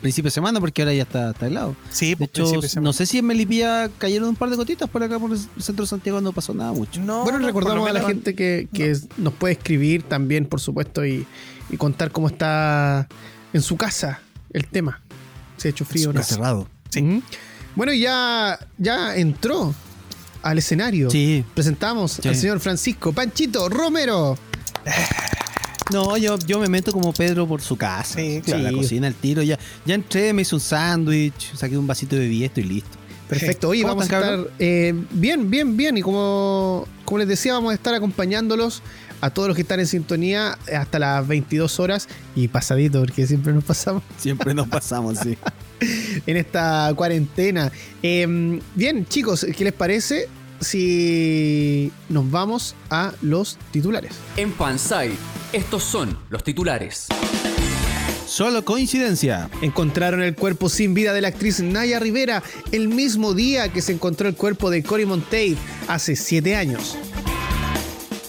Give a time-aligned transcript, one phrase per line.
[0.00, 1.76] principio de semana, porque ahora ya está, está helado.
[1.90, 5.20] Sí, de hecho, no sé si en Melipilla cayeron un par de gotitas por acá,
[5.20, 7.00] por el centro de Santiago, no pasó nada mucho.
[7.00, 8.68] bueno, recordamos a la gente que,
[9.16, 11.26] nos puede escribir también, por supuesto, y,
[11.78, 13.06] contar cómo está
[13.52, 14.20] en su casa
[14.52, 15.00] el tema.
[15.56, 16.20] Se ha hecho frío, ¿no?
[16.24, 16.68] cerrado.
[16.88, 17.22] Sí.
[17.76, 19.72] Bueno, ya, ya entró
[20.42, 21.10] al escenario.
[21.10, 21.44] Sí.
[21.54, 24.36] Presentamos al señor Francisco Panchito Romero.
[25.92, 28.14] No, yo, yo me meto como Pedro por su casa.
[28.18, 28.62] Sí, claro.
[28.62, 29.42] la cocina, el tiro.
[29.42, 32.96] Ya, ya entré, me hice un sándwich, saqué un vasito de bebida, estoy listo.
[33.28, 33.68] Perfecto.
[33.68, 35.96] Oye, vamos a estar eh, bien, bien, bien.
[35.96, 38.82] Y como, como les decía, vamos a estar acompañándolos
[39.20, 43.52] a todos los que están en sintonía hasta las 22 horas y pasadito, porque siempre
[43.52, 44.02] nos pasamos.
[44.18, 45.36] Siempre nos pasamos, sí.
[46.26, 47.72] en esta cuarentena.
[48.02, 50.28] Em, bien, chicos, ¿qué les parece
[50.60, 54.12] si nos vamos a los titulares?
[54.36, 55.16] En Fanside,
[55.52, 57.08] estos son los titulares.
[58.26, 59.50] Solo coincidencia.
[59.60, 63.90] Encontraron el cuerpo sin vida de la actriz Naya Rivera el mismo día que se
[63.90, 66.96] encontró el cuerpo de Cory Monteith hace siete años.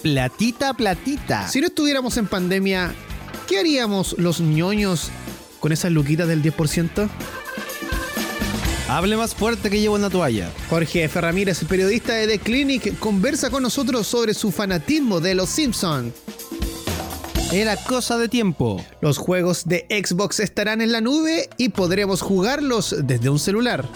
[0.02, 1.46] Platita, platita.
[1.48, 2.92] Si no estuviéramos en pandemia,
[3.46, 5.10] ¿qué haríamos los ñoños
[5.60, 7.08] con esas luquitas del 10%?
[8.88, 10.50] Hable más fuerte que llevo una toalla.
[10.68, 11.20] Jorge F.
[11.20, 16.12] Ramírez, periodista de The Clinic, conversa con nosotros sobre su fanatismo de los Simpsons.
[17.52, 18.84] Era cosa de tiempo.
[19.00, 23.86] Los juegos de Xbox estarán en la nube y podremos jugarlos desde un celular.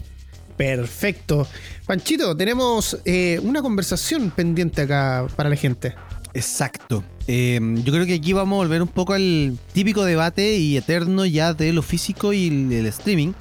[0.56, 1.46] Perfecto.
[1.86, 5.94] Panchito, tenemos eh, una conversación pendiente acá para la gente.
[6.34, 7.04] Exacto.
[7.26, 11.24] Em, yo creo que aquí vamos a volver un poco al típico debate y eterno
[11.26, 13.32] ya de lo físico y el, streaming.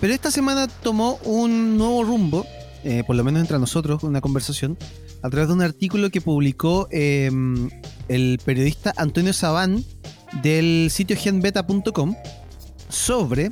[0.00, 2.46] Pero esta semana tomó un nuevo rumbo,
[2.84, 4.78] eh, por lo menos entre nosotros, una conversación,
[5.22, 7.68] a través de un artículo que publicó em,
[8.08, 9.84] el periodista Antonio Sabán
[10.42, 12.14] del sitio genbeta.com
[12.88, 13.50] sobre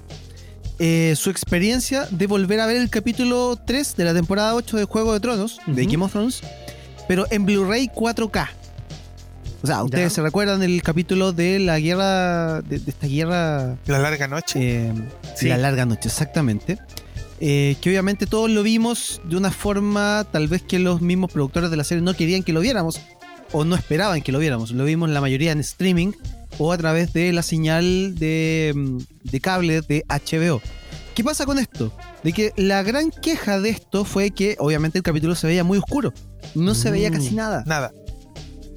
[0.79, 4.85] eh, su experiencia de volver a ver el capítulo 3 de la temporada 8 de
[4.85, 6.43] Juego de Tronos, de Game of Thrones,
[7.09, 8.49] pero en Blu-ray 4K.
[9.65, 10.17] O sea, ustedes Ya.
[10.17, 14.59] se recuerdan el capítulo de la guerra, de, de esta guerra, La larga noche.
[14.89, 14.93] eh,
[15.35, 15.49] Sí.
[15.49, 16.79] la larga noche, exactamente.
[17.41, 21.71] Eh, que obviamente todos lo vimos de una forma tal vez que los mismos productores
[21.71, 23.01] de la serie no querían que lo viéramos
[23.53, 24.71] o no esperaban que lo viéramos.
[24.71, 26.13] Lo vimos la mayoría en streaming
[26.59, 28.99] o a través de la señal de, mm,
[29.31, 30.61] de cable de HBO.
[31.15, 31.91] ¿Qué pasa con esto?
[32.23, 35.79] De que la gran queja de esto fue que obviamente el capítulo se veía muy
[35.79, 36.13] oscuro.
[36.55, 37.15] No se veía Mm.
[37.15, 37.65] casi nada.
[37.67, 37.93] Nada.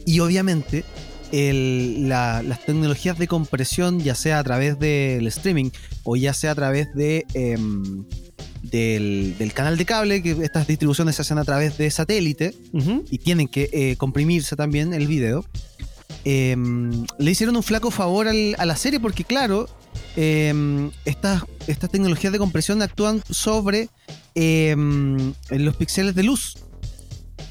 [0.07, 0.85] Y obviamente
[1.33, 5.69] el- la- las tecnologías de compresión, ya sea a través del streaming
[6.03, 8.05] o ya sea a través de, em,
[8.63, 12.55] del, del canal de cable, que estas distribuciones se hacen a través de satélite
[13.11, 15.43] y tienen que eh, comprimirse también el video,
[16.23, 19.67] em, le hicieron un flaco favor al- a la serie porque claro,
[20.15, 23.89] em, estas, estas tecnologías de compresión actúan sobre
[24.35, 26.55] los píxeles de luz.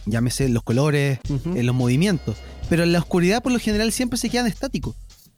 [0.06, 2.36] Llámese los colores, en los movimientos.
[2.68, 4.94] Pero en la oscuridad por lo general siempre se quedan estáticos.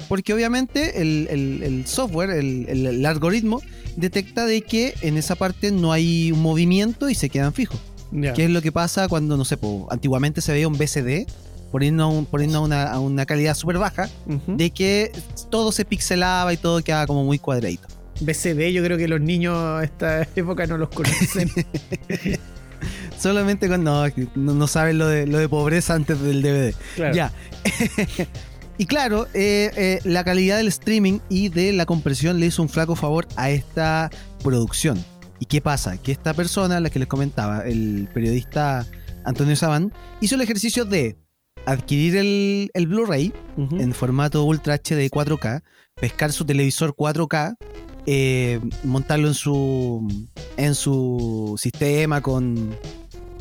[0.08, 3.60] Porque obviamente el, el- el software, el, algoritmo,
[3.96, 7.78] detecta de que en esa parte no hay un movimiento y se quedan fijos.
[8.12, 8.32] Ya.
[8.32, 9.58] ¿Qué es lo que pasa cuando, no sé,
[9.90, 11.26] antiguamente se veía un BCD,
[11.72, 14.08] poniendo, a un- poniendo una, a una calidad súper baja,
[14.46, 15.12] de que
[15.50, 17.88] todo se pixelaba y todo quedaba como muy cuadradito.
[18.20, 21.50] BCD, yo creo que los niños a esta época no los conocen.
[23.18, 26.74] Solamente cuando no, no saben lo de, lo de pobreza antes del DVD.
[26.94, 27.14] Claro.
[27.14, 27.32] Ya.
[28.78, 32.68] y claro, eh, eh, la calidad del streaming y de la compresión le hizo un
[32.68, 34.10] flaco favor a esta
[34.42, 35.02] producción.
[35.40, 35.98] ¿Y qué pasa?
[35.98, 38.86] Que esta persona, la que les comentaba, el periodista
[39.24, 41.16] Antonio Saban, hizo el ejercicio de
[41.66, 45.62] adquirir el, el Blu-ray en formato Ultra HD 4K,
[46.00, 47.56] pescar su televisor 4K,
[48.06, 50.08] eh, montarlo en su
[50.56, 52.74] en su sistema con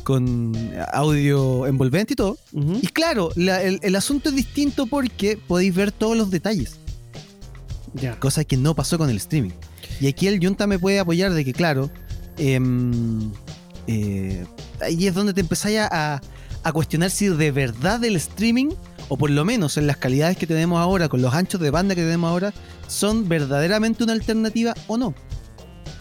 [0.08, 0.54] con
[0.90, 2.38] audio envolvente y todo.
[2.54, 2.78] Ujú.
[2.80, 6.76] Y claro, la- el, el asunto es distinto porque podéis ver todos los detalles,
[7.92, 8.18] Ya.
[8.18, 9.50] cosa que no pasó con el streaming.
[10.00, 11.90] Y aquí el Junta me puede apoyar de que, claro,
[12.38, 13.30] em,
[13.86, 14.46] eh,
[14.80, 16.22] ahí es donde te empezáis a,
[16.62, 18.70] a cuestionar si de verdad el streaming,
[19.10, 21.94] o por lo menos en las calidades que tenemos ahora, con los anchos de banda
[21.94, 22.54] que tenemos ahora,
[22.86, 25.14] son verdaderamente una alternativa o no.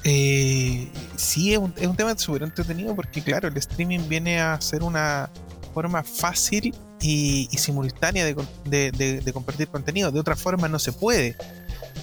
[0.04, 4.60] Eh, sí, es un, es un tema súper entretenido porque, claro, el streaming viene a
[4.62, 5.30] ser una
[5.74, 8.36] forma fácil y, y simultánea de,
[8.66, 10.12] de- de- de compartir contenido.
[10.12, 11.36] De otra forma no se puede.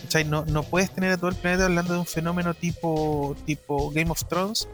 [0.02, 0.24] ¿Cachai?
[0.24, 4.10] No, no puedes tener a todo el planeta hablando de un fenómeno tipo, tipo Game
[4.10, 4.68] of Thrones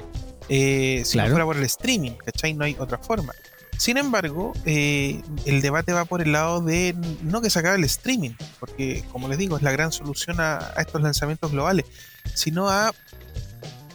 [0.48, 1.28] eh, si Claro.
[1.28, 2.12] no fuera por el streaming.
[2.24, 2.52] ¿Cachai?
[2.54, 3.32] No hay otra forma.
[3.78, 7.84] Sin embargo, eh, el debate va por el lado de no que se acabe el
[7.84, 11.86] streaming, porque como les digo, es la gran solución a, a estos lanzamientos globales,
[12.34, 12.92] sino a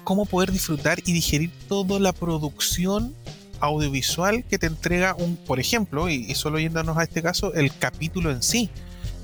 [0.03, 3.15] cómo poder disfrutar y digerir toda la producción
[3.59, 8.31] audiovisual que te entrega un, por ejemplo, y, solo yéndonos a este caso, el capítulo
[8.31, 8.69] en sí.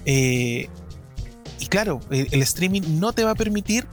[0.06, 0.68] Eh,
[1.60, 3.88] y claro, el, el streaming no te va a permitir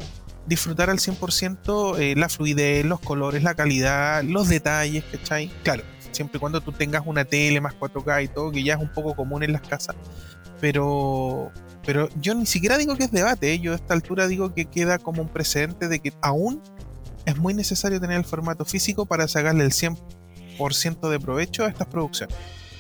[0.48, 5.50] disfrutar al 100% eh, la fluidez, los colores, la calidad, los detalles, ¿cachai?
[5.62, 8.80] Claro, siempre y cuando tú tengas una tele más 4K y todo, que ya es
[8.80, 9.94] un poco común en las casas.
[10.60, 11.52] Pero,
[11.88, 13.60] pero yo ni siquiera digo que es debate, ¿eh?
[13.60, 16.60] yo a esta altura digo que queda como un precedente de que aún
[17.24, 19.70] es muy necesario tener el formato físico para sacarle el
[20.58, 22.36] 100% de provecho a estas producciones.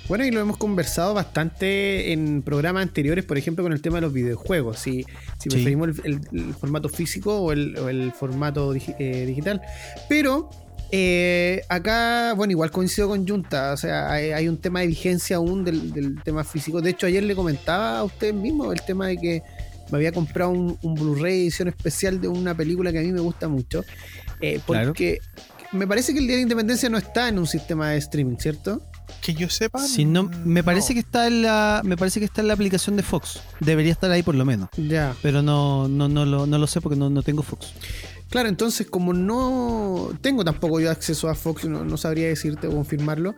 [0.08, 4.02] Bueno, y lo hemos conversado bastante en programas anteriores, por ejemplo, con el tema de
[4.02, 4.78] los videojuegos.
[4.78, 5.06] Si, si
[5.38, 5.48] Sí.
[5.48, 9.62] preferimos el, el- el formato físico o el, o el formato eh, digital.
[10.08, 10.50] Pero
[10.90, 13.72] eh, acá, bueno, igual coincido con Junta.
[13.72, 16.80] O sea, hay, hay un tema de vigencia aún del, del tema físico.
[16.80, 19.42] De hecho, ayer le comentaba a usted mismo el tema de que
[19.90, 23.20] me había comprado un, un Blu-ray edición especial de una película que a mí me
[23.20, 23.84] gusta mucho.
[24.40, 24.88] eh, Claro.
[24.88, 25.18] porque
[25.72, 28.36] me parece que el Día de la Independencia no está en un sistema de streaming,
[28.38, 28.82] ¿cierto?
[29.22, 29.80] Que yo sepa.
[29.86, 30.94] Si no, me parece no.
[30.94, 33.40] que está en la, me parece que está en la aplicación de Fox.
[33.60, 34.68] Debería estar ahí por lo menos.
[34.76, 35.14] Ya.
[35.22, 37.72] Pero no, no, no, lo, no lo sé porque no, no tengo Fox.
[38.30, 43.34] Claro, entonces como no tengo tampoco yo acceso a Fox, no, sabría decirte o confirmarlo.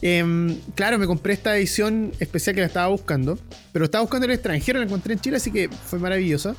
[0.00, 3.38] em, claro, me compré esta edición especial que la estaba buscando,
[3.72, 6.56] pero estaba buscando en el extranjero, la encontré en Chile, así que fue maravilloso.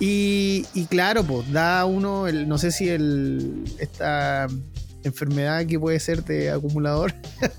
[0.00, 4.46] Y, y claro, pues da uno, el, no sé si el, esta
[5.04, 7.12] enfermedad que puede ser de acumulador,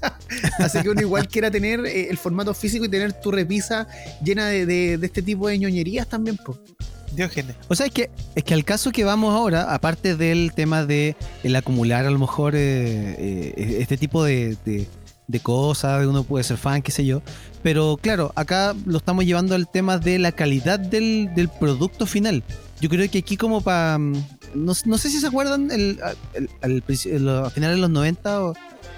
[0.59, 3.87] así que uno igual quiera tener eh, el formato físico y tener tu repisa
[4.23, 4.65] llena de-
[4.97, 6.57] de este tipo de ñoñerías también, pues.
[7.15, 7.55] Diógenes.
[7.67, 11.15] O sea, es que, es que al caso que vamos ahora, aparte del tema de
[11.43, 14.87] el acumular a lo mejor eh, eh, este tipo de, de-
[15.25, 17.21] de cosas, uno puede ser fan, qué sé yo,
[17.63, 22.43] pero claro, acá lo estamos llevando al tema de la calidad del, del producto final.
[22.81, 23.97] Yo creo que aquí como para...
[23.97, 25.99] No, no sé si se acuerdan el,
[26.33, 28.53] el- el- a finales de los 90 o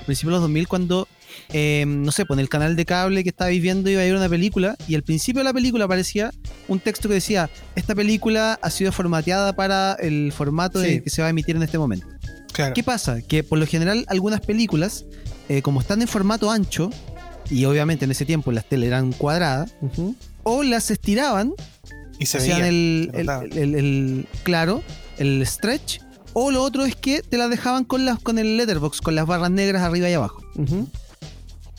[0.07, 1.07] principios de los 2000 cuando
[1.53, 4.15] eh, no sé, pues en el canal de cable que estabais viendo iba a ir
[4.15, 6.31] una película y al principio de la película aparecía
[6.67, 11.21] un texto que decía, esta película ha sido formateada para el formato de- que se
[11.21, 12.07] va a emitir en este momento.
[12.51, 12.73] Claro.
[12.73, 13.21] ¿Qué pasa?
[13.21, 15.05] Que por lo general algunas películas,
[15.49, 16.89] eh, como están en formato ancho,
[17.49, 19.73] y obviamente en ese tiempo las teles eran cuadradas,
[20.43, 21.53] o las estiraban,
[22.17, 22.69] Y se hacían veía.
[22.69, 23.43] el, se el- notaba.
[23.45, 24.83] el- el- claro,
[25.17, 25.99] el stretch,
[26.33, 29.25] o lo otro es que te las dejaban con, las, con el letterbox, con las
[29.27, 30.41] barras negras arriba y abajo.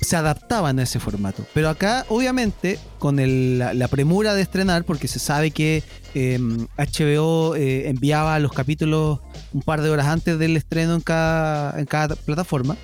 [0.00, 1.44] Se adaptaban a ese formato.
[1.54, 3.16] Pero acá, obviamente, con
[3.58, 5.82] la, premura de estrenar, porque se sabe que
[6.14, 6.38] eh,
[6.76, 9.20] HBO eh, enviaba los capítulos
[9.52, 12.76] un par de horas antes del estreno en cada, en cada plataforma.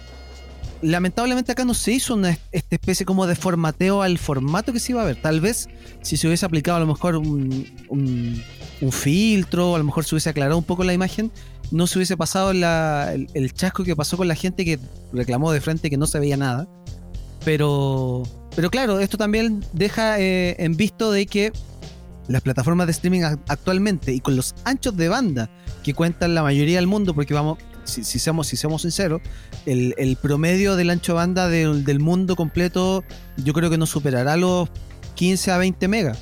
[0.82, 4.90] Lamentablemente acá no se hizo una esta especie como de formateo al formato que se
[4.90, 5.14] iba a ver.
[5.14, 5.68] Tal vez
[6.02, 8.42] si se hubiese aplicado a lo mejor un,
[8.90, 11.30] filtro, a lo mejor se hubiese aclarado un poco la imagen,
[11.70, 14.80] no se hubiese pasado el, el chasco que pasó con la gente que
[15.12, 16.68] reclamó de frente que no se veía nada.
[17.44, 18.22] Pero,
[18.54, 21.52] pero claro, esto también deja eh, en visto de que
[22.28, 25.50] las plataformas de streaming ac- actualmente y con los anchos de banda
[25.82, 29.20] que cuentan la mayoría del mundo, porque vamos, si, si seamos, si seamos sinceros,
[29.66, 33.02] el, promedio del ancho de banda del, mundo completo
[33.38, 34.68] yo creo que no superará los
[35.16, 36.18] 15 a 20 megas.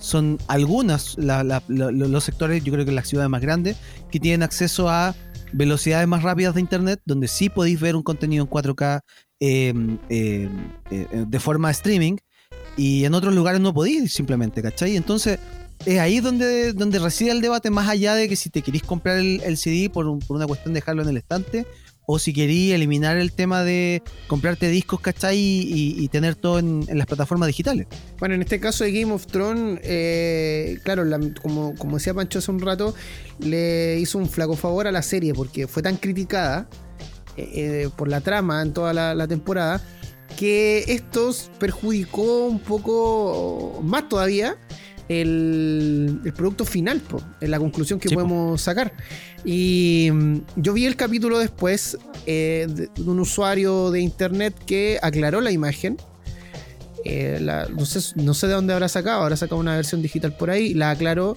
[0.00, 3.76] Son algunas la- la- lo- los sectores, yo creo que las ciudades más grandes,
[4.10, 5.14] que tienen acceso a
[5.52, 9.00] velocidades más rápidas de internet, donde sí podéis ver un contenido en 4K
[9.40, 9.72] eh,
[10.08, 10.48] eh,
[10.90, 12.16] eh, de forma streaming,
[12.76, 14.96] y en otros lugares no podéis simplemente, ¿cachai?
[14.96, 15.38] Entonces,
[15.84, 19.18] es ahí donde, donde reside el debate, más allá de que si te queréis comprar
[19.18, 21.66] el, CD por, por una cuestión de dejarlo en el estante,
[22.10, 25.36] o si queréis eliminar el tema de comprarte discos, ¿cachai?
[25.36, 25.60] Y,
[25.98, 27.86] y- y tener todo en, las plataformas digitales.
[28.18, 32.38] Bueno, en este caso de Game of Thrones, eh, claro, la- como, como decía Pancho
[32.38, 32.94] hace un rato,
[33.40, 36.66] le hizo un flaco favor a la serie porque fue tan criticada
[37.38, 39.80] eh, eh, por la trama en toda la, la temporada
[40.36, 44.56] que esto perjudicó un poco más todavía
[45.08, 48.20] el, el producto final, po, la conclusión que Sí, po.
[48.22, 48.92] podemos sacar.
[49.44, 54.98] Y mm, yo vi el capítulo después eh, de, de un usuario de internet que
[55.00, 55.96] aclaró la imagen.
[57.04, 60.36] Eh, la- no, sé, no sé de dónde habrá sacado, habrá sacado una versión digital
[60.36, 61.36] por ahí, la aclaró.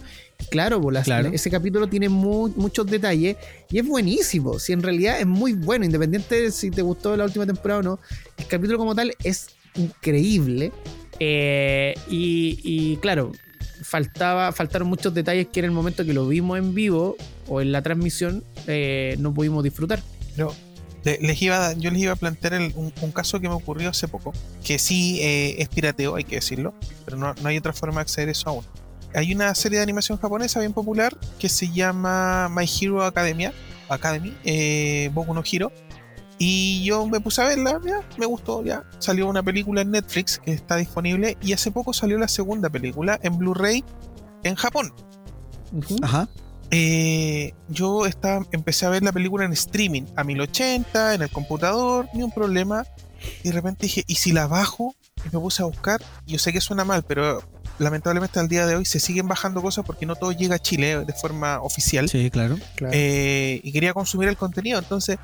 [1.01, 3.38] Y Claro, ese capítulo tiene mu- muchos detalles
[3.69, 4.60] y es buenísimo.
[4.60, 7.83] Si en realidad es muy bueno, independiente de si te gustó la última temporada o
[7.83, 8.00] no,
[8.38, 10.71] el capítulo como tal es increíble.
[11.19, 13.31] Eh, y, y claro,
[13.83, 17.15] faltaba, faltaron muchos detalles que en el momento que lo vimos en vivo
[17.48, 20.01] o en la transmisión eh, no pudimos disfrutar.
[20.36, 20.53] Pero
[21.03, 23.48] le- les iba a dar- yo les iba a plantear el- un, un caso que
[23.48, 24.33] me ocurrió hace poco,
[24.63, 26.74] que sí eh, es pirateo, hay que decirlo,
[27.05, 28.65] pero no, no hay otra forma de acceder a eso aún.
[29.13, 33.53] Hay una serie de animación japonesa bien popular que se llama My Hero Academia,
[33.89, 35.71] Academy, eh, Boku no Hero,
[36.37, 38.83] y yo me puse a verla, ya, me gustó, ya.
[38.97, 43.19] Salió una película en Netflix que está disponible, y hace poco salió la segunda película
[43.21, 43.83] en Blu-ray
[44.43, 44.93] en Japón.
[46.01, 46.27] Ajá.
[46.71, 52.07] Eh, yo estaba, empecé a ver la película en streaming a 1080, en el computador,
[52.13, 52.85] ni un problema.
[53.43, 54.95] Y de repente dije, ¿y si la bajo?
[55.17, 56.01] Y me puse a buscar.
[56.25, 57.43] Yo sé que suena mal, pero
[57.81, 61.03] lamentablemente al día de hoy se siguen bajando cosas porque no todo llega a Chile
[61.03, 62.07] de forma oficial.
[62.07, 62.57] Sí, claro.
[62.75, 62.93] Claro.
[62.95, 64.77] Eh, y quería consumir el contenido.
[64.77, 65.17] Entonces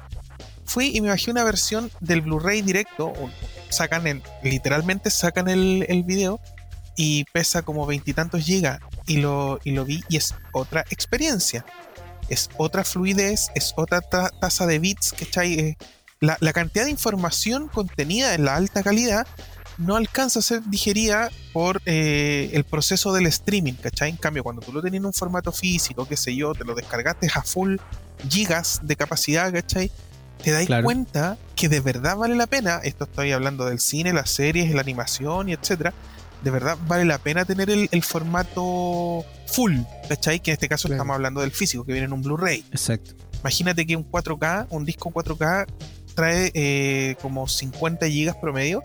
[0.66, 3.14] fui y me bajé una versión del Blu-ray directo.
[3.70, 6.40] Sacan el, literalmente sacan el, el video
[6.96, 8.80] y pesa como veintitantos gigas.
[9.06, 11.64] Y lo, y lo vi y es otra experiencia.
[12.28, 15.54] Es otra fluidez, es otra ta- tasa de bits, ¿cachai?
[15.60, 15.78] Eh,
[16.20, 19.28] la, la cantidad de información contenida en la alta calidad
[19.78, 24.10] no alcanza a ser digerida por eh, el proceso del streaming, ¿cachai?
[24.10, 26.74] En cambio, cuando tú lo tenías en un formato físico, qué sé yo, te lo
[26.76, 27.78] descargaste a full
[28.30, 29.92] gigas de capacidad, ¿cachai?
[30.44, 30.84] Te das Claro.
[30.84, 34.82] cuenta que de verdad vale la pena, esto estoy hablando del cine, las series, la
[34.82, 35.94] animación y etcétera,
[36.44, 39.78] de verdad vale la pena tener el, el formato full,
[40.10, 40.40] ¿cachai?
[40.40, 40.98] Que en este caso Claro.
[41.02, 42.64] estamos hablando del físico, que viene en un Blu-ray.
[42.72, 43.14] Exacto.
[43.42, 45.66] Imagínate que un 4K, un disco 4K,
[46.16, 48.82] trae eh, como 50 gigas promedio.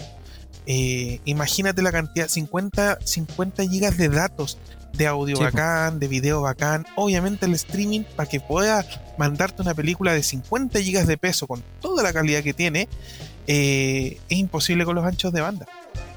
[0.66, 4.58] Eh, imagínate la cantidad, 50, 50 gigas de datos
[4.92, 6.86] de audio Sí, bacán, de video bacán.
[6.96, 8.84] Obviamente el streaming, para que pueda
[9.18, 12.88] mandarte una película de 50 gigas de peso con toda la calidad que tiene,
[13.46, 15.66] eh, es imposible con los anchos de banda.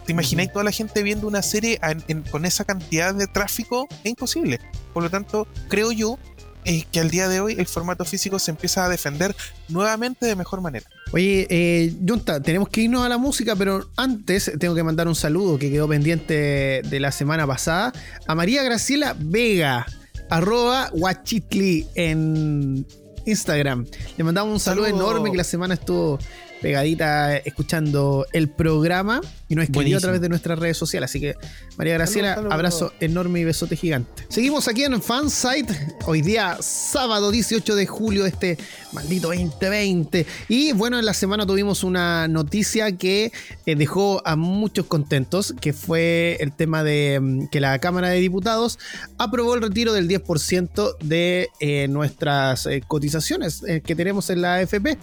[0.05, 3.87] ¿Te imagináis toda la gente viendo una serie en- en- con esa cantidad de tráfico?
[4.03, 4.59] Es imposible.
[4.93, 6.19] Por lo tanto, creo yo
[6.65, 9.35] eh, que al día de hoy el formato físico se empieza a defender
[9.69, 10.85] nuevamente de mejor manera.
[11.13, 15.15] Oye, eh, Junta, tenemos que irnos a la música, pero antes tengo que mandar un
[15.15, 17.93] saludo que quedó pendiente de la semana pasada
[18.27, 19.85] a María Graciela Vega,
[20.29, 22.85] arroba guachitli en
[23.25, 23.85] Instagram.
[24.17, 25.01] Le mandamos un saludo Saludo.
[25.01, 26.19] enorme que la semana estuvo
[26.65, 29.97] pegadita escuchando el programa y nos escribió Buenísimo.
[29.99, 31.11] a través de nuestras redes sociales.
[31.11, 31.35] Así que,
[31.77, 32.53] María Graciela, Salud, salud.
[32.53, 34.25] abrazo enorme y besote gigante.
[34.29, 35.71] Seguimos aquí en Fansite,
[36.07, 38.57] hoy día sábado 18 de julio de este
[38.93, 40.25] maldito 2020.
[40.49, 43.31] Y bueno, en la semana tuvimos una noticia que
[43.67, 48.19] eh, dejó a muchos contentos, que fue el tema de mm, que la Cámara de
[48.19, 48.79] Diputados
[49.19, 54.55] aprobó el retiro del 10% de eh, nuestras eh, cotizaciones eh, que tenemos en la
[54.55, 54.97] AFP.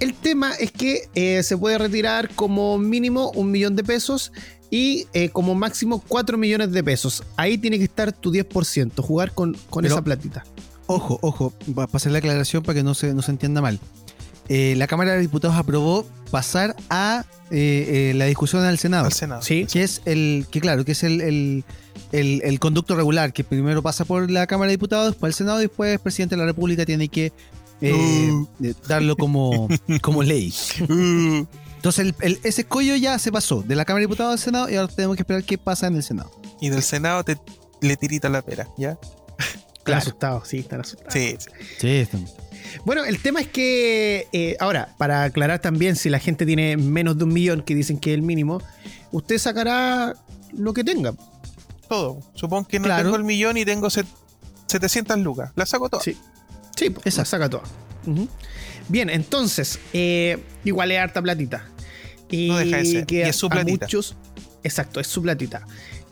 [0.00, 4.32] El tema es que eh, se puede retirar como mínimo un millón de pesos
[4.70, 7.22] y eh, como máximo 4 millones de pesos.
[7.36, 10.44] Ahí tiene que estar tu 10%, jugar con, con Pero- esa platita.
[10.86, 13.78] Ojo, ojo, para hacer la aclaración para que no se, no se entienda mal.
[14.48, 19.04] Eh, la Cámara de Diputados aprobó pasar a eh, eh, la discusión al Senado.
[19.06, 19.42] Al Senado.
[19.42, 21.64] Sí, que es el, que claro, que es el, el,
[22.10, 25.58] el- el conducto regular, que primero pasa por la Cámara de Diputados, después el Senado,
[25.60, 27.32] y después el presidente de la República tiene que
[27.80, 28.46] eh, Uh.
[28.62, 29.68] eh, darlo como,
[30.02, 30.52] como ley.
[30.88, 31.46] Uh,
[31.76, 34.68] Entonces el, el- ese escollo ya se pasó de la Cámara de Diputados al Senado
[34.70, 36.30] y ahora tenemos que esperar qué pasa en el Senado.
[36.60, 37.38] y del Senado te
[37.80, 38.98] le tirita la pera, ¿ya?
[39.78, 41.12] están asustados, sí, están asustados.
[41.14, 41.36] Sí,
[41.78, 42.06] sí.
[42.10, 42.26] Sí,
[42.84, 47.16] Bueno, el tema es que, eh, ahora, para aclarar también, si la gente tiene menos
[47.16, 48.60] de un millón, que dicen que es el mínimo,
[49.12, 50.14] usted sacará
[50.52, 51.14] lo que tenga.
[51.88, 52.20] Todo.
[52.34, 53.04] Supongo que no Claro.
[53.04, 54.06] tengo el millón y tengo set-
[54.66, 55.50] 700 lucas.
[55.56, 56.04] La saco todas.
[56.04, 56.16] Sí.
[56.80, 57.62] Sí, pues, la saca toda.
[58.88, 61.66] Bien, entonces, eh, igual es harta platita.
[62.30, 63.06] Y No deja de ser.
[63.06, 63.86] que Y es su platita.
[63.86, 64.16] muchos,
[64.64, 65.66] exacto, es su platita.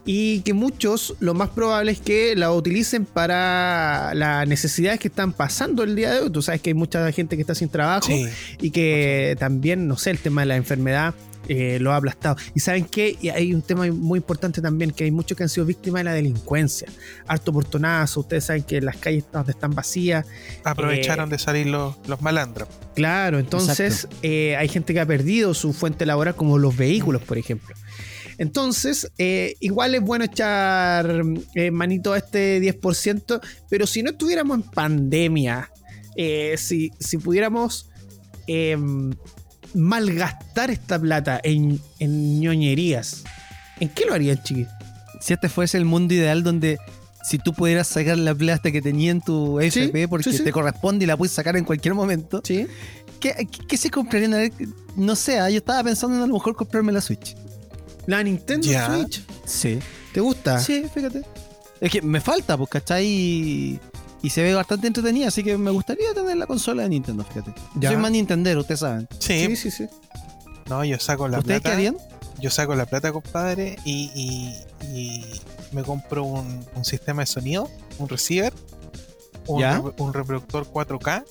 [0.04, 5.32] Y que muchos, lo más probable es que la utilicen para las necesidades que están
[5.32, 6.30] pasando el día de hoy.
[6.30, 8.26] Tú sabes que hay mucha gente que está sin trabajo Sí.
[8.60, 11.14] y que también, no sé, el tema de la enfermedad
[11.48, 12.36] eh, lo ha aplastado.
[12.54, 15.48] Y saben qué, Y hay un tema muy importante también, que hay muchos que han
[15.48, 16.88] sido víctimas de la delincuencia.
[17.26, 20.26] Harto portonazo, ustedes saben que las calles donde están vacías.
[20.64, 22.68] Aprovecharon Eh, de salir los, los malandros.
[22.94, 27.38] Claro, entonces eh, hay gente que ha perdido su fuente laboral, como los vehículos, por
[27.38, 27.74] ejemplo.
[28.38, 31.22] Entonces, eh, igual es bueno echar
[31.54, 35.70] eh, manito a este 10%, pero si no estuviéramos en pandemia,
[36.16, 37.90] eh, si, si pudiéramos
[38.46, 38.76] eh,
[39.74, 43.24] malgastar esta plata en, en ñoñerías,
[43.80, 44.66] ¿en qué lo harían, chiqui?
[45.20, 46.78] Si este fuese el mundo ideal donde
[47.24, 50.44] si tú pudieras sacar la plata que tenía en tu FP porque sí, sí.
[50.44, 52.66] te corresponde y la puedes sacar en cualquier momento, ¿Sí?
[53.20, 54.34] ¿qué, qué- qué se comprarían?
[54.34, 54.52] A ver,
[54.96, 57.36] no sé, ah, yo estaba pensando en a lo mejor comprarme la Switch.
[58.06, 58.86] La Nintendo Ya.
[58.94, 59.22] Switch.
[59.44, 59.78] Sí.
[60.14, 60.58] ¿Te gusta?
[60.60, 61.22] Sí, fíjate.
[61.80, 63.78] Es que me falta, pues, ¿cachai?
[64.22, 67.52] Y, se ve bastante entretenida, así que me gustaría tener la consola de Nintendo, fíjate.
[67.76, 67.90] Ya.
[67.90, 69.08] Soy más Nintendero, ustedes saben.
[69.18, 69.46] Sí.
[69.46, 69.86] Sí, sí, sí.
[70.68, 71.76] No, yo saco la ¿Ustedes qué plata.
[71.76, 71.96] harían?
[72.40, 75.24] Yo saco la plata, compadre, y, y- y
[75.72, 78.52] me compro un, un sistema de sonido, un receiver,
[79.46, 81.24] un, un reproductor 4K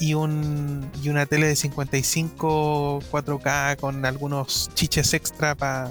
[0.00, 5.90] y, un, y una tele de 55 4K con algunos chiches extra para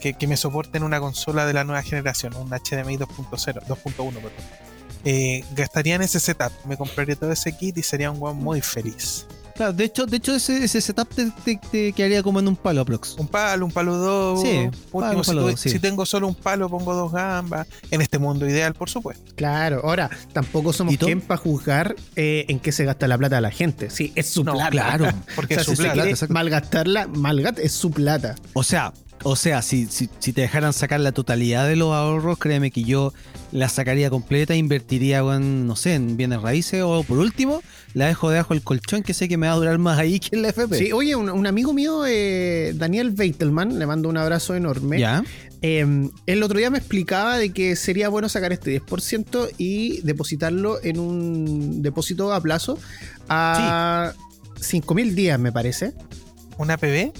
[0.00, 4.32] que, que me soporten una consola de la nueva generación, un HDMI 2.0, 2.1, perdón.
[5.04, 8.60] Eh, gastaría en ese setup, me compraría todo ese kit y sería un weón muy
[8.60, 9.26] feliz.
[9.54, 12.56] Claro, de hecho, de hecho ese, ese setup te, te- te quedaría como en un
[12.56, 13.14] palo aprox.
[13.18, 14.42] Un palo, un palo dos.
[14.42, 15.70] Sí, último, palo, si, palo tu- dos, sí.
[15.70, 17.68] si tengo solo un palo, pongo dos gambas.
[17.92, 19.32] En este mundo ideal, por supuesto.
[19.36, 23.42] Claro, ahora, tampoco somos quien para juzgar eh, en qué se gasta la plata de
[23.42, 23.90] la gente.
[23.90, 24.70] Sí, es su No, plata.
[24.70, 25.06] claro.
[25.36, 26.26] Porque O sea, es su si plata.
[26.30, 28.34] malgastarla, malgat es su plata.
[28.54, 28.92] O sea,
[29.24, 32.84] o sea, si, si, si te dejaran sacar la totalidad de los ahorros, créeme que
[32.84, 33.12] yo
[33.52, 37.62] la sacaría completa, invertiría, en, no sé, en bienes raíces o por último,
[37.94, 40.36] la dejo debajo del colchón que sé que me va a durar más ahí que
[40.36, 40.76] en la FP.
[40.76, 45.00] Sí, oye, un, un amigo mío, eh, Daniel Veitelman, le mando un abrazo enorme.
[45.00, 45.24] ¿Ya?
[45.62, 50.78] Eh, el otro día me explicaba de que sería bueno sacar este 10% y depositarlo
[50.82, 52.78] en un depósito a plazo
[53.30, 54.12] a
[54.60, 55.94] 5.000 días, me parece.
[56.58, 57.12] ¿Una PB?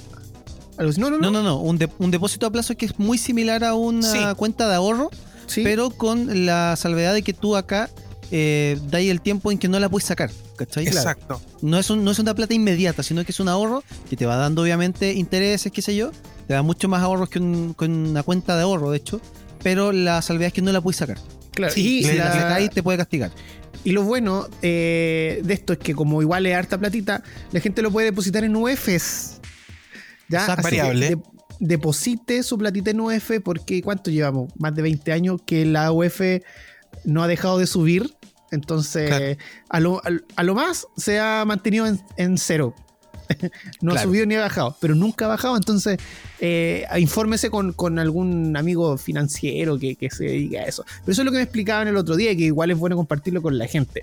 [0.79, 1.19] No, no, no.
[1.19, 4.11] No, no, no, un, de- un depósito a plazo que es muy similar a una
[4.11, 4.19] Sí.
[4.37, 5.11] cuenta de ahorro,
[5.47, 5.63] Sí.
[5.63, 7.91] pero con la salvedad de que tú acá
[8.31, 10.31] eh, dais el tiempo en que no la puedes sacar.
[10.57, 10.87] ¿Cachai?
[10.87, 11.41] Exacto.
[11.63, 14.25] no es, un- no es una plata inmediata, sino que es un ahorro que te
[14.25, 16.11] va dando obviamente intereses, qué sé yo,
[16.47, 19.21] te da mucho más ahorros que, un- que una cuenta de ahorro, de hecho,
[19.63, 21.19] pero la salvedad es que no la puedes sacar.
[21.53, 23.31] Claro, Sí, y, si la- la sacáis te puede castigar.
[23.85, 27.83] y lo bueno eh, de esto es que como igual es harta platita, la gente
[27.83, 29.41] lo puede depositar en UFs.
[30.29, 30.47] ¿Ya?
[31.11, 31.19] De-
[31.61, 34.53] deposite su platita en UF porque ¿cuánto llevamos?
[34.59, 36.21] Más de 20 años que la UF
[37.05, 38.15] no ha dejado de subir.
[38.51, 39.37] Entonces, Claro.
[39.69, 42.75] a, lo, a, a lo más se ha mantenido en, en cero.
[43.81, 45.57] no ha subido ni ha bajado, pero nunca ha bajado.
[45.57, 45.99] Entonces,
[46.41, 50.85] eh, infórmese con, con algún amigo financiero que, que se dedique a eso.
[51.01, 53.41] Pero eso es lo que me explicaban el otro día, que igual es bueno compartirlo
[53.43, 54.03] con la gente.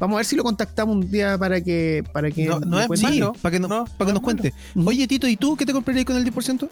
[0.00, 2.80] Vamos a ver si lo contactamos un día para que para que No- no nos
[2.80, 3.06] es cuente.
[3.06, 3.32] malo.
[3.40, 4.54] para que, no- No, para que no nos cuente.
[4.74, 4.88] Ujú.
[4.88, 6.68] Oye, Tito, ¿y tú qué te comprarías con el 10%?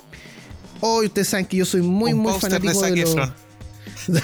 [0.80, 3.34] Hoy ustedes saben que yo soy muy un muy de fanático de, los Efron.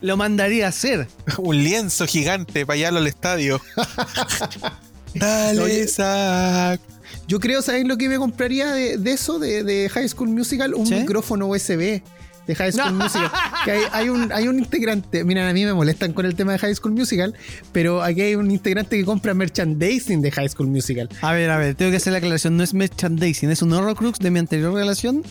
[0.00, 1.08] Lo mandaría a hacer.
[1.38, 3.60] Un lienzo gigante para allá al estadio.
[5.14, 5.88] Dale, Oye.
[5.88, 6.80] Zac.
[7.28, 10.74] Yo creo, ¿saben lo que me compraría de, de eso, de, de High School Musical?
[10.74, 10.94] Un ¿Sí?
[10.94, 12.02] micrófono USB
[12.46, 13.30] de High School Musical.
[13.64, 16.52] Que hay, hay un, hay un integrante, miren, a mí me molestan con el tema
[16.52, 17.34] de High School Musical,
[17.72, 21.08] pero aquí hay un integrante que compra merchandising de High School Musical.
[21.22, 22.56] A ver, a ver, tengo que hacer la aclaración.
[22.56, 25.22] No es merchandising, es un Horrocrux de mi anterior relación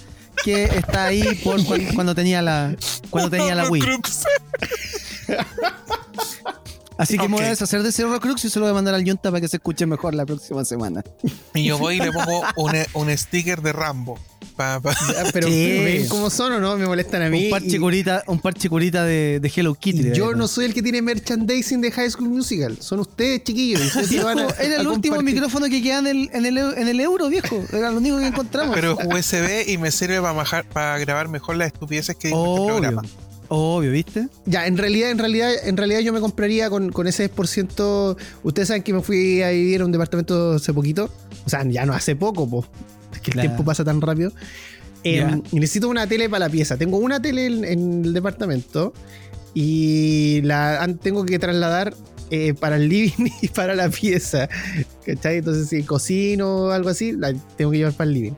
[0.44, 2.76] que está ahí por cuan- cuando, tenía la
[3.10, 3.82] cuando tenía la Wii.
[6.98, 8.94] Así que me voy a deshacer de ese Horrocrux y se lo voy a mandar
[8.96, 11.04] al Yunta para que se escuche mejor la próxima semana.
[11.54, 14.18] Y yo voy y le pongo un, un sticker de Rambo.
[14.56, 14.96] Pa- pa-
[15.34, 17.46] Pero ven cómo son o no, me molestan a mí.
[17.46, 20.04] Un parche y- curita, un parche curita de, de Hello Kitty.
[20.04, 20.40] de yo verdad.
[20.40, 22.78] no soy el que tiene merchandising de High School Musical.
[22.80, 23.82] Son ustedes, chiquillos.
[23.82, 25.34] y ustedes se Viejo, van a- era el último compartir.
[25.42, 27.62] micrófono que queda en el, en, el, en el euro, viejo.
[27.74, 28.74] Era lo único que encontramos.
[28.74, 30.22] Pero es USB y me sirve
[30.72, 33.02] para, grabar mejor las estupideces que dice este obvio, programa.
[33.50, 34.28] Obvio, ¿viste?
[34.46, 38.18] Ya, en realidad, en realidad, en realidad yo me compraría con, con ese 10%.
[38.44, 41.10] Ustedes saben que me fui a vivir a un departamento hace poquito.
[41.46, 42.66] O sea, ya no hace poco, pues.
[43.14, 43.50] Es que el Claro.
[43.50, 44.32] tiempo pasa tan rápido.
[45.04, 46.78] Eh, y necesito una tele para la pieza.
[46.78, 48.94] Tengo una tele en, en el departamento
[49.54, 51.94] y la tengo que trasladar
[52.32, 54.50] eh, para el living y para la pieza.
[55.06, 55.38] ¿Cachai?
[55.38, 58.34] Entonces, si cocino o algo así, la tengo que llevar para el living.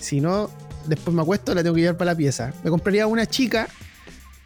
[0.00, 0.48] Si no,
[0.86, 2.52] después me acuesto, la tengo que llevar para la pieza.
[2.64, 3.68] Me compraría una chica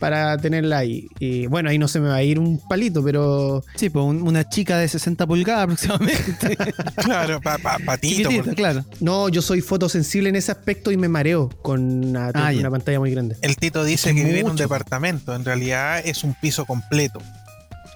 [0.02, 1.06] para tenerla ahí.
[1.20, 4.22] Y bueno, ahí no se me va a ir un palito, pero Sí, pues un-
[4.22, 6.56] una chica de 60 pulgadas aproximadamente.
[6.96, 8.16] Claro, pa, pa- patito.
[8.16, 8.84] Chiquitita, porque claro.
[9.00, 12.98] no, yo soy fotosensible en ese aspecto y me mareo con una, Ah, una pantalla
[12.98, 13.36] muy grande.
[13.42, 15.34] El Tito dice Es que que vive en un departamento.
[15.34, 17.20] En realidad es un piso completo.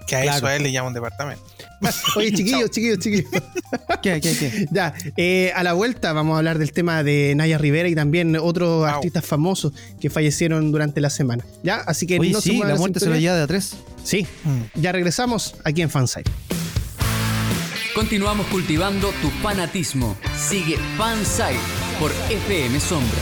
[0.07, 1.42] Que a eso a él le llaman departamento.
[2.16, 3.31] Oye, chiquillos, chiquillos, chiquillos.
[4.03, 4.66] ¿Qué, qué, qué?
[4.71, 8.37] Ya, eh, a la vuelta vamos a hablar del tema de Naya Rivera y también
[8.37, 8.85] otros Wow.
[8.87, 11.45] artistas famosos que fallecieron durante la semana.
[11.62, 11.77] ¿Ya?
[11.77, 13.47] Así que Oye, no se sí, muevan la de muerte se lo lleva de a
[13.47, 13.77] tres.
[14.05, 14.81] Sí, Mm.
[14.81, 16.31] ya regresamos aquí en Fansite.
[17.95, 20.16] Continuamos cultivando tu fanatismo.
[20.49, 21.59] Sigue Fansite
[21.99, 23.19] por FM Sombra.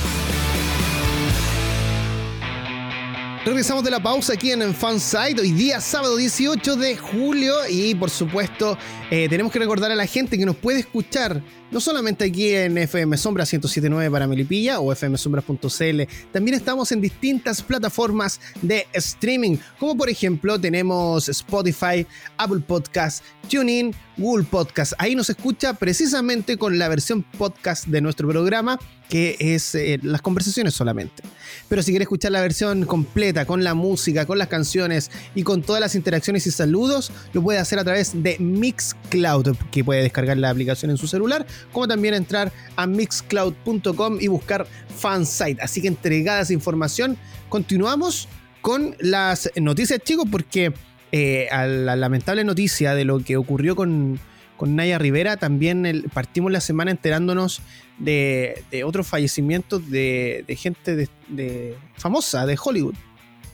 [3.45, 7.55] Regresamos de la pausa aquí en Fansite, hoy día sábado 18 de julio.
[7.69, 8.79] Y por supuesto
[9.11, 12.79] eh, tenemos que recordar a la gente que nos puede escuchar no solamente aquí en
[12.79, 16.03] FM Sombra 1079 para Melipilla o fmsombra.cl,
[16.33, 23.93] también estamos en distintas plataformas de streaming, como por ejemplo tenemos Spotify, Apple Podcast, TuneIn,
[24.16, 24.92] Google Podcast.
[24.98, 30.22] Ahí nos escucha precisamente con la versión podcast de nuestro programa, que es eh, las
[30.22, 31.22] conversaciones solamente.
[31.68, 35.62] Pero si quieres escuchar la versión completa, con la música, con las canciones y con
[35.62, 40.37] todas las interacciones y saludos, lo puede hacer a través de Mixcloud, que puede descargar
[40.38, 45.61] la aplicación en su celular, como también entrar a mixcloud.com y buscar fansite.
[45.62, 47.16] Así que entregada esa información,
[47.48, 48.29] continuamos
[48.61, 50.72] con las noticias, chicos, porque
[51.16, 54.18] eh, a la lamentable noticia de lo que ocurrió con,
[54.57, 57.61] con Naya Rivera, también el- partimos la semana enterándonos
[57.98, 62.94] de, de otros fallecimientos de, de gente de, de- famosa de Hollywood.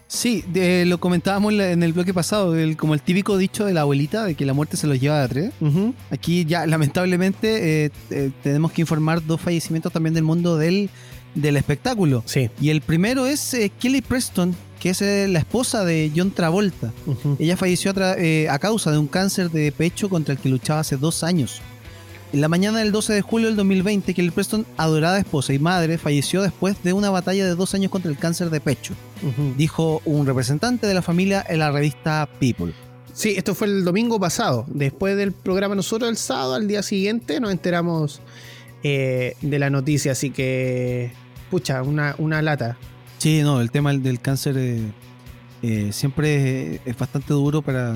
[0.06, 3.82] Sí, de- lo comentábamos en el bloque pasado, el- como el típico dicho de la
[3.82, 5.52] abuelita de que la muerte se los lleva de a tres.
[6.10, 10.88] Aquí ya lamentablemente eh, eh, tenemos que informar dos fallecimientos también del mundo del,
[11.34, 12.22] del espectáculo.
[12.26, 12.48] Sí.
[12.60, 16.92] Y el primero es eh, Kelly Preston, que es eh, la esposa de John Travolta.
[17.38, 20.80] Ella falleció a, eh, a causa de un cáncer de pecho contra el que luchaba
[20.80, 21.60] hace dos años.
[22.32, 25.98] En la mañana del 12 de julio del 2020, Kelly Preston, adorada esposa y madre,
[25.98, 28.94] falleció después de una batalla de dos años contra el cáncer de pecho,
[29.56, 32.72] dijo un representante de la familia en la revista People.
[33.12, 34.64] Sí, esto fue el domingo pasado.
[34.68, 38.20] Después del programa nosotros el sábado, al día siguiente, nos enteramos
[38.84, 40.12] eh, de la noticia.
[40.12, 41.10] Así que,
[41.50, 42.78] pucha, una, una lata.
[43.20, 44.80] Sí, no, el tema del- del cáncer eh,
[45.62, 47.94] eh, siempre es, es bastante duro para,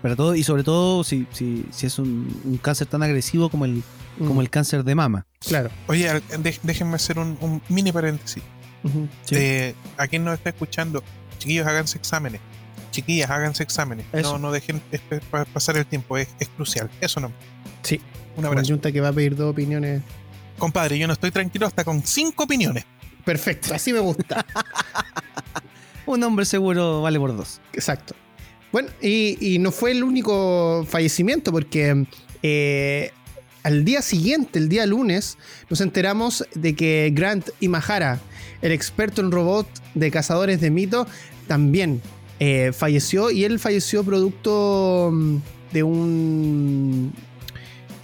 [0.00, 3.64] para todos y sobre todo si, si, si es un, un cáncer tan agresivo como
[3.64, 3.82] el,
[4.18, 5.26] como el cáncer de mama.
[5.40, 5.68] Claro.
[5.88, 6.22] Oye,
[6.62, 8.42] déjenme hacer un, un mini paréntesis.
[9.24, 9.34] Sí.
[9.36, 11.02] Eh, a quien nos está escuchando,
[11.38, 12.40] chiquillos, háganse exámenes.
[12.92, 14.06] Chiquillas, háganse exámenes.
[14.12, 14.32] Eso.
[14.34, 14.80] No, no dejen
[15.52, 16.88] pasar el tiempo, es, es crucial.
[17.00, 17.32] Eso no.
[17.82, 17.96] Sí.
[17.96, 18.72] Un Como el abrazo.
[18.74, 20.02] Junta que va a pedir dos opiniones.
[20.58, 22.84] Compadre, yo no estoy tranquilo hasta con cinco opiniones.
[23.24, 24.44] Perfecto, así me gusta.
[26.06, 27.60] Un hombre seguro vale por dos.
[27.72, 28.14] Exacto.
[28.72, 32.06] Bueno, y, y no fue el único fallecimiento porque
[32.42, 33.12] eh,
[33.62, 35.38] al día siguiente, el día lunes,
[35.70, 38.18] nos enteramos de que Grant Imahara,
[38.62, 41.06] el experto en robot de cazadores de mito,
[41.46, 42.00] también
[42.40, 45.36] eh, falleció y él falleció producto mm,
[45.72, 47.12] de un.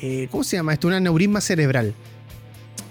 [0.01, 0.87] eh, ¿Cómo se llama esto?
[0.87, 1.95] Un aneurisma cerebral.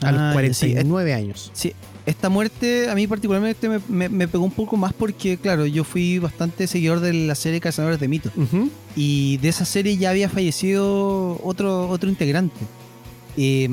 [0.01, 1.51] A los Ah, sí, 49 años.
[1.53, 1.73] Sí,
[2.07, 5.83] esta muerte a mí particularmente me, me- me pegó un poco más porque, claro, yo
[5.83, 8.31] fui bastante seguidor de la serie Cazadores de Mitos.
[8.95, 12.55] Y de esa serie ya había fallecido otro, otro integrante.
[13.37, 13.69] Eh,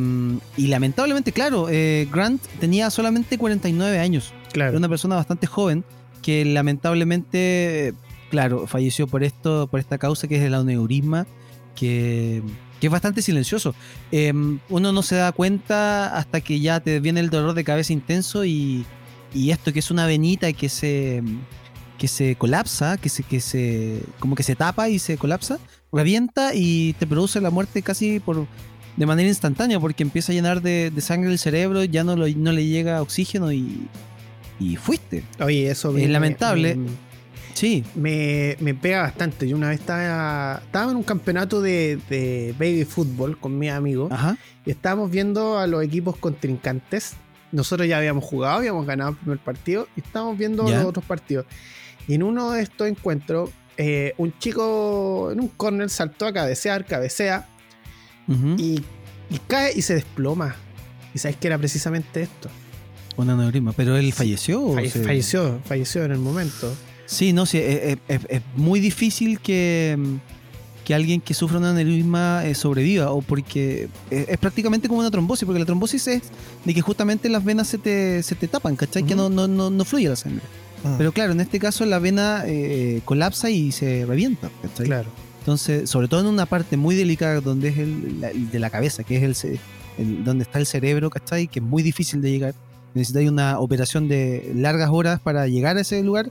[0.58, 4.32] y lamentablemente, claro, eh, Grant tenía solamente 49 años.
[4.42, 4.76] Era Claro.
[4.76, 5.82] una persona bastante joven
[6.20, 7.94] que lamentablemente,
[8.30, 11.26] claro, falleció por esto, por esta causa que es el aneurisma,
[11.74, 12.42] que,
[12.84, 13.74] que es bastante silencioso.
[14.12, 14.30] Eh,
[14.68, 18.44] uno no se da cuenta hasta que ya te viene el dolor de cabeza intenso
[18.44, 18.84] y,
[19.32, 21.22] y esto que es una venita que se
[21.96, 25.58] que se colapsa, que se, que se como que se tapa y se colapsa,
[25.92, 28.46] revienta y te produce la muerte casi por
[28.96, 32.28] de manera instantánea porque empieza a llenar de, de sangre el cerebro, ya no, lo-
[32.28, 33.88] no le llega oxígeno y,
[34.60, 35.24] y fuiste.
[35.40, 36.74] Oye, eso Es lamentable.
[36.76, 36.88] Me,
[37.54, 39.48] Sí, me- me pega bastante.
[39.48, 44.08] Yo una vez estaba, estaba en un campeonato de, de baby fútbol con mi amigo
[44.10, 44.36] ajá.
[44.66, 47.14] y estábamos viendo a los equipos contrincantes.
[47.52, 51.46] Nosotros ya habíamos jugado, habíamos ganado el primer partido y estábamos viendo los otros partidos.
[52.08, 56.84] Y en uno de estos encuentros, eh, un chico en un corner saltó a cabecear,
[56.84, 57.46] cabecea
[58.58, 58.82] y,
[59.30, 60.56] y cae y se desploma.
[61.14, 62.50] Y sabes que era precisamente esto.
[63.16, 63.72] Un aneurisma.
[63.72, 64.60] ¿Pero él falleció?
[64.64, 66.74] o se- Falleció, falleció en el momento.
[67.06, 69.98] Sí, no, sí, es, es- es- muy difícil que,
[70.84, 75.10] que alguien que sufra un aneurisma eh, sobreviva, o porque es, es prácticamente como una
[75.10, 76.22] trombosis, porque la trombosis es
[76.64, 79.02] de que justamente las venas se te, se te tapan, ¿cachai?
[79.02, 79.24] Que Ujú.
[79.24, 80.42] no, no, no, no fluye la sangre.
[80.82, 80.96] Mm.
[80.98, 84.86] Pero claro, en este caso la vena eh, colapsa y se revienta, ¿cachai?
[84.86, 85.08] Claro.
[85.40, 89.04] Entonces, sobre todo en una parte muy delicada donde es el, la- de la cabeza,
[89.04, 89.60] que es el,
[89.98, 91.48] el- donde está el cerebro, ¿cachai?
[91.48, 92.54] Que es muy difícil de llegar.
[92.94, 96.30] Necesitáis una operación de largas horas para llegar a ese lugar.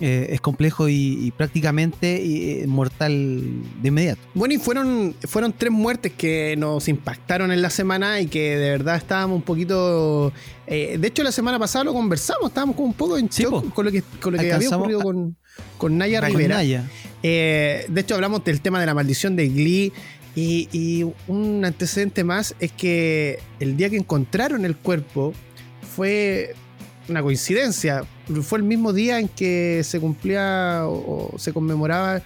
[0.00, 4.20] Eh, es complejo y, y prácticamente eh, mortal de inmediato.
[4.34, 8.70] Bueno, y fueron, fueron tres muertes que nos impactaron en la semana y que de
[8.70, 10.32] verdad estábamos un poquito.
[10.66, 13.72] eh, de hecho, la semana pasada lo conversamos, estábamos como un poco en Sí, shock
[13.72, 15.36] con lo que, con lo que había ocurrido a- con,
[15.78, 16.20] con Naya.
[16.22, 16.56] Rivera.
[16.56, 16.90] Naya.
[17.22, 19.92] Eh, de hecho, hablamos del tema de la maldición de Glee.
[20.36, 25.32] Y, y un antecedente más es que el día que encontraron el cuerpo
[25.94, 26.56] fue
[27.08, 28.04] una coincidencia.
[28.42, 32.22] Fue el mismo día en que se cumplía o, o se conmemoraba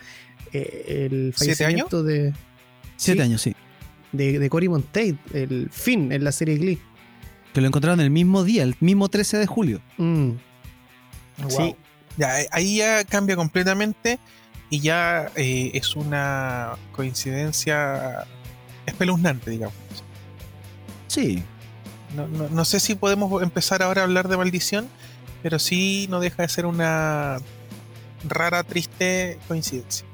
[0.53, 1.89] eh, el ¿Siete años?
[1.91, 2.33] fallecimiento de,
[2.97, 3.25] Siete Sí.
[3.25, 3.55] años, sí.
[4.13, 6.79] de, de Cory Monteith, el fin en la serie Glee.
[7.53, 9.81] Que lo encontraron el mismo día, el mismo 13 de julio.
[9.99, 10.31] Mm,
[11.41, 11.51] Wow.
[11.51, 11.77] Sí.
[12.17, 14.19] Ya, eh, ahí ya cambia completamente
[14.71, 18.27] y ya eh, es una coincidencia
[18.87, 19.75] espeluznante, digamos.
[21.07, 21.43] Sí.
[22.17, 24.89] No, no- no sé si podemos empezar ahora a hablar de maldición,
[25.43, 27.39] pero sí no deja de ser una
[28.29, 30.05] rara, triste coincidencia.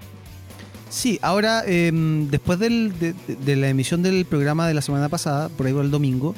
[0.91, 5.67] Sí, ahora, em, después del- de, la emisión del programa de la semana pasada, por
[5.67, 6.35] ahí por el domingo,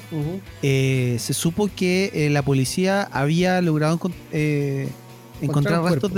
[0.62, 3.99] eh, se supo que eh, la policía había logrado
[4.33, 4.88] eh,
[5.42, 6.11] encontrar restos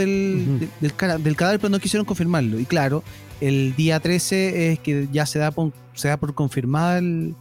[0.96, 2.60] cara- del cadáver, pero no quisieron confirmarlo.
[2.60, 3.02] Y claro,
[3.40, 7.34] el día 13 es que ya se da por, se da por confirmada el,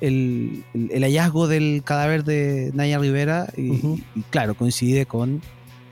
[0.00, 3.48] el- el- el hallazgo del cadáver de Naya Rivera.
[3.56, 5.40] Y, claro, coincide con,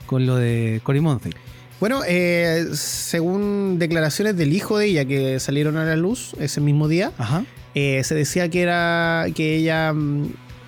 [0.05, 1.35] con lo de Cory Monteith.
[1.79, 6.87] Bueno, eh, según declaraciones del hijo de ella que salieron a la luz ese mismo
[6.89, 7.45] día, Ajá.
[7.73, 10.27] eh, se decía que era que ella mm,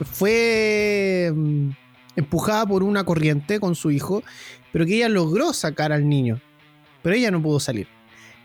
[0.10, 1.70] fue mm,
[2.16, 4.24] empujada por una corriente con su hijo,
[4.72, 6.40] pero que ella logró sacar al niño,
[7.02, 7.88] pero ella no pudo salir.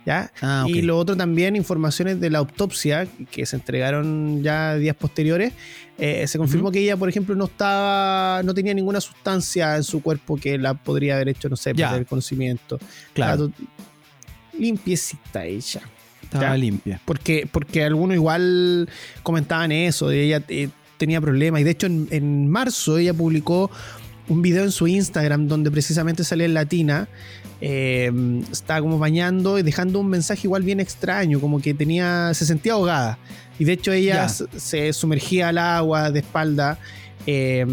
[0.06, 0.30] ¿Ya?
[0.40, 0.64] Ah.
[0.68, 5.52] Y lo otro también, informaciones de la autopsia que se entregaron ya días posteriores,
[5.98, 10.00] eh, se confirmó que ella, por ejemplo, no estaba, no tenía ninguna sustancia en su
[10.02, 11.88] cuerpo que la podría haber hecho, no sé, Ya.
[11.88, 12.78] perder el conocimiento.
[13.14, 13.50] claro,
[14.58, 15.82] limpiecita ella.
[16.22, 16.56] estaba ya.
[16.56, 17.00] limpia.
[17.04, 18.88] Porque, porque algunos igual
[19.22, 21.60] comentaban eso, de ella eh, tenía problemas.
[21.60, 23.70] Y de hecho, en, en marzo ella publicó
[24.28, 27.08] un video en su Instagram donde precisamente salía en latina.
[27.60, 28.10] Eh,
[28.52, 32.32] estaba como bañando y dejando un mensaje igual bien extraño, como que tenía.
[32.34, 33.18] se sentía ahogada.
[33.58, 36.78] Y de hecho ella se, se sumergía al agua de espalda.
[37.26, 37.64] eh,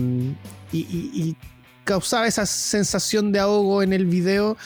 [0.72, 1.36] y, y- y
[1.84, 4.58] causaba esa sensación de ahogo en el video.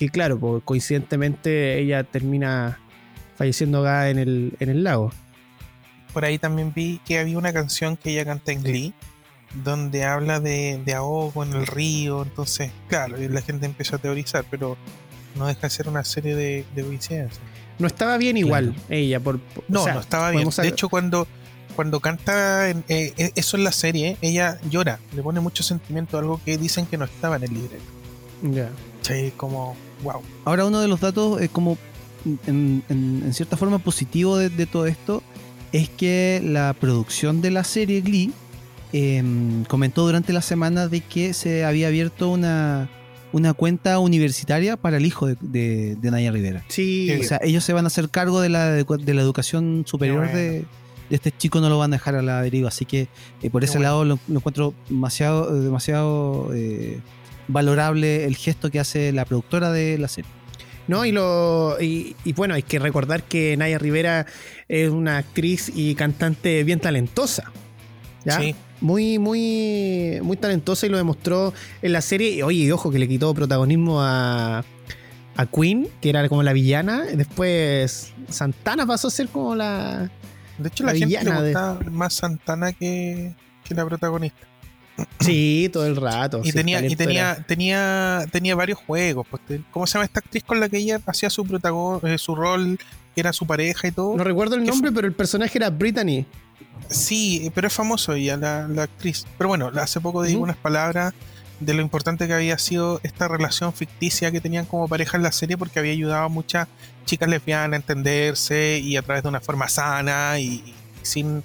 [0.00, 2.78] Y claro, pues, coincidentemente ella termina
[3.36, 5.12] falleciendo ahogada en el, en el lago.
[6.12, 8.92] Por ahí también vi que había una canción que ella canta en Glee,
[9.62, 12.22] donde habla de, de ahogo en el río.
[12.22, 14.76] Entonces, claro, y la gente empezó a teorizar, pero
[15.36, 17.40] no deja de ser una serie de, de coincidencias.
[17.78, 19.20] No estaba bien igual ella.
[19.20, 20.48] Por, por- No, o sea, no estaba bien.
[20.48, 21.26] De hecho, cuando,
[21.76, 26.18] cuando canta en- eh, eh, eso en la serie, ella llora, le pone mucho sentimiento,
[26.18, 27.84] algo que dicen que no estaba en el libreto.
[28.42, 28.70] Ya.
[29.02, 30.22] Sí, como, wow.
[30.44, 31.76] Ahora uno de los datos es como
[32.46, 35.22] en, en- en cierta forma positivo de, de todo esto
[35.72, 38.32] es que la producción de la serie Glee
[38.94, 42.88] em, comentó durante la semana de que se había abierto una,
[43.32, 46.64] una cuenta universitaria para el hijo de, de, de Naya Rivera.
[46.68, 50.30] Sí, O sea, ellos se van a hacer cargo de la, de la educación superior
[50.30, 50.64] de,
[51.10, 52.68] este chico, no lo van a dejar a la deriva.
[52.68, 53.08] Así que
[53.42, 53.82] eh, por ese bueno.
[53.82, 57.00] lado lo, lo encuentro demasiado, demasiado eh,
[57.48, 60.30] valorable el gesto que hace la productora de la serie.
[60.86, 61.04] ¿no?
[61.04, 64.26] Y, lo, y, y bueno, hay que recordar que Naya Rivera
[64.68, 67.50] es una actriz y cantante bien talentosa.
[68.24, 68.38] ¿ya?
[68.38, 68.54] Sí.
[68.80, 72.30] Muy, muy, muy talentosa y lo demostró en la serie.
[72.30, 74.64] Y, Oye, y ojo que le quitó protagonismo a,
[75.36, 77.04] a Queen, que era como la villana.
[77.14, 80.10] Después Santana pasó a ser como la.
[80.58, 83.34] De hecho, la, La gente le villana de- gusta más Santana que,
[83.64, 84.46] que la protagonista.
[85.18, 86.40] Sí, todo el rato.
[86.44, 87.44] y sí, tenía, y tenía, era.
[87.46, 89.26] tenía, tenía varios juegos.
[89.28, 92.36] Pues, ¿Cómo se llama esta actriz con la que ella hacía su protagon eh, su
[92.36, 92.78] rol,
[93.14, 94.16] que era su pareja y todo?
[94.16, 96.26] No recuerdo el ¿Qué nombre, pero el personaje era Brittany.
[96.90, 99.26] Sí, pero es famoso ella, la, la actriz.
[99.38, 100.38] Pero bueno, hace poco Ujú.
[100.38, 101.12] unas palabras
[101.60, 105.32] de lo importante que había sido esta relación ficticia que tenían como pareja en la
[105.32, 106.68] serie porque había ayudado a muchas
[107.06, 111.42] chicas lesbianas a entenderse y a través de una forma sana y, y sin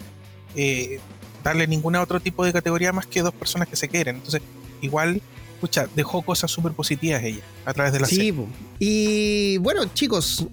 [0.55, 0.99] eh,
[1.43, 4.17] darle ningún otro tipo de categoría más que dos personas que se quieren.
[4.17, 4.41] Entonces,
[4.81, 5.21] igual,
[5.53, 8.33] escucha, dejó cosas súper positivas ella a través de la Sí, serie.
[8.79, 10.45] y bueno, chicos,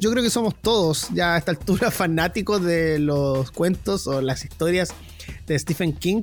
[0.00, 4.44] yo creo que somos todos ya a esta altura fanáticos de los cuentos o las
[4.44, 4.90] historias
[5.46, 6.22] de Stephen King.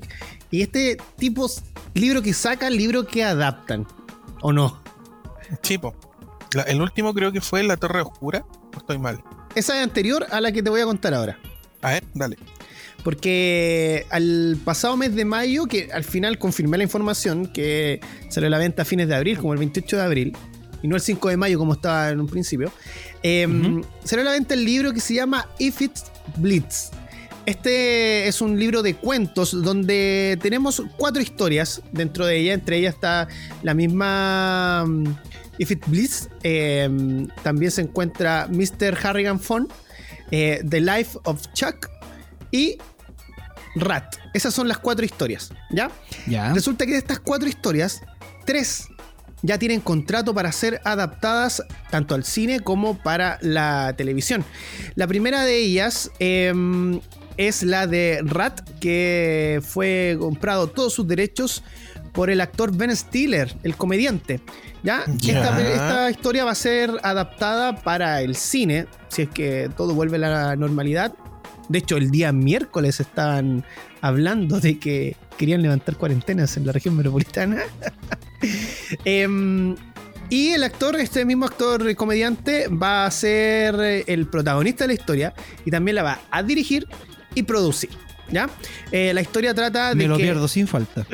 [0.52, 1.50] Y este tipo
[1.94, 3.88] libro que sacan, libro que adaptan,
[4.42, 4.82] ¿o no?
[5.62, 5.96] Sí, po.
[6.54, 8.46] La- el último creo que fue La Torre Oscura.
[8.76, 9.24] ¿O estoy mal?
[9.56, 11.38] Esa es anterior a la que te voy a contar ahora.
[11.82, 12.38] A ver, dale.
[13.04, 18.50] Porque al pasado mes de mayo, que al final confirmé la información, que salió a
[18.50, 20.38] la venta a fines de abril, como el 28 de abril,
[20.84, 22.72] y no el 5 de mayo como estaba en un principio,
[23.24, 23.48] eh,
[24.04, 25.94] salió a la venta el libro que se llama If It
[26.38, 26.92] Blitz.
[27.46, 32.54] Este es un libro de cuentos donde tenemos cuatro historias dentro de ella.
[32.54, 33.28] Entre ellas está
[33.64, 35.16] la misma mm,
[35.58, 36.30] If It Blitz.
[36.44, 38.98] eh, también se encuentra Mr.
[39.04, 39.68] Harrigan Fon,
[40.32, 41.90] eh, The Life of Chuck
[42.52, 42.78] y
[43.76, 44.16] Rat.
[44.34, 45.92] Esas son las cuatro historias, ¿ya?
[46.28, 46.54] Ya.
[46.54, 48.02] Resulta que de estas cuatro historias,
[48.46, 48.88] tres
[49.44, 54.44] ya tienen contrato para ser adaptadas tanto al cine como para la televisión.
[54.96, 57.02] La primera de ellas em,
[57.38, 61.62] es la de Rat, que fue comprado todos sus derechos
[62.14, 64.40] por el actor Ben Stiller, el comediante.
[64.82, 65.04] ¿ya?
[65.22, 70.18] Esta, esta historia va a ser adaptada para el cine, si es que todo vuelve
[70.18, 71.14] a la normalidad.
[71.70, 73.66] De hecho, el día miércoles estaban
[74.02, 77.64] hablando de que querían levantar cuarentenas en la región metropolitana.
[79.06, 79.76] Em,
[80.30, 84.94] y el actor, este mismo actor comediante, va a ser eh, el protagonista de la
[84.94, 85.34] historia
[85.66, 86.88] y también la va a dirigir
[87.36, 87.90] y producir.
[88.32, 88.50] ¿Ya?
[88.92, 91.06] Eh, la historia trata de Me lo que- pierdo sin falta.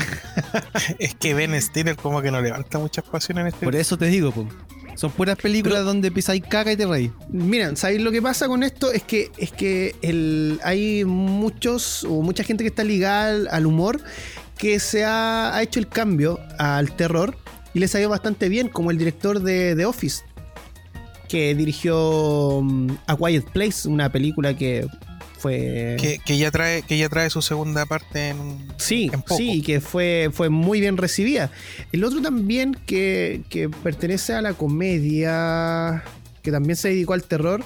[0.99, 4.05] Es que Ben Stiller como que no levanta muchas pasiones en este Por eso te
[4.05, 4.47] digo, po.
[4.95, 7.11] Son puras películas donde pisáis caca y te reís.
[7.29, 8.91] Miren, ¿sabéis lo que pasa con esto?
[8.91, 13.65] Es que, es que el, hay muchos o mucha gente que está ligada al, al
[13.65, 14.01] humor
[14.59, 17.35] que se ha, ha hecho el cambio al terror
[17.73, 20.23] y les ha ido bastante bien, como el director de The Office,
[21.27, 24.85] que dirigió mm, A Quiet Place, una película que
[25.37, 25.95] fue...
[25.99, 29.37] que, que ya trae que ya trae su segunda parte en Sí, en poco.
[29.37, 31.51] sí, que fue, fue muy bien recibida.
[31.93, 36.03] El otro también que, que pertenece a la comedia,
[36.41, 37.63] que también se dedicó al terror,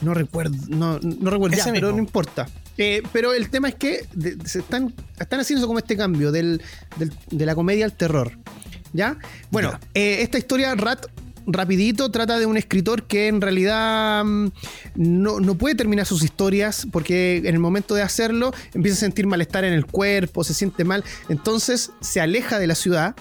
[0.00, 2.48] no recuerdo, no, no recuerdo, ya, pero no importa.
[2.78, 4.06] Eh, pero el tema es que
[4.44, 6.62] se están, están haciendo como este cambio del,
[6.96, 8.38] del- de la comedia al terror.
[8.92, 9.18] ¿Ya?
[9.50, 9.80] Bueno, Ya.
[9.94, 11.06] eh, esta historia, Rat,
[11.46, 14.48] rapidito, trata de un escritor que en realidad mm,
[14.96, 19.26] no, no puede terminar sus historias porque en el momento de hacerlo empieza a sentir
[19.26, 21.04] malestar en el cuerpo, se siente mal.
[21.28, 23.14] Entonces se aleja de la ciudad,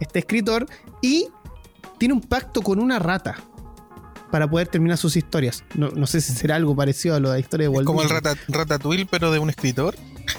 [0.00, 0.66] este escritor,
[1.02, 1.28] y
[1.98, 3.36] tiene un pacto con una rata
[4.32, 5.62] para poder terminar sus historias.
[5.74, 7.86] No, no sé si será algo parecido a lo de la historia de Es Walt
[7.86, 8.22] como el Disney.
[8.22, 9.94] rata, Ratatouille pero de un escritor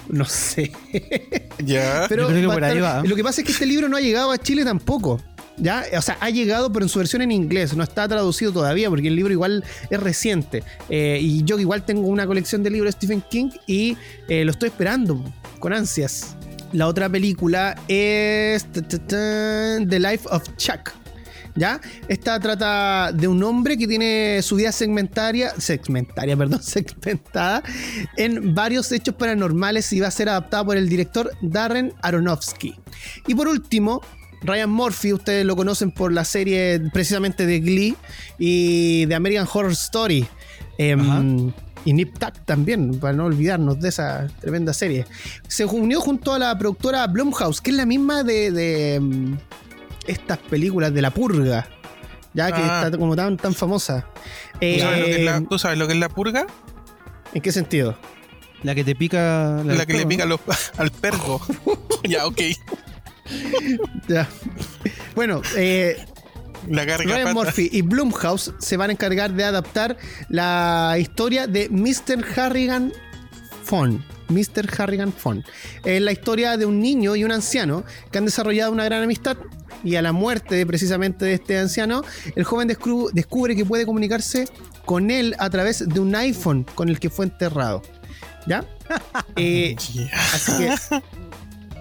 [0.10, 0.72] No sé.
[1.60, 3.04] ya Pero creo que por ahí va.
[3.04, 5.22] lo que pasa es que este libro no ha llegado a Chile tampoco.
[5.58, 5.86] ¿Ya?
[5.96, 7.76] O sea, ha llegado, pero en su versión en inglés.
[7.76, 10.64] No está traducido todavía, porque el libro igual es reciente.
[10.90, 13.96] Eh, y yo igual tengo una colección de libros de Stephen King y
[14.28, 15.24] eh, lo estoy esperando
[15.60, 16.36] con ansias.
[16.72, 21.03] La otra película es The Life of Chuck.
[21.56, 21.80] ¿Ya?
[22.08, 27.64] Esta trata de un hombre que tiene su vida segmentaria, segmentaria, perdón, segmentada
[28.18, 32.76] en varios hechos paranormales y va a ser adaptada por el director Darren Aronofsky.
[33.28, 34.02] Y por último,
[34.42, 37.96] Ryan Murphy, ustedes lo conocen por la serie precisamente de Glee
[38.38, 40.28] y de American Horror Story.
[40.78, 41.54] Em,
[41.86, 45.06] y Nip Tuck también, para no olvidarnos de esa tremenda serie.
[45.48, 49.38] Se unió junto a la productora Blumhouse, que es la misma de, em,
[50.08, 51.68] estas películas de La Purga.
[52.34, 52.84] Ya que Ah.
[52.86, 54.08] está como tan, tan famosa.
[54.54, 56.48] ¿Tú, sabes lo que es la, Eh, tú sabes lo que es la purga?
[57.34, 57.96] ¿En qué sentido?
[58.64, 59.62] La que te pica.
[59.66, 60.40] La, que le pica ¿no?
[60.48, 61.40] los- al perro.
[62.04, 62.42] ya, ok.
[64.08, 64.28] Ya.
[65.16, 65.98] Bueno, eh,
[66.70, 67.34] La carga Ryan.
[67.34, 69.98] Murphy y Blumhouse se van a encargar de adaptar
[70.30, 72.26] la historia de Mr.
[72.40, 72.94] Harrigan
[73.64, 74.04] Fon.
[74.30, 74.68] Mr.
[74.82, 75.44] Harrigan Fon.
[75.84, 79.38] Es la historia de un niño y un anciano que han desarrollado una gran amistad.
[79.84, 82.04] Y a la muerte de, precisamente de este anciano,
[82.36, 84.46] el joven descru- descubre que puede comunicarse
[84.86, 87.82] con él a través de un iPhone con el que fue enterrado.
[88.48, 88.66] ¿Ya?
[89.36, 89.76] Eh.
[90.34, 90.76] Así que.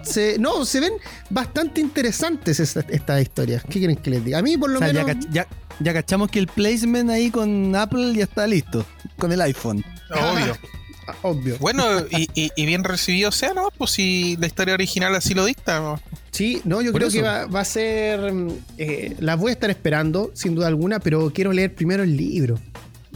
[0.05, 0.95] Se, no, se ven
[1.31, 3.63] bastante interesantes estas estas historias.
[3.65, 4.39] ¿Qué quieren que les diga?
[4.39, 5.25] A mí, por lo O sea, ya, menos.
[5.27, 5.47] cach- ya-
[5.79, 8.85] ya cachamos que el placement ahí con Apple ya está listo.
[9.17, 9.85] Con el iPhone.
[10.11, 10.57] Obvio.
[11.23, 11.57] Obvio.
[11.59, 13.69] Bueno, y, y- y bien recibido sea, ¿no?
[13.77, 15.81] Pues si la historia original así lo dicta.
[15.81, 16.01] ¿no?
[16.31, 17.17] Sí, no, yo Por creo eso.
[17.19, 18.33] que va, va a ser.
[18.33, 22.17] mm, eh, las voy a estar esperando, sin duda alguna, pero quiero leer primero el
[22.17, 22.59] libro.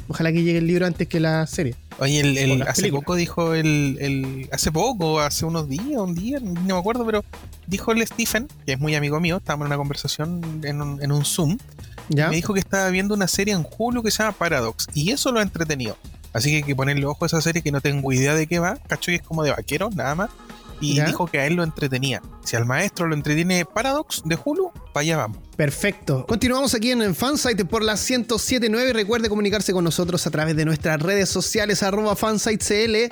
[0.09, 1.75] Ojalá que llegue el libro antes que la serie.
[1.99, 3.03] Oye, el, hace películas.
[3.05, 7.25] poco dijo el, el- Hace poco, hace unos días, un día, no me acuerdo, pero
[7.67, 11.11] dijo el Stephen, que es muy amigo mío, estábamos en una conversación en un, en
[11.11, 11.57] un Zoom,
[12.11, 12.29] ¿Ya?
[12.29, 15.33] me dijo que estaba viendo una serie en Hulu que se llama Paradox, y eso
[15.33, 15.97] lo ha entretenido.
[16.37, 18.59] Así que hay que ponerle ojo a esa serie que no tengo idea de qué
[18.59, 20.31] va, cacho que es como de vaqueros, nada más.
[20.83, 21.07] Y ¿Ya?
[21.07, 22.21] dijo que a él lo entretenía.
[22.45, 25.39] Si al maestro lo entretiene Paradox de Hulu, para allá vamos.
[25.57, 26.27] Perfecto.
[26.27, 30.67] Continuamos aquí en Fansite por la 1079 y recuerde comunicarse con nosotros a través de
[30.67, 33.11] nuestras redes sociales arroba fansitecl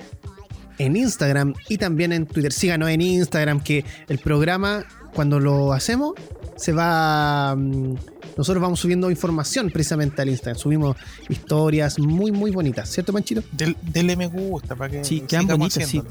[0.77, 2.53] en Instagram y también en Twitter.
[2.53, 4.85] Síganos en Instagram que el programa
[5.15, 6.13] cuando lo hacemos
[6.57, 7.55] se va...
[7.57, 7.95] mm,
[8.37, 10.59] Nosotros vamos subiendo información precisamente al Instagram.
[10.59, 10.97] Subimos
[11.29, 12.89] historias muy, muy bonitas.
[12.91, 13.43] ¿Cierto, Manchito?
[13.53, 16.03] Del, dele me gusta para que Sí, quedan bonitas, sí.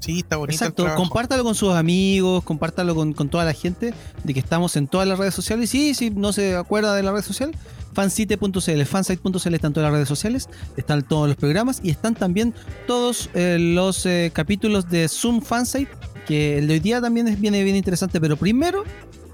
[0.00, 0.54] Sí, está bonito.
[0.54, 3.92] Exacto, compártalo con sus amigos, compártalo con, con toda la gente
[4.24, 5.68] de que estamos en todas las redes sociales.
[5.68, 7.54] Sí, si no se acuerda de la red social,
[7.92, 10.48] fansite.cl, fansite.cl están todas las redes sociales,
[10.78, 12.54] están todos los programas y están también
[12.86, 15.90] todos eh, los eh, capítulos de Zoom Fansite,
[16.30, 18.84] que el de hoy día también es- viene bien interesante, pero primero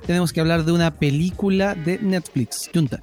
[0.07, 3.01] tenemos que hablar de una película de Netflix, Junta.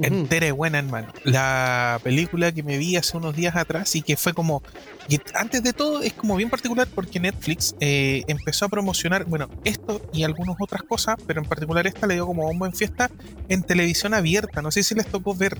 [0.00, 1.08] Entera y buena, hermano.
[1.24, 4.62] La película que me vi hace unos días atrás y que fue como.
[5.08, 9.48] y antes de todo, es como bien particular porque Netflix eh, empezó a promocionar, bueno,
[9.62, 13.08] esto y algunas otras cosas, pero en particular esta le dio como bombo en fiesta
[13.48, 14.62] en televisión abierta.
[14.62, 15.58] No sé si les tocó ver.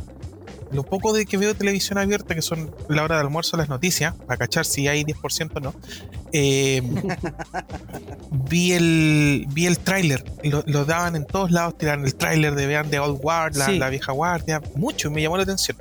[0.74, 4.14] Lo poco de que veo televisión abierta, que son la hora de almuerzo, las noticias,
[4.26, 5.74] para cachar si hay 10% o no,
[6.32, 6.82] eh,
[8.30, 12.66] vi el vi el tráiler, lo, lo daban en todos lados, tiraron el tráiler de
[12.66, 13.78] vean de Old Guard, la, Sí.
[13.78, 15.76] la vieja guardia, mucho, y me llamó la atención.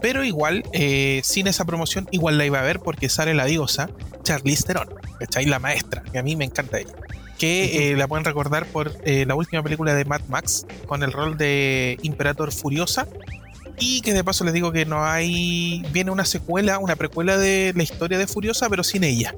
[0.00, 3.90] Pero igual, eh, sin esa promoción, igual la iba a ver porque sale la diosa
[4.22, 4.88] Charlize Theron,
[5.18, 5.46] ¿cachai?
[5.46, 6.92] La maestra, que a mí me encanta ella.
[7.36, 11.12] Que eh, la pueden recordar por eh, la última película de Mad Max, con el
[11.12, 13.06] rol de Imperator Furiosa.
[13.80, 15.82] Y que de paso les digo que no hay.
[15.92, 19.34] Viene una secuela, una precuela de la historia de Furiosa, pero sin ella.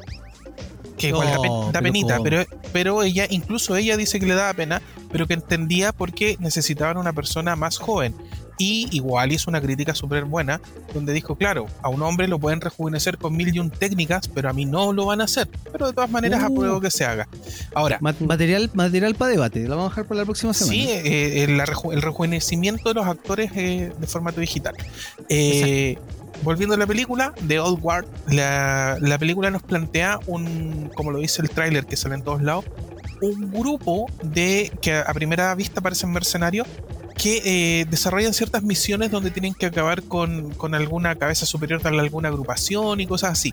[0.96, 4.34] Que igual da, pen- da pero penita, pero, pero ella, incluso ella dice que le
[4.34, 8.14] daba pena, pero que entendía por qué necesitaban una persona más joven.
[8.62, 10.60] Y igual hizo una crítica súper buena,
[10.92, 14.50] donde dijo, claro, a un hombre lo pueden rejuvenecer con mil y un técnicas, pero
[14.50, 15.48] a mí no lo van a hacer.
[15.72, 16.52] Pero de todas maneras Uh.
[16.52, 17.26] apruebo que se haga.
[17.74, 20.74] Ahora, Ma- material material para debate, lo vamos a dejar para la próxima semana.
[20.76, 24.74] Sí, eh, el, reju- el rejuvenecimiento de los actores eh, de formato digital.
[25.30, 25.96] Eh,
[26.42, 31.18] volviendo a la película, The Old Guard, la, la película nos plantea un, como lo
[31.18, 32.66] dice el tráiler que sale en todos lados,
[33.22, 36.66] un grupo de que a primera vista parecen mercenarios
[37.16, 41.88] que eh, desarrollan ciertas misiones donde tienen que acabar con, con alguna cabeza superior de
[41.88, 43.52] alguna agrupación y cosas así.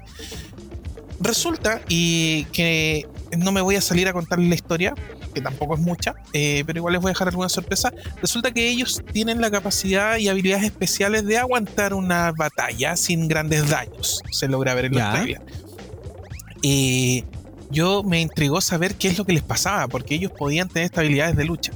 [1.20, 3.06] Resulta y que
[3.38, 4.94] no me voy a salir a contarles la historia,
[5.34, 7.92] que tampoco es mucha, eh, pero igual les voy a dejar alguna sorpresa.
[8.22, 13.68] Resulta que ellos tienen la capacidad y habilidades especiales de aguantar una batalla sin grandes
[13.70, 14.22] daños.
[14.32, 15.12] Se logra ver en los Ya.
[15.14, 15.44] trailers.
[16.62, 17.26] Y
[17.70, 21.00] yo me intrigó saber qué es lo que les pasaba, porque ellos podían tener estas
[21.00, 21.72] habilidades de lucha.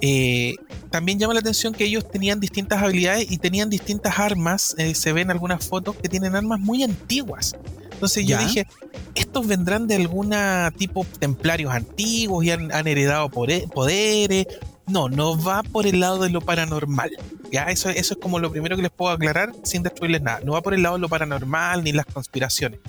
[0.00, 0.54] Eh,
[0.88, 4.74] también llama la atención que ellos tenían distintas habilidades y tenían distintas armas.
[4.78, 7.56] eh, se ven algunas fotos que tienen armas muy antiguas.
[7.92, 8.46] Entonces yo Ya.
[8.46, 8.66] dije,
[9.14, 14.46] estos vendrán de alguna tipo templarios antiguos y han, han heredado poderes.
[14.86, 17.10] No, no va por el lado de lo paranormal.
[17.52, 20.40] Ya, eso, eso es como lo primero que les puedo aclarar sin destruirles nada.
[20.44, 22.80] No va por el lado de lo paranormal ni las conspiraciones.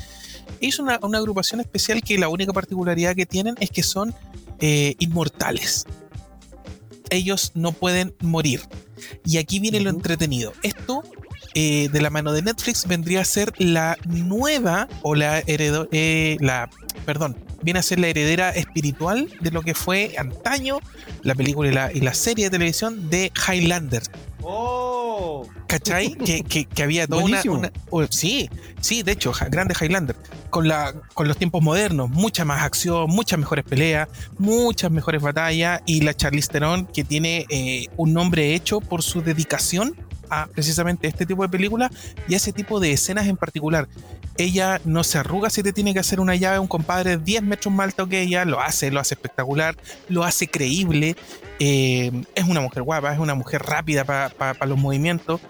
[0.61, 4.13] Es una, una agrupación especial que la única particularidad que tienen es que son
[4.59, 5.85] eh, inmortales.
[7.09, 8.61] Ellos no pueden morir.
[9.25, 10.53] Y aquí viene lo entretenido.
[10.63, 11.03] Esto,
[11.61, 16.37] eh, de la mano de Netflix, vendría a ser la nueva o la heredo, eh,
[16.39, 16.69] la,
[17.05, 20.79] perdón, viene a ser la heredera espiritual de lo que fue antaño
[21.21, 24.03] la película y la, y la serie de televisión de Highlander.
[24.41, 25.45] ¡Oh!
[25.67, 26.15] ¿Cachai?
[26.15, 27.41] que, que, que había toda una,
[27.89, 28.49] oh, Sí,
[28.79, 30.15] sí, de hecho, grande Highlander.
[30.49, 34.07] Con, la, con los tiempos modernos, mucha más acción, muchas mejores peleas,
[34.37, 35.81] muchas mejores batallas.
[35.85, 39.93] Y la Charlize Theron, que tiene eh, un nombre hecho por su dedicación
[40.29, 41.91] a precisamente este tipo de películas
[42.27, 43.87] y ese tipo de escenas en particular.
[44.37, 47.43] Ella no se arruga si te tiene que hacer una llave a un compadre 10
[47.43, 49.75] metros más alto que ella, lo hace, lo hace espectacular,
[50.07, 51.15] lo hace creíble.
[51.59, 55.41] eh, es una mujer guapa, es una mujer rápida para los movimientos.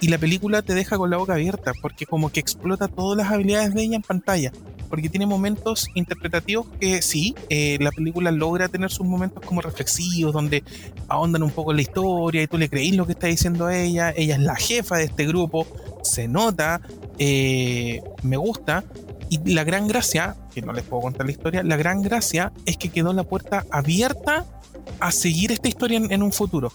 [0.00, 3.32] Y la película te deja con la boca abierta, porque como que explota todas las
[3.32, 4.52] habilidades de ella en pantalla.
[4.88, 10.32] Porque tiene momentos interpretativos que sí, eh, la película logra tener sus momentos como reflexivos,
[10.32, 10.62] donde
[11.08, 14.12] ahondan un poco en la historia y tú le creís lo que está diciendo ella.
[14.16, 15.66] Ella es la jefa de este grupo,
[16.02, 16.80] se nota,
[17.18, 18.84] eh, me gusta.
[19.30, 22.78] Y la gran gracia, que no les puedo contar la historia, la gran gracia es
[22.78, 24.46] que quedó la puerta abierta
[25.00, 26.72] a seguir esta historia en, en un futuro.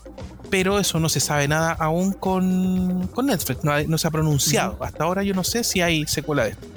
[0.51, 4.77] Pero eso no se sabe nada aún con, con Netflix, no, no se ha pronunciado.
[4.81, 6.67] Hasta ahora yo no sé si hay secuela de esto.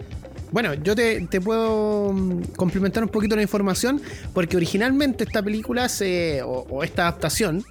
[0.56, 4.00] Bueno, yo te, puedo mm, complementar un poquito la información,
[4.32, 7.62] porque originalmente esta película se, o, o esta adaptación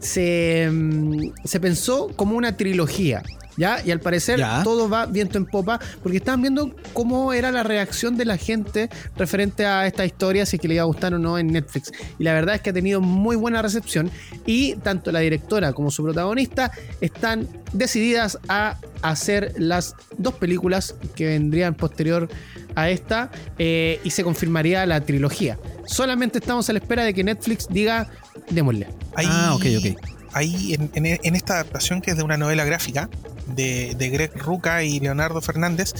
[0.00, 3.22] se, mm, se pensó como una trilogía.
[3.56, 3.80] ¿Ya?
[3.84, 4.62] Y al parecer Ya.
[4.62, 8.90] todo va viento en popa, porque estaban viendo cómo era la reacción de la gente
[9.16, 11.90] referente a esta historia, si es que le iba a gustar o no en Netflix.
[12.18, 14.10] Y la verdad es que ha tenido muy buena recepción
[14.44, 21.26] y tanto la directora como su protagonista están decididas a hacer las dos películas que
[21.26, 22.28] vendrían posterior
[22.74, 25.58] a esta eh, y se confirmaría la trilogía.
[25.86, 28.08] Solamente estamos a la espera de que Netflix diga,
[28.50, 28.86] démosle.
[29.14, 29.98] Ahí, Ah, ok, ok.
[30.32, 33.08] Ahí en, en- en esta adaptación que es de una novela gráfica
[33.46, 35.92] de, de Greg Ruca y Leonardo Fernández,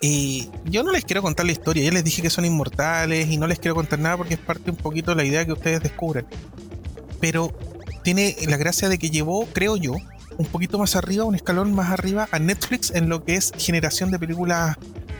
[0.00, 3.36] eh, yo no les quiero contar la historia, ya les dije que son inmortales y
[3.36, 5.82] no les quiero contar nada porque es parte un poquito de la idea que ustedes
[5.82, 6.26] descubren.
[7.20, 7.52] Pero
[8.04, 9.94] tiene la gracia de que llevó, creo yo,
[10.36, 14.10] un poquito más arriba, un escalón más arriba a Netflix en lo que es generación
[14.12, 14.76] de películas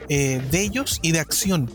[0.08, 1.68] eh, de ellos y de acción.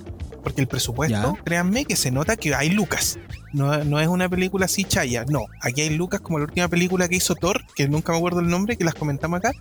[0.43, 1.43] Porque el presupuesto, Ya.
[1.43, 3.17] créanme que se nota que hay lucas.
[3.53, 5.45] No, no es una película así chaya, no.
[5.61, 8.47] Aquí hay lucas como la última película que hizo Thor, que nunca me acuerdo el
[8.49, 9.51] nombre, que las comentamos acá.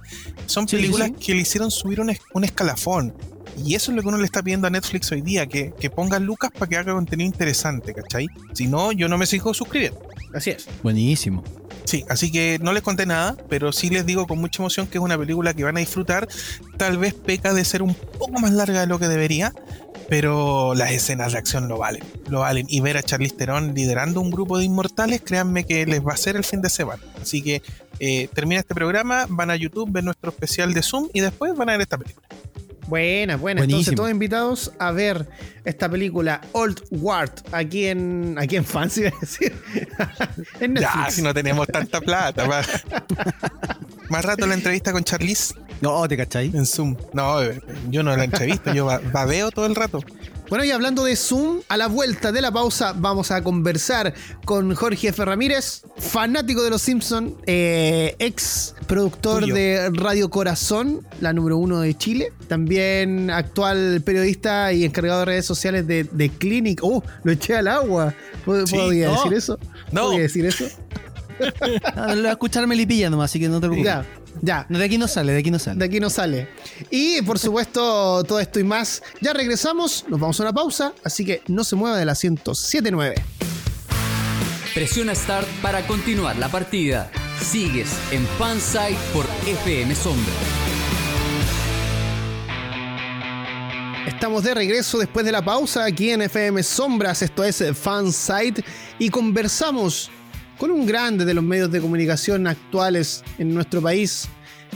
[0.47, 1.15] Son Sí, películas sí.
[1.27, 3.13] que le hicieron subir un, es- un escalafón.
[3.65, 5.91] Y eso es lo que uno le está pidiendo a Netflix hoy día, que, que
[5.91, 8.29] ponga lucas para que haga contenido interesante, ¿cachai?
[8.55, 10.01] Si no, yo no me sigo suscribiendo.
[10.35, 10.67] Así es.
[10.83, 11.45] Buenísimo.
[11.85, 14.97] Sí, así que no les conté nada, pero sí les digo con mucha emoción que
[14.97, 16.27] es una película que van a disfrutar.
[16.79, 19.53] Tal vez peca de ser un poco más larga de lo que debería,
[20.13, 22.67] pero las escenas de acción lo valen, lo valen.
[22.69, 26.15] Y ver a Charlize Theron liderando un grupo de inmortales, créanme que les va a
[26.17, 27.03] hacer el fin de semana.
[27.23, 27.63] Así que
[27.99, 31.71] eh, termina este programa, van a YouTube, ven nuestro especial de Zoom y después van
[31.71, 32.29] a ver esta película.
[32.89, 33.63] Buena, buena.
[33.63, 35.31] Entonces todos invitados a ver
[35.65, 39.55] esta película Old Ward aquí en aquí en Fancy, iba a decir.
[40.61, 41.05] en Netflix.
[41.07, 42.47] Ya, si no tenemos tanta plata.
[42.47, 42.69] Más,
[44.11, 46.51] más rato la entrevista con Charlize No, ¿te cachai?
[46.55, 46.97] en Zoom.
[47.13, 47.61] No, eh,
[47.91, 50.01] yo no la entrevisto, yo ba- babeo todo el rato.
[50.49, 54.13] Bueno, y hablando de Zoom, a la vuelta de la pausa vamos a conversar
[54.45, 55.25] con Jorge F.
[55.25, 59.55] Ramírez, fanático de Los Simpsons, ex productor Tuyo.
[59.55, 65.47] de Radio Corazón, la número uno de Chile, también actual periodista y encargado de redes
[65.47, 66.81] sociales de, de Clinic.
[66.83, 67.03] ¡Oh!
[67.25, 68.15] Lo eché al agua.
[68.45, 69.15] ¿Pod- Sí, ¿Podía no.
[69.15, 69.59] decir eso?
[69.91, 70.03] No.
[70.09, 70.65] ¿Podía decir eso?
[71.97, 73.85] Lo va a escuchar Melipilla nomás, así que no te preocupes.
[73.85, 74.05] Ya,
[74.41, 74.67] ya.
[74.69, 75.85] No, de aquí no sale, de aquí no De sale.
[75.85, 76.49] aquí no sale.
[76.91, 79.03] Y por supuesto, todo esto y más.
[79.21, 83.15] Ya regresamos, nos vamos a una pausa, así que no se mueva de la 1079.
[84.75, 87.11] Presiona Start para continuar la partida.
[87.41, 90.33] Sigues en Fansite por FM Sombra.
[94.07, 98.65] Estamos de regreso después de la pausa aquí en FM Sombras, esto es Fansite,
[98.99, 100.11] y conversamos
[100.63, 104.29] con un grande de los medios de comunicación actuales en nuestro país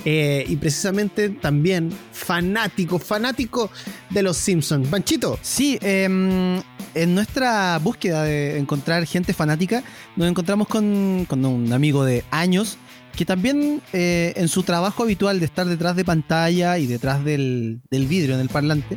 [0.04, 3.70] eh, y precisamente también fanático, fanático
[4.10, 4.88] de los Simpsons.
[4.88, 6.60] Panchito, Sí, em,
[6.92, 9.84] en nuestra búsqueda de encontrar gente fanática,
[10.16, 12.78] nos encontramos con, con un amigo de años
[13.16, 17.80] que también eh, en su trabajo habitual de estar detrás de pantalla y detrás del,
[17.92, 18.96] del vidrio en el parlante,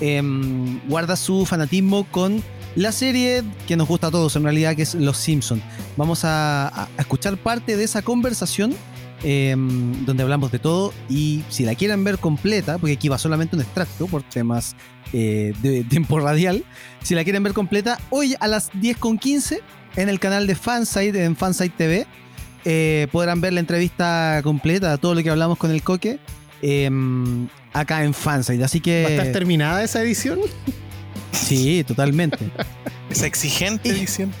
[0.00, 2.42] em, guarda su fanatismo con
[2.74, 5.62] la serie que nos gusta a todos en realidad, que es Los Simpsons.
[5.96, 8.74] Vamos a, escuchar parte de esa conversación
[9.22, 10.92] em, donde hablamos de todo.
[11.08, 14.74] Y si la quieren ver completa, porque aquí va solamente un extracto por temas
[15.12, 16.64] eh, de tiempo radial,
[17.02, 19.60] si la quieren ver completa, hoy a las 10.15
[19.96, 22.06] en el canal de Fansite, en Fansite TV,
[22.64, 26.18] eh, podrán ver la entrevista completa, todo lo que hablamos con el Coque.
[26.62, 30.38] em, acá en Fansite, así que ¿Va a estar terminada esa edición?
[31.32, 32.38] Sí, totalmente.
[33.10, 34.32] Esa exigente edición.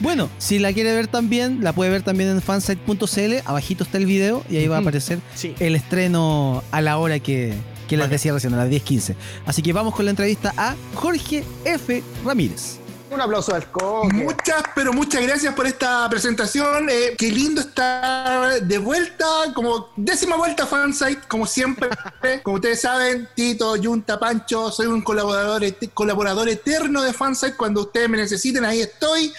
[0.00, 3.34] Bueno, si la quiere ver también, la puede ver también en fansite.cl.
[3.44, 5.54] Abajito está el video y ahí va a aparecer Sí.
[5.58, 7.54] el estreno a la hora que,
[7.88, 9.14] que les decía recién, a las 10.15.
[9.46, 12.02] Así que vamos con la entrevista a Jorge F.
[12.24, 12.78] Ramírez.
[13.16, 14.14] Un aplauso al coque.
[14.14, 16.90] Muchas, pero muchas gracias por esta presentación.
[16.90, 21.88] Eh, qué lindo estar de vuelta, como décima vuelta a Fansite, como siempre.
[22.42, 25.62] como ustedes saben, Tito, Junta, Pancho, soy un colaborador,
[25.94, 27.56] colaborador eterno de Fansite.
[27.56, 29.32] Cuando ustedes me necesiten, ahí estoy.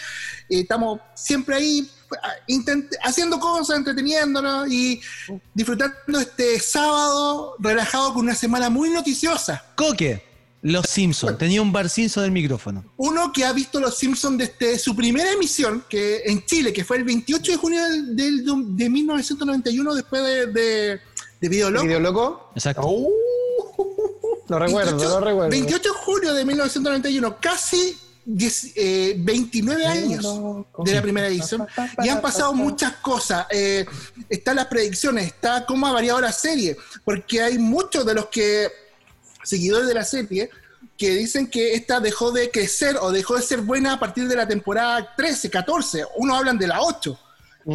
[0.50, 1.88] Eh, estamos siempre ahí
[2.24, 2.34] ah,
[3.04, 5.00] haciendo cosas, entreteniéndonos y
[5.54, 9.64] disfrutando este sábado relajado con una semana muy noticiosa.
[9.76, 10.27] Coque,
[10.64, 11.38] Los Simpsons.
[11.38, 12.84] Tenía un bar Simpson del micrófono.
[12.98, 16.98] uno que ha visto Los Simpsons desde su primera emisión, que en Chile, que fue
[16.98, 18.44] el 28 de junio del, del-
[18.76, 21.00] de 1991, después de, de,
[21.40, 21.86] de Video Loco.
[21.86, 22.52] ¿Video loco?
[22.56, 22.88] Exacto.
[22.88, 23.10] Uh,
[24.50, 25.50] lo recuerdo, 28, lo recuerdo.
[25.50, 30.26] 28 de julio de 1991, casi 10, eh, 29 años
[30.84, 31.66] de la primera edición.
[32.04, 33.46] Y han pasado muchas cosas.
[33.52, 33.86] Eh,
[34.28, 38.68] están las predicciones, está cómo ha variado la serie, porque hay muchos de los que
[39.48, 40.50] seguidores de la serie
[40.98, 44.36] que dicen que esta dejó de crecer o dejó de ser buena a partir de
[44.36, 46.06] la temporada 13, 14.
[46.18, 47.20] Unos hablan de la 8.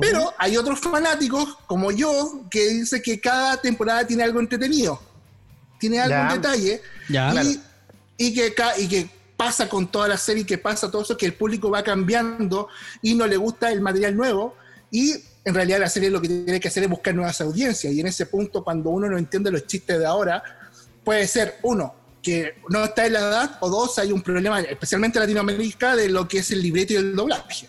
[0.00, 5.00] Pero hay otros fanáticos, como yo, que dicen que cada temporada tiene algo entretenido.
[5.78, 6.34] Tiene algún Ya.
[6.34, 6.82] detalle.
[7.08, 7.42] Ya.
[7.44, 7.60] y,
[8.16, 11.34] y que, y que pasa con toda la serie, que pasa todo eso, que el
[11.34, 12.68] público va cambiando
[13.02, 14.56] y no le gusta el material nuevo.
[14.90, 15.14] Y
[15.44, 17.92] en realidad la serie lo que tiene que hacer es buscar nuevas audiencias.
[17.92, 20.42] Y en ese punto, cuando uno no entiende los chistes de ahora,
[21.04, 25.18] puede ser, uno, que no está en la edad, o dos, hay un problema, especialmente
[25.18, 27.68] en Latinoamérica, de lo que es el libreto y el doblaje.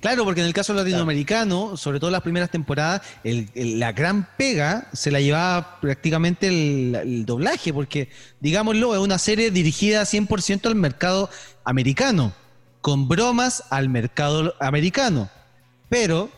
[0.00, 4.28] Claro, porque en el caso latinoamericano, sobre todo las primeras temporadas, el- el- la gran
[4.36, 8.10] pega se la llevaba prácticamente el, el doblaje, porque,
[8.40, 11.30] digámoslo, es una serie dirigida 100% al mercado
[11.64, 12.34] americano,
[12.82, 15.30] con bromas al mercado americano.
[15.88, 16.28] Pero,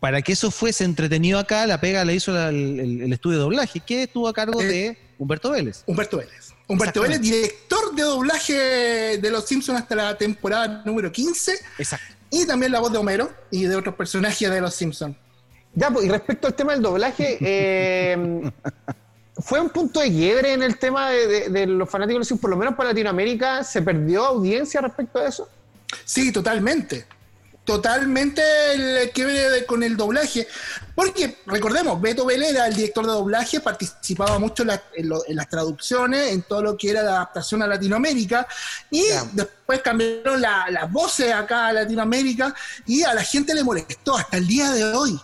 [0.00, 3.80] para que eso fuese entretenido acá, la pega la hizo la- el estudio de doblaje,
[3.80, 5.84] que estuvo a cargo Eh, de Humberto Vélez.
[5.86, 6.52] Humberto Vélez.
[6.66, 8.54] Humberto Vélez, director de doblaje
[9.18, 12.14] de Los Simpsons hasta la temporada número 15, Exacto.
[12.30, 15.16] y también la voz de Homero y de otros personajes de Los Simpsons.
[15.74, 18.50] Ya, pues, y respecto al tema del doblaje, eh,
[19.38, 22.28] fue un punto de quiebre en el tema de, de- de los fanáticos de los
[22.28, 25.48] Simpsons, por lo menos para Latinoamérica, ¿se perdió audiencia respecto a eso?
[26.04, 27.06] Sí, totalmente.
[27.64, 28.42] Totalmente
[28.74, 30.48] el quiebre con el doblaje.
[30.96, 35.24] Porque, recordemos, Beto Vélez era el director de doblaje, participaba mucho en, la- en lo-
[35.26, 38.46] en las traducciones, en todo lo que era la adaptación a Latinoamérica.
[38.90, 42.52] Y después cambiaron la- las voces acá a Latinoamérica
[42.84, 45.18] y a la gente le molestó hasta el día de hoy.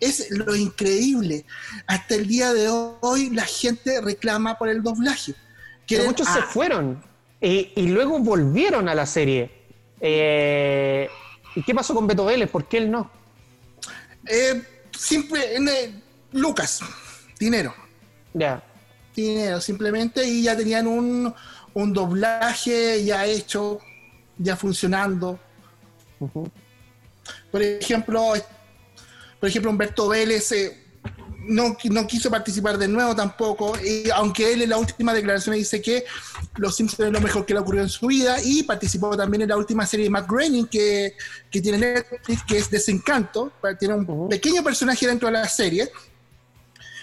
[0.00, 1.44] Es lo increíble.
[1.86, 5.34] Hasta el día de hoy la gente reclama por el doblaje.
[5.86, 7.04] Quieren muchos se fueron
[7.38, 9.50] y, y luego volvieron a la serie.
[10.00, 11.10] Eh,
[11.54, 12.50] ¿Y qué pasó con Beto Vélez?
[12.50, 13.10] ¿Por qué él no?
[14.26, 14.62] Eh,
[14.96, 16.80] siempre, en, eh, Lucas,
[17.38, 17.74] dinero,
[18.34, 18.62] Ya.
[19.16, 21.34] dinero simplemente, y ya tenían un,
[21.74, 23.80] un doblaje ya hecho,
[24.38, 25.38] ya funcionando.
[27.50, 28.32] Por ejemplo,
[29.40, 30.79] por ejemplo, Humberto Vélez eh,
[31.46, 35.80] no, no quiso participar de nuevo tampoco, y aunque él en la última declaración dice
[35.80, 36.04] que
[36.56, 39.48] Los Simpsons es lo mejor que le ocurrió en su vida, y participó también en
[39.48, 41.16] la última serie de Matt Groening que,
[41.50, 45.90] que tiene Netflix, que es Desencanto, tiene un pequeño personaje dentro de la serie,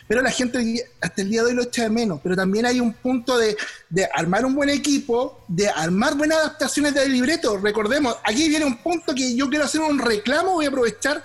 [0.08, 2.22] pero la gente hasta el día de hoy lo echa de menos.
[2.24, 3.58] Pero también hay un punto de,
[3.90, 7.58] de armar un buen equipo, de armar buenas adaptaciones del libreto.
[7.58, 11.22] Recordemos, aquí viene un punto que yo quiero hacer un reclamo, voy a aprovechar.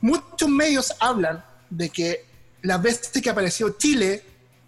[0.00, 2.24] Muchos medios hablan de que
[2.64, 4.22] las veces que apareció Chile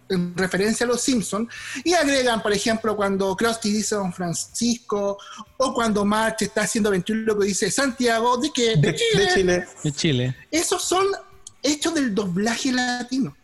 [0.09, 1.49] en referencia a los Simpsons
[1.83, 5.17] y agregan, por ejemplo, cuando Krusty dice Don Francisco
[5.57, 9.65] o cuando March está haciendo ventríloco y dice Santiago, de que de Chile.
[9.83, 10.35] En Chile.
[10.49, 11.05] Esos son
[11.61, 13.35] hechos del doblaje latino.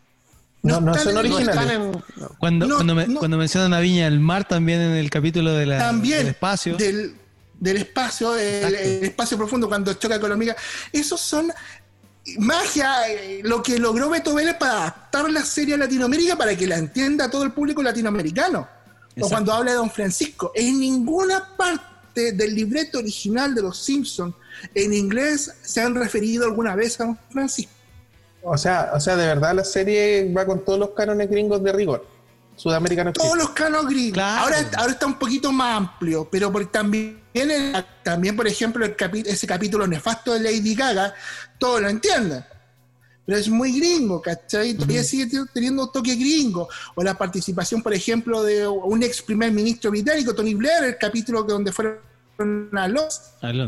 [0.62, 1.72] No, no están son en- originales.
[1.74, 2.02] en-
[2.38, 3.18] Cuando, No, cuando, me- no.
[3.18, 6.76] cuando mencionan a Viña del Mar también en el capítulo de la, También del espacio.
[6.78, 7.14] Del,
[7.60, 8.74] del espacio, el
[9.04, 10.56] espacio profundo cuando choca con la hormiga.
[10.90, 11.52] Esos son
[12.38, 16.66] magia, eh, lo que logró Beto Vélez para adaptar la serie a Latinoamérica para que
[16.66, 18.66] la entienda todo el público latinoamericano.
[19.20, 20.50] O cuando habla de Don Francisco.
[20.54, 24.34] En ninguna parte del libreto original de Los Simpsons
[24.74, 27.72] en inglés se han referido alguna vez a Don Francisco.
[28.42, 31.72] O sea, o sea, de verdad la serie va con todos los cánones gringos de
[31.72, 32.13] rigor.
[32.56, 33.14] Sudamericanos.
[33.14, 34.14] Todos los canos gringos.
[34.14, 34.42] Claro.
[34.44, 38.96] Ahora, ahora está un poquito más amplio, pero por- también, el- también por ejemplo, el
[38.96, 41.14] capi- ese capítulo nefasto de Lady Gaga,
[41.58, 42.44] todos lo entienden.
[43.26, 44.74] Pero es muy gringo, ¿cachai?
[44.74, 46.68] Todavía sigue te- teniendo un toque gringo.
[46.94, 51.46] O la participación, por ejemplo, de un ex primer ministro británico, Tony Blair, el capítulo
[51.46, 51.98] que donde fueron
[52.76, 53.20] a los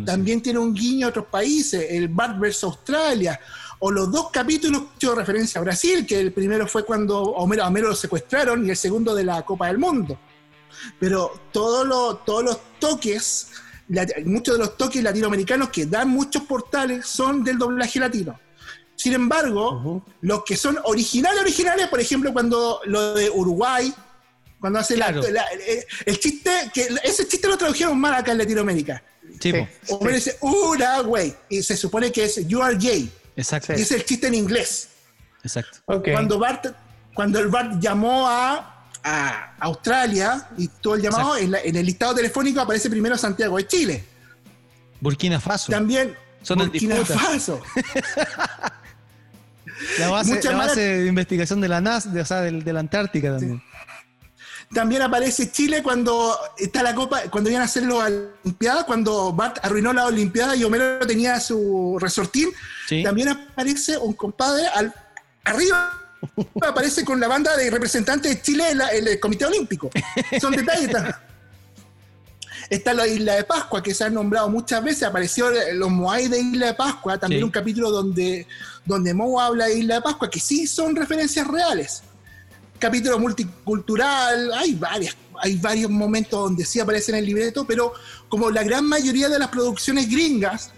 [0.04, 3.38] también tiene un guiño a otros países, el Bart vs Australia,
[3.78, 7.68] o los dos capítulos que referencia a Brasil, que el primero fue cuando Homero, a
[7.68, 10.18] Homero lo secuestraron y el segundo de la Copa del Mundo.
[10.98, 13.48] Pero todos los, todos los toques,
[13.88, 18.38] la- muchos de los toques latinoamericanos que dan muchos portales son del doblaje latino.
[18.94, 23.92] Sin embargo, los que son originales, originales, por ejemplo, cuando lo de Uruguay,
[24.58, 25.30] cuando hace la- Claro.
[25.30, 29.02] la- el, el chiste, que ese chiste lo tradujeron mal acá en Latinoamérica.
[29.38, 29.68] Sí, po.
[29.96, 33.10] Homero dice Uruguay y se supone que es You are gay.
[33.36, 34.88] Exacto, Y es el chiste en inglés.
[35.42, 35.78] exacto.
[35.86, 36.66] Cuando Bart,
[37.14, 41.86] cuando el Bart llamó a, a Australia y todo el llamado, en, la- en el
[41.86, 44.04] listado telefónico aparece primero Santiago de Chile.
[45.00, 45.70] Burkina Faso.
[45.70, 46.96] También Son Burkina.
[47.04, 47.60] Faso.
[49.98, 53.62] La base, mala- de investigación de la NASA, de, o sea, de, la Antártica también.
[54.74, 58.12] También aparece Chile cuando está la Copa, cuando iban a hacer las
[58.44, 62.48] Olimpiadas, cuando Bart arruinó la Olimpiada y Homero tenía su resortín.
[62.88, 63.02] Sí.
[63.02, 64.92] También aparece un compadre al,
[65.44, 66.02] arriba.
[66.66, 69.88] Aparece con la banda de representantes de Chile en, la- en el Comité Olímpico.
[70.40, 70.90] Son detalles.
[72.68, 75.04] Está la Isla de Pascua, que se ha nombrado muchas veces.
[75.04, 77.44] Apareció los Moai de Isla de Pascua, también Sí.
[77.44, 78.46] un capítulo donde,
[78.84, 82.02] donde Mo habla de Isla de Pascua, que sí son referencias reales.
[82.78, 87.92] Capítulo multicultural, hay varias, hay varios momentos donde sí aparece en el libreto, pero
[88.28, 90.70] como la gran mayoría de las producciones gringas,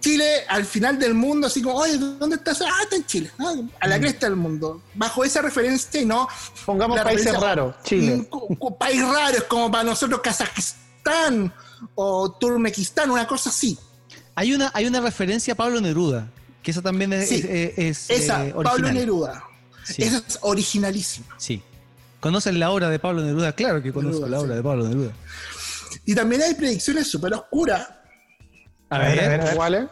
[0.00, 2.60] Chile al final del mundo, así como, oye, ¿dónde estás?
[2.62, 4.80] Ah, está en Chile, ah, a la cresta del mundo.
[4.94, 6.28] Bajo esa referencia y no.
[6.64, 7.74] Pongamos países raros.
[7.82, 8.28] Chile.
[8.30, 11.52] Mm, país raro, es como para nosotros Kazajistán
[11.94, 13.76] o Turmequistán, una cosa así.
[14.36, 16.30] Hay una, hay una referencia a Pablo Neruda,
[16.62, 17.44] que eso también es, Sí.
[17.48, 18.92] es- es, Esa, eh, Pablo.
[18.92, 19.42] Neruda.
[19.86, 20.02] Sí.
[20.02, 21.26] Esa es originalísima.
[21.38, 21.62] Sí.
[22.20, 23.52] ¿Conocen la obra de Pablo Neruda?
[23.52, 24.44] Claro que conozco Neruda, la sí.
[24.44, 25.12] obra de Pablo Neruda.
[26.04, 27.88] Y también hay predicciones súper oscuras.
[28.90, 29.54] A, A ver, a ver, a ver.
[29.56, 29.84] ¿Cuáles?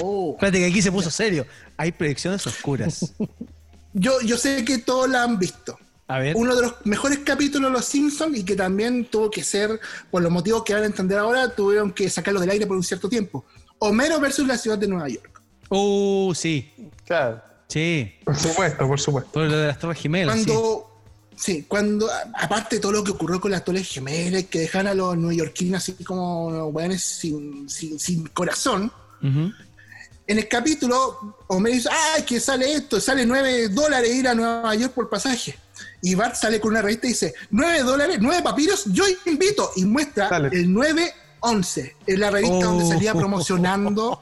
[0.00, 0.32] Oh.
[0.34, 1.46] Espérate que aquí se puso serio.
[1.76, 3.12] Hay predicciones oscuras.
[3.92, 5.76] Yo, yo sé que todos la han visto.
[6.06, 6.36] A ver.
[6.36, 9.80] Uno de los mejores capítulos de Los Simpsons y que también tuvo que ser,
[10.12, 12.84] por los motivos que van a entender ahora, tuvieron que sacarlo del aire por un
[12.84, 13.44] cierto tiempo.
[13.80, 15.42] Homero versus la ciudad de Nueva York.
[15.70, 16.72] Uh, sí.
[17.04, 17.42] Claro.
[17.70, 18.12] Sí.
[18.24, 19.30] Por supuesto, por supuesto.
[19.32, 20.36] Por lo de las Torres Gemelas.
[20.38, 20.44] sí.
[20.44, 20.90] Cuando,
[21.36, 21.64] sí.
[21.68, 22.08] cuando,
[22.38, 25.78] aparte de todo lo que ocurrió con las Torres Gemelas, que dejan a los neoyorquinos
[25.82, 28.92] así como weones sin, sin, sin corazón,
[29.22, 33.00] en el capítulo, Homero dice, ¡ay, que sale esto!
[33.00, 35.58] Sale 9 dólares ir a Nueva York por pasaje.
[36.02, 39.70] Y Bart sale con una revista y dice, 9 dólares, 9 papiros, yo invito.
[39.76, 40.48] Y muestra Dale.
[40.52, 42.88] el 911, en la revista donde Oh.
[42.88, 44.20] salía promocionando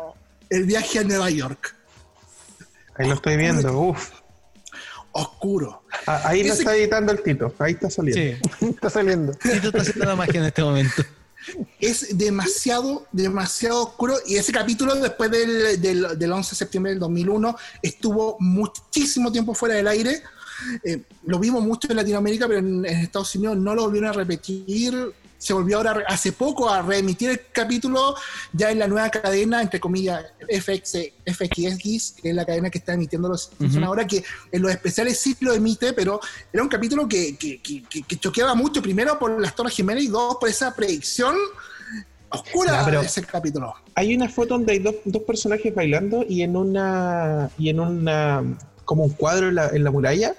[0.50, 1.76] el viaje a Nueva York.
[2.96, 3.78] Ahí lo estoy viendo.
[3.78, 4.10] Uf.
[5.12, 5.82] Oscuro.
[6.06, 7.52] Ah, Ahí lo está editando el Tito.
[7.58, 8.46] Ahí está saliendo.
[8.58, 8.66] Sí.
[8.66, 9.32] Está saliendo.
[9.32, 11.02] Tito está haciendo la magia en este momento.
[11.80, 14.14] Es demasiado, demasiado oscuro.
[14.26, 19.54] Y ese capítulo, después del, del, del 11 de septiembre del 2001, estuvo muchísimo tiempo
[19.54, 20.22] fuera del aire.
[20.84, 24.12] Eh, lo vimos mucho en Latinoamérica, pero en, en Estados Unidos no lo volvieron a
[24.12, 24.94] repetir.
[25.40, 28.14] Se volvió ahora hace poco a reemitir el capítulo
[28.52, 32.92] ya en la nueva cadena, entre comillas, FX, FXX, que es la cadena que está
[32.92, 33.82] emitiendo los Ujú.
[33.82, 34.22] ahora, que
[34.52, 36.20] en los especiales sí lo emite, pero
[36.52, 40.04] era un capítulo que, que, que- que- que choqueaba mucho, primero por las Torres Gemelas
[40.04, 41.34] y dos por esa predicción
[42.28, 43.74] oscura de ese capítulo.
[43.94, 47.50] Hay una foto donde hay dos, dos personajes bailando y en una.
[47.58, 48.42] y en una.
[48.84, 50.34] como un cuadro en la, en la muralla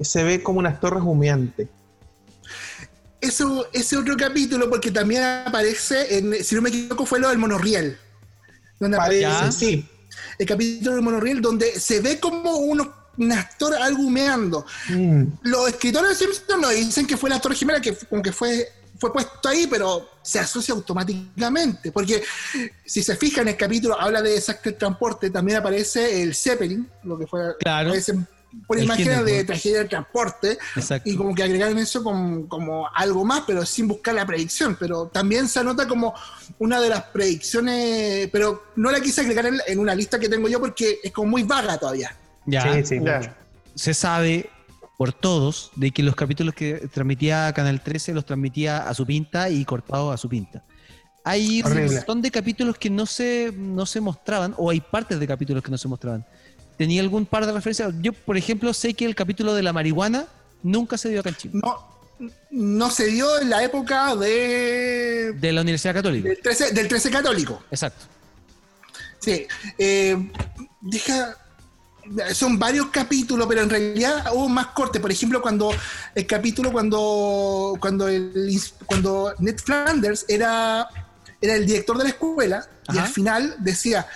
[0.00, 1.68] se ve como unas torres humeantes.
[3.20, 7.38] Eso, ese otro capítulo, porque también aparece, en, si no me equivoco, fue lo del
[7.38, 7.98] monorriel.
[8.78, 9.88] Donde Parece, aparece sí.
[10.38, 14.64] el capítulo del monorriel, donde se ve como unos, un actor algo humeando.
[14.88, 15.24] Mm.
[15.42, 18.72] Los escritores de Simpsons nos dicen que fue la Torre Gemela, que como que fue,
[18.98, 21.92] fue puesto ahí, pero se asocia automáticamente.
[21.92, 22.22] Porque
[22.86, 26.88] si se fijan en el capítulo, habla de desastre del transporte, también aparece el Zeppelin,
[27.04, 27.54] lo que fue.
[27.58, 27.88] Claro.
[27.88, 28.26] aparecen
[28.66, 30.58] por El imágenes de tragedia del transporte.
[30.76, 31.08] Exacto.
[31.08, 34.76] Y como que agregaron eso como, como algo más, pero sin buscar la predicción.
[34.78, 36.14] Pero también se anota como
[36.58, 40.48] una de las predicciones, pero no la quise agregar en, en una lista que tengo
[40.48, 42.14] yo porque es como muy vaga todavía.
[42.46, 42.72] Ya.
[42.74, 43.18] Sí, sí, Ya.
[43.18, 43.30] mucho.
[43.74, 44.50] se sabe
[44.98, 49.48] por todos de que los capítulos que transmitía Canal 13 los transmitía a su pinta
[49.48, 50.62] y cortados a su pinta.
[51.24, 55.26] Hay un montón de capítulos que no se, no se mostraban, o hay partes de
[55.26, 56.26] capítulos que no se mostraban.
[56.80, 57.92] ¿Tenía algún par de referencias?
[58.00, 60.24] Yo, por ejemplo, sé que el capítulo de la marihuana
[60.62, 61.60] nunca se dio acá en Chile.
[61.62, 61.86] No,
[62.50, 66.30] no se dio en la época de, De la Universidad Católica.
[66.30, 67.62] del, 13, del 13 católico.
[67.70, 68.06] Exacto.
[69.18, 69.46] Sí.
[69.76, 70.16] Eh,
[70.80, 71.36] deja-
[72.32, 75.02] son varios capítulos, pero en realidad hubo más cortes.
[75.02, 75.70] Por ejemplo, cuando
[76.14, 80.88] el capítulo cuando cuando el, cuando Ned Flanders era,
[81.42, 84.06] era el director de la escuela y al final decía.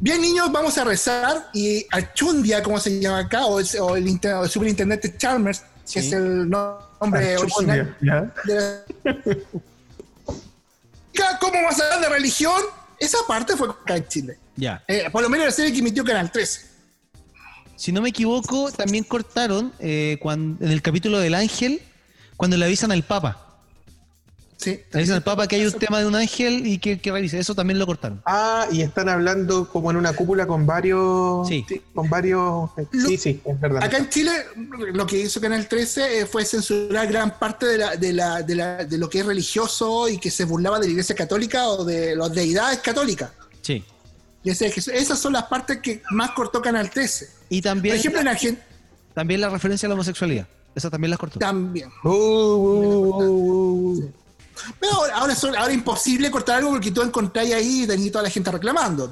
[0.00, 1.48] Bien, niños, vamos a rezar.
[1.54, 5.94] Y Achundia, como se llama acá, o el, o el, el superintendente Chalmers, Sí.
[6.00, 7.96] que es el nombre original.
[8.00, 8.32] ¿ya?
[8.44, 9.44] de-
[11.40, 12.60] ¿Cómo vas a hablar de religión?
[12.98, 14.38] Esa parte fue acá en Chile.
[14.56, 14.82] Ya.
[14.88, 16.62] Eh, por lo menos la serie que emitió Canal 13.
[17.76, 21.82] Si no me equivoco, también cortaron eh, cuan- en el capítulo del ángel,
[22.36, 23.43] cuando le avisan al Papa.
[24.56, 24.80] Sí.
[24.92, 27.38] Le avisan al Papa que hay un tema de un ángel y que, que revise.
[27.38, 28.22] Eso también lo cortaron.
[28.24, 31.46] Ah, y están hablando como en una cúpula con varios.
[31.48, 31.66] Sí.
[31.94, 32.70] Con varios.
[32.92, 33.82] Lo- Sí, sí, es verdad.
[33.82, 34.30] Acá en Chile,
[34.94, 38.54] lo que hizo Canal 13 eh, fue censurar gran parte de, la, de, la, de,
[38.54, 41.84] la- de lo que es religioso y que se burlaba de la iglesia católica o
[41.84, 43.30] de las deidades católicas.
[43.60, 43.84] Sí.
[44.42, 47.28] Y ese- esas son las partes que más cortó Canal 13.
[47.50, 48.64] Y Por también, ejemplo, en Argentina
[49.14, 50.46] también la referencia a la homosexualidad.
[50.74, 51.38] Esa también las cortó.
[51.38, 51.88] también.
[52.02, 54.12] Uh, uh, uh, uh.
[54.80, 58.10] Pero ahora, ahora, son- ahora es imposible cortar algo porque tú encontrás ahí y tenés
[58.12, 59.10] toda la gente reclamando.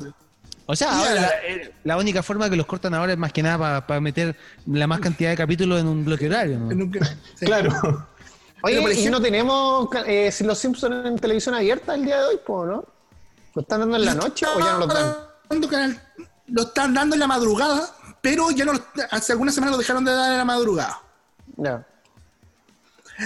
[0.67, 3.43] O sea, ahora la, eh, la única forma que los cortan ahora es más que
[3.43, 4.37] nada para meter
[4.67, 6.59] la más cantidad de capítulos en un bloque horario.
[6.59, 6.71] ¿no?
[6.71, 6.93] en un-
[7.37, 7.45] sí.
[7.47, 7.71] Claro.
[8.65, 12.05] Oye, Pero, por ¿y ejemplo- no tenemos eh, si los Simpsons en televisión abierta el
[12.05, 12.85] día de hoy, po, no?
[13.55, 15.17] ¿Lo están dando en la noche o ya no lo dan?
[15.51, 16.01] dando canal-
[16.47, 17.91] lo están dando en la madrugada,
[18.21, 21.01] pero ya no lo- hace algunas semanas lo dejaron de dar en la madrugada.
[21.57, 21.85] Ya.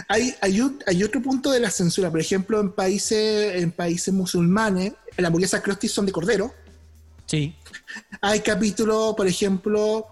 [0.08, 4.12] Hay, hay, un- hay otro punto de la censura, por ejemplo, en países, en países
[4.12, 6.52] musulmanes, las hamburguesas Krusty son de cordero.
[7.26, 7.56] Sí.
[8.20, 10.06] Hay capítulos, por ejemplo,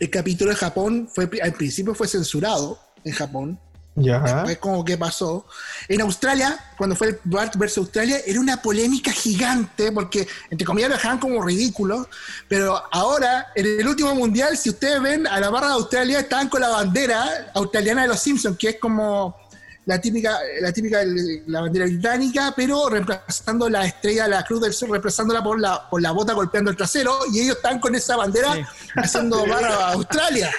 [0.00, 3.58] el capítulo de Japón fue al principio fue censurado en Japón.
[3.94, 4.20] Ya.
[4.20, 5.46] Después como que pasó.
[5.86, 10.90] En Australia, cuando fue el Bart versus Australia, era una polémica gigante porque, entre comillas,
[10.90, 12.08] lo dejaban como ridículo.
[12.48, 16.48] Pero ahora, en el último mundial, si ustedes ven a la barra de Australia, estaban
[16.48, 19.36] con la bandera australiana de los Simpsons, que es como
[19.84, 21.02] la típica, la típica,
[21.46, 25.90] la bandera británica, pero reemplazando la estrella de la Cruz del Sur, reemplazándola por la,
[25.90, 28.54] por la bota golpeando el trasero, y ellos están con esa bandera
[28.96, 30.50] haciendo barra a Australia.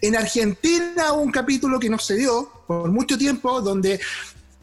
[0.00, 4.00] En Argentina hubo un capítulo que no se dio por mucho tiempo donde,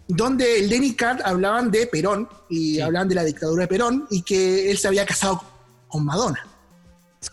[0.08, 4.22] donde el Lenny Card hablaban de Perón y hablaban de la dictadura de Perón y
[4.22, 5.44] que él se había casado
[5.88, 6.46] con Madonna.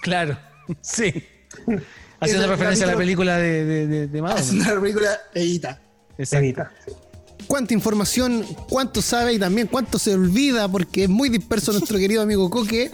[0.01, 0.39] Claro.
[0.81, 1.13] Sí.
[2.21, 4.41] Haciendo referencia a la película de, de, Madonna.
[4.41, 5.83] Es una película edita.
[6.17, 6.45] Exacto.
[6.45, 6.73] Evita.
[7.53, 12.23] Cuánta información, cuánto sabe y también cuánto se olvida, porque es muy disperso nuestro querido
[12.23, 12.91] amigo Coque.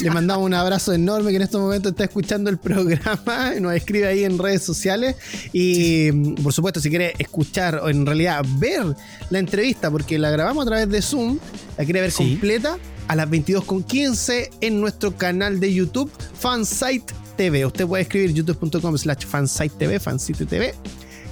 [0.00, 4.06] Le mandamos un abrazo enorme que en estos momentos está escuchando el programa, nos escribe
[4.06, 5.16] ahí en redes sociales.
[5.52, 6.10] Y
[6.42, 8.96] por supuesto, si quiere escuchar o en realidad ver
[9.28, 11.38] la entrevista, porque la grabamos a través de Zoom,
[11.76, 12.16] la quiere ver Sí.
[12.30, 12.78] completa
[13.08, 17.66] a las 22.15 en nuestro canal de YouTube, Fansite TV.
[17.66, 20.74] Usted puede escribir youtube.com slash fansite TV, fansite TV.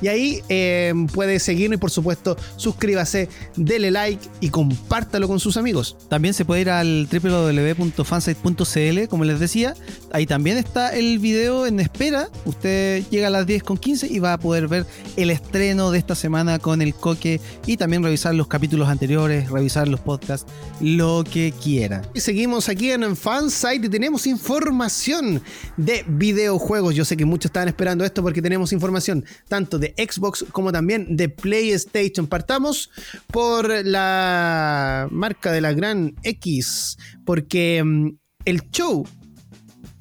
[0.03, 5.57] Y ahí eh, puede seguirnos y por supuesto suscríbase, dele like y compártalo con sus
[5.57, 5.97] amigos.
[6.09, 9.75] También se puede ir al www.fansite.cl, como les decía.
[10.13, 12.29] Ahí también está el video en espera.
[12.45, 14.87] Usted llega a las 10.15 y va a poder ver
[15.17, 19.89] el estreno de esta semana con el coque y también revisar los capítulos anteriores, revisar
[19.89, 22.03] los podcasts, lo que quiera.
[22.15, 25.43] Y seguimos aquí en Fansite y tenemos información
[25.77, 26.95] de videojuegos.
[26.95, 31.17] Yo sé que muchos estaban esperando esto porque tenemos información tanto de Xbox como también
[31.17, 32.27] de PlayStation.
[32.27, 32.91] Partamos
[33.29, 38.09] por la marca de la gran X, porque mm,
[38.45, 39.05] el show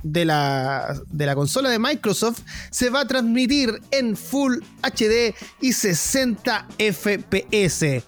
[0.04, 5.74] de la, de la consola de Microsoft se va a transmitir en Full HD y
[5.74, 8.04] 60 FPS.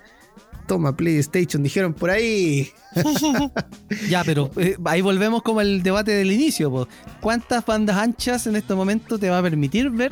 [0.68, 2.72] Toma PlayStation, dijeron por ahí.
[4.10, 6.70] Ya, pero eh, ahí volvemos como al debate del inicio.
[6.70, 6.88] po.
[7.22, 10.12] ¿Cuántas bandas anchas en este momento te va a permitir ver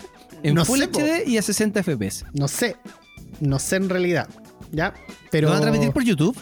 [0.50, 0.88] en No Full sé.
[0.88, 2.26] HD y a 60 FPS?
[2.34, 2.76] No sé.
[3.40, 4.28] No sé en realidad.
[4.72, 4.94] ¿Ya?
[5.32, 5.48] Pero.
[5.48, 6.38] ¿Lo van a transmitir por YouTube?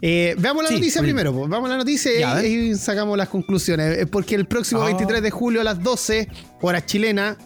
[0.00, 1.32] Eh, veamos la Sí, noticia primero.
[1.32, 1.48] pues.
[1.48, 3.98] Vamos a la noticia Ya, y, y sacamos las conclusiones.
[3.98, 4.86] Eh, Porque el próximo Ah.
[4.86, 6.28] 23 de julio a las 12,
[6.60, 7.36] hora chilena,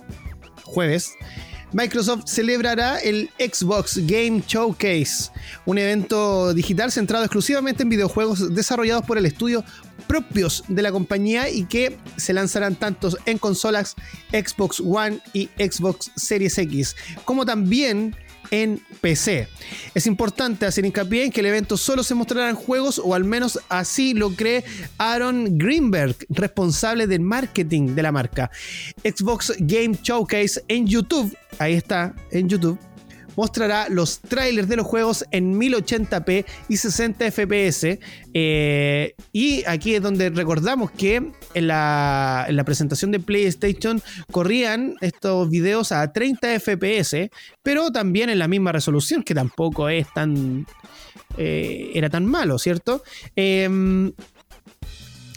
[0.64, 1.12] jueves,
[1.72, 5.30] Microsoft celebrará el Xbox Game Showcase,
[5.64, 9.64] un evento digital centrado exclusivamente en videojuegos desarrollados por el estudio
[10.12, 13.96] propios de la compañía y que se lanzarán tanto en consolas
[14.30, 16.94] Xbox One y Xbox Series X,
[17.24, 18.14] como también
[18.50, 19.48] en PC.
[19.94, 23.58] Es importante hacer hincapié en que el evento solo se mostrarán juegos, o al menos
[23.70, 24.64] así lo cree
[24.98, 28.50] Aaron Greenberg, responsable del marketing de la marca.
[29.02, 32.78] Xbox Game Showcase en YouTube, ahí está, en YouTube,
[33.36, 37.98] mostrará los trailers de los juegos en 1080p y 60 fps.
[38.34, 44.94] eh, y aquí es donde recordamos que en la, en la presentación de PlayStation corrían
[45.00, 47.30] estos videos a 30 fps,
[47.62, 50.66] pero también en la misma resolución, que tampoco es tan...
[51.36, 53.02] eh, era tan malo, ¿cierto?
[53.36, 54.12] Em,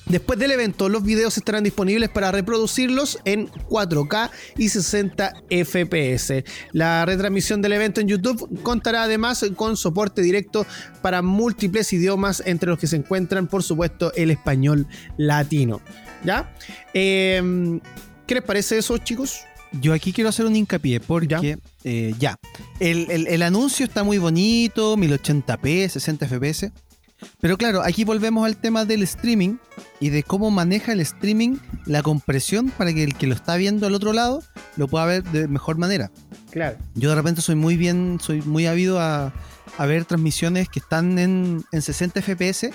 [0.08, 6.44] Después del evento, los videos estarán disponibles para reproducirlos en 4K y 60 FPS.
[6.74, 10.66] La retransmisión del evento en YouTube contará además con soporte directo
[11.02, 14.88] para múltiples idiomas, entre los que se encuentran, por supuesto, el español
[15.18, 15.82] latino.
[16.24, 16.54] ¿Ya?
[16.94, 17.80] Em,
[18.28, 19.42] ¿Qué les parece eso, chicos?
[19.82, 21.42] Yo aquí quiero hacer un hincapié porque Ya.
[21.84, 22.40] ya, ya.
[22.80, 26.72] El, el- el anuncio está muy bonito, 1080p, 60 fps.
[27.40, 29.56] Pero claro, aquí volvemos al tema del streaming
[30.00, 33.88] y de cómo maneja el streaming la compresión para que el que lo está viendo
[33.88, 34.44] al otro lado
[34.76, 36.12] lo pueda ver de mejor manera.
[36.52, 36.78] Claro.
[36.94, 39.34] Yo de repente soy muy bien, soy muy habido a,
[39.78, 42.70] a ver transmisiones que están en, en 60 FPS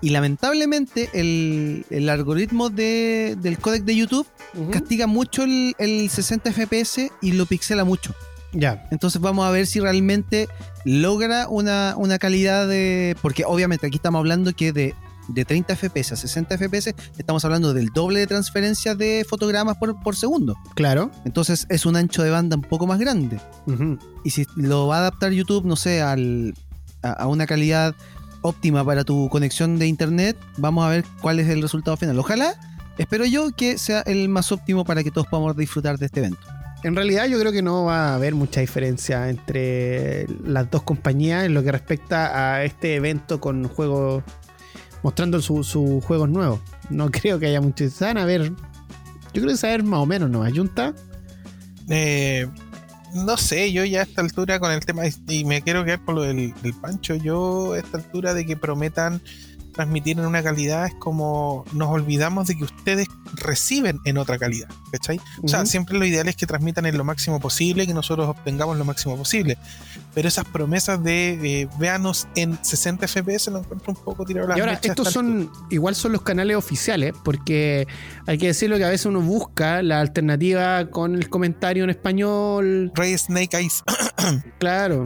[0.00, 4.26] y lamentablemente el, el algoritmo de- del codec de YouTube
[4.70, 8.14] castiga mucho el, el 60 FPS y lo pixela mucho.
[8.52, 8.86] Ya.
[8.90, 10.48] Entonces vamos a ver si realmente
[10.84, 13.16] logra una, una calidad de...
[13.20, 14.94] Porque obviamente aquí estamos hablando que de,
[15.28, 20.00] de 30 FPS a 60 FPS estamos hablando del doble de transferencia de fotogramas por,
[20.02, 20.56] por segundo.
[20.74, 21.10] Claro.
[21.24, 23.38] Entonces es un ancho de banda un poco más grande.
[24.24, 26.54] Y si lo va a adaptar YouTube, no sé, al,
[27.02, 27.94] a, a una calidad
[28.40, 32.18] óptima para tu conexión de internet, vamos a ver cuál es el resultado final.
[32.18, 32.54] Ojalá,
[32.96, 36.57] espero yo que sea el más óptimo para que todos podamos disfrutar de este evento.
[36.84, 41.44] En realidad yo creo que no va a haber mucha diferencia entre las dos compañías
[41.44, 44.22] en lo que respecta a este evento con juegos
[45.02, 46.60] mostrando sus sus juegos nuevos.
[46.90, 47.84] No creo que haya mucho.
[48.00, 48.52] Van a ver.
[49.34, 50.42] Yo creo que ver más o menos, ¿no?
[50.42, 50.94] Ayunta.
[51.88, 52.48] Eh,
[53.14, 56.14] no sé, yo ya a esta altura con el tema, y me quiero quedar por
[56.14, 59.22] lo del Pancho, yo a esta altura de que prometan
[59.78, 64.68] transmitir en una calidad es como nos olvidamos de que ustedes reciben en otra calidad,
[64.90, 65.20] ¿cachai?
[65.40, 68.76] O sea, siempre lo ideal es que transmitan en lo máximo posible, que nosotros obtengamos
[68.76, 69.56] lo máximo posible.
[70.16, 74.50] Pero esas promesas de eh, véanos en 60 FPS lo encuentro un poco tirado a
[74.50, 77.86] la Y ahora, estos son, igual son los canales oficiales, porque
[78.26, 82.90] hay que decirlo que a veces uno busca la alternativa con el comentario en español,
[82.96, 83.84] Rey Snake Eyes.
[84.58, 85.04] claro,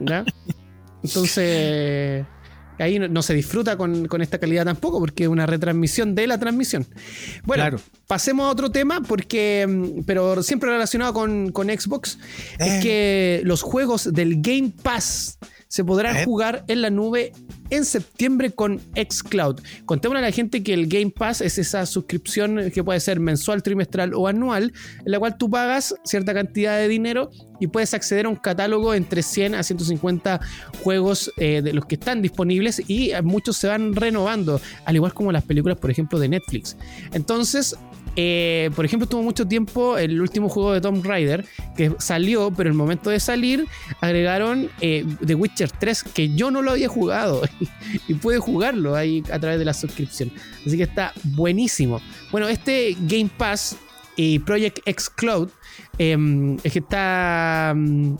[0.00, 0.22] ¿ya?
[1.02, 2.26] Entonces,
[2.82, 6.26] ahí no, no se disfruta con, con esta calidad tampoco, porque es una retransmisión de
[6.26, 6.86] la transmisión.
[7.44, 7.80] Bueno, Claro.
[8.06, 12.18] pasemos a otro tema, porque, mm, pero siempre relacionado con, con Xbox,
[12.58, 12.66] Eh.
[12.66, 15.38] es que los juegos del Game Pass
[15.72, 16.24] se podrán Eh.
[16.26, 17.32] jugar en la nube
[17.70, 19.60] en septiembre con xCloud.
[19.86, 23.62] Contémosle a la gente que el Game Pass es esa suscripción que puede ser mensual,
[23.62, 28.26] trimestral o anual, en la cual tú pagas cierta cantidad de dinero y puedes acceder
[28.26, 30.40] a un catálogo entre 100 a 150
[30.82, 35.32] juegos eh, de los que están disponibles y muchos se van renovando, al igual como
[35.32, 36.76] las películas, por ejemplo, de Netflix.
[37.14, 37.74] Entonces,
[38.16, 41.44] eh, por ejemplo, tuvo mucho tiempo el último juego de Tomb Raider
[41.76, 43.66] que salió, pero en el momento de salir
[44.00, 47.42] agregaron eh, The Witcher 3 que yo no lo había jugado
[48.08, 50.30] y pude jugarlo ahí a través de la suscripción.
[50.66, 52.00] Así que está buenísimo.
[52.30, 53.76] Bueno, este Game Pass
[54.16, 55.48] y Project X Cloud
[55.98, 56.16] eh,
[56.62, 58.16] es que está mm,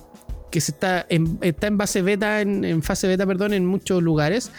[0.50, 4.52] que se está en, está en base beta, en fase beta, perdón, en muchos lugares,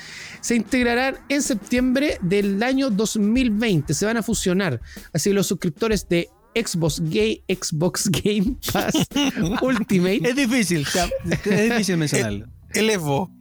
[0.44, 3.94] se integrarán en septiembre del año 2020.
[3.94, 4.80] Se van a fusionar.
[5.14, 8.94] Así que los suscriptores de Xbox, Gay, Xbox Game Pass
[9.64, 10.86] Ultimate Es difícil,
[11.26, 12.46] es difícil mencionarlo.
[12.74, 13.32] El Evo.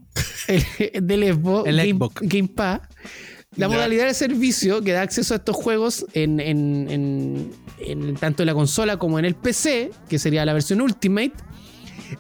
[0.48, 2.14] el, del Xbox El Game, Xbox.
[2.22, 2.80] Game Pass.
[3.57, 7.50] La modalidad de servicio que da acceso a estos juegos en, en- en-
[7.80, 11.32] en tanto en la consola como en el PC, que sería la versión Ultimate,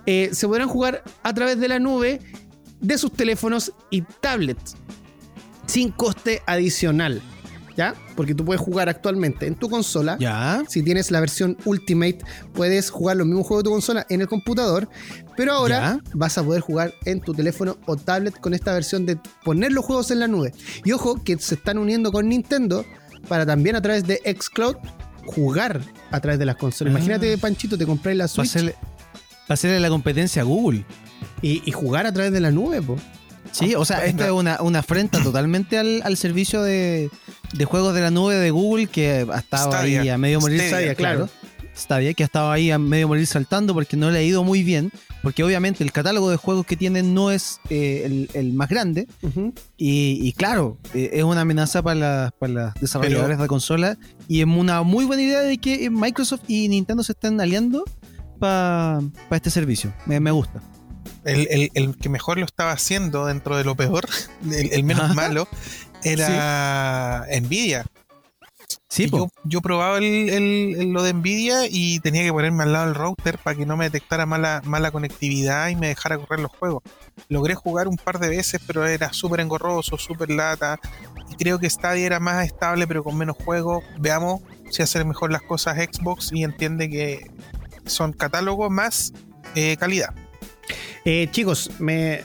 [0.06, 2.20] eh, se podrán jugar a través de la nube
[2.82, 4.76] de sus teléfonos y tablets
[5.66, 7.22] sin coste adicional.
[7.74, 7.94] ¿Ya?
[8.16, 10.18] Porque tú puedes jugar actualmente en tu consola.
[10.20, 10.62] Ya.
[10.68, 12.18] Si tienes la versión Ultimate,
[12.52, 14.90] puedes jugar los mismos juegos de tu consola en el computador.
[15.38, 19.18] Pero ahora vas a poder jugar en tu teléfono o tablet con esta versión de
[19.42, 20.52] poner los juegos en la nube.
[20.84, 22.84] Y ojo que se están uniendo con Nintendo
[23.26, 24.76] para también a través de Xcloud
[25.24, 25.80] jugar
[26.10, 26.92] a través de las consolas.
[26.92, 26.98] Ah.
[26.98, 28.74] Imagínate, Panchito, te compras la Switch
[29.48, 30.84] hacerle la competencia a Google.
[31.42, 32.96] Y, y jugar a través de la nube, po.
[33.50, 37.10] Sí, o sea, esta es una, una afrenta totalmente al, al servicio de,
[37.52, 40.58] de juegos de la nube de Google que ha estado ahí a medio morir.
[40.60, 41.28] Stadia, Stadia, claro.
[41.76, 44.62] Stadia, que ha estado ahí a medio morir saltando porque no le ha ido muy
[44.62, 48.68] bien, porque obviamente el catálogo de juegos que tienen no es eh, el, el más
[48.68, 49.08] grande,
[49.78, 54.40] y, y claro, eh, es una amenaza para, las- para las desarrolladoras de consola, y
[54.40, 57.84] es una muy buena idea de que Microsoft y Nintendo se estén aliando
[58.38, 59.94] para este servicio.
[60.06, 60.60] Me, me gusta.
[61.24, 64.06] El, el- el que mejor lo estaba haciendo dentro de lo peor,
[64.50, 65.46] el, el menos malo,
[66.02, 67.84] era Nvidia.
[68.88, 72.72] Sí, yo, yo probaba el, el- el- lo de Nvidia y tenía que ponerme al
[72.72, 76.40] lado del router para que no me detectara mala, mala conectividad y me dejara correr
[76.40, 76.82] los juegos.
[77.28, 80.78] Logré jugar un par de veces, pero era súper engorroso, súper lata.
[81.30, 83.82] Y creo que Stadia era más estable, pero con menos juegos.
[83.98, 87.26] Veamos si hace mejor las cosas Xbox y entiende que
[87.86, 89.12] son catálogos más
[89.54, 90.14] eh, calidad.
[91.04, 92.22] Eh, chicos, me,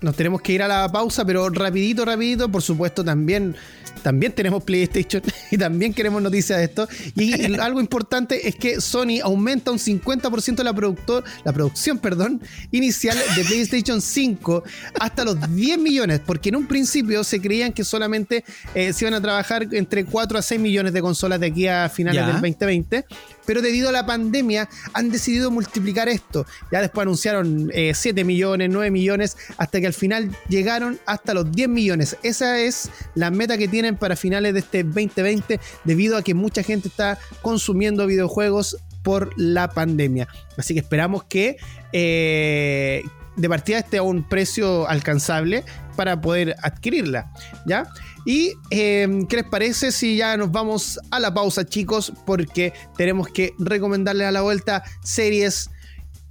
[0.00, 3.56] nos tenemos que ir a la pausa, pero rapidito, rapidito, por supuesto, también,
[4.02, 6.88] también tenemos PlayStation y también queremos noticias de esto.
[7.16, 13.16] Y algo importante es que Sony aumenta un 50% la, productor, la producción perdón, inicial
[13.36, 14.62] de PlayStation 5
[15.00, 19.14] hasta los 10 millones, porque en un principio se creían que solamente eh, se iban
[19.14, 22.26] a trabajar entre 4 a 6 millones de consolas de aquí a finales Ya.
[22.26, 23.04] del 2020
[23.48, 26.44] pero debido a la pandemia han decidido multiplicar esto.
[26.70, 31.50] Ya después anunciaron eh, 7 millones, 9 millones, hasta que al final llegaron hasta los
[31.50, 32.18] 10 millones.
[32.22, 36.62] Esa es la meta que tienen para finales de este 2020, debido a que mucha
[36.62, 40.28] gente está consumiendo videojuegos por la pandemia.
[40.58, 41.56] Así que esperamos que
[41.94, 43.02] eh,
[43.34, 45.64] de partida esté a un precio alcanzable
[45.96, 47.32] para poder adquirirla.
[47.64, 47.88] ¿Ya?
[48.30, 52.12] Y eh, ¿qué les parece si ya nos vamos a la pausa, chicos?
[52.26, 55.70] Porque tenemos que recomendarles a la vuelta series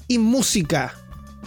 [0.08, 0.94] y música.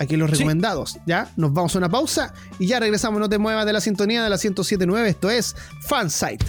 [0.01, 0.39] Aquí los Sí.
[0.39, 1.31] recomendados, ¿ya?
[1.37, 3.21] Nos vamos a una pausa y ya regresamos.
[3.21, 5.09] No te muevas de la sintonía de la 1079.
[5.11, 5.55] Esto es
[5.87, 6.45] Fansite.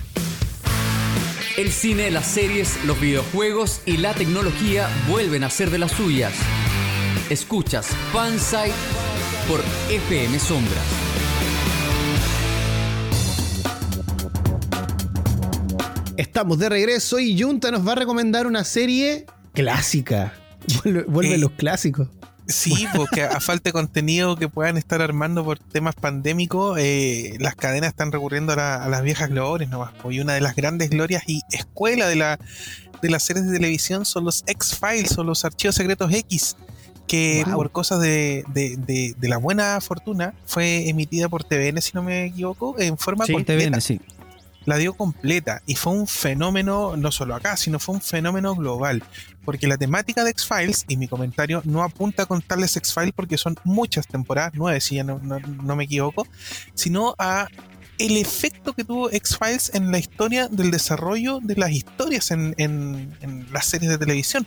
[1.57, 6.33] El cine, las series, los videojuegos y la tecnología vuelven a ser de las suyas.
[7.29, 8.73] Escuchas Fansite
[9.47, 10.85] por FM Sombras.
[16.17, 20.33] Estamos de regreso y Junta nos va a recomendar una serie clásica.
[20.83, 22.07] Vuelve, vuelven Eh, los clásicos.
[22.47, 27.55] Sí, porque a falta de contenido que puedan estar armando por temas pandémicos, eh, las
[27.55, 29.91] cadenas están recurriendo a, la- a las viejas glorias nomás.
[30.09, 32.39] Y una de las grandes glorias y escuela de, la,
[33.01, 36.57] de las series de televisión son los X-Files o los archivos secretos X,
[37.07, 37.55] que Wow.
[37.55, 42.03] por cosas de, de- de- de la buena fortuna fue emitida por TVN, si no
[42.03, 44.01] me equivoco, en forma Sí, Por completa TVN, sí.
[44.65, 49.03] La dio completa y fue un fenómeno, no solo acá, sino fue un fenómeno global.
[49.43, 53.55] Porque la temática de X-Files, y mi comentario no apunta a contarles X-Files porque son
[53.63, 56.27] muchas temporadas, nueve si ya no, no- me equivoco,
[56.75, 57.47] sino a
[57.97, 63.15] el efecto que tuvo X-Files en la historia del desarrollo de las historias en, en-
[63.21, 64.45] en las series de televisión.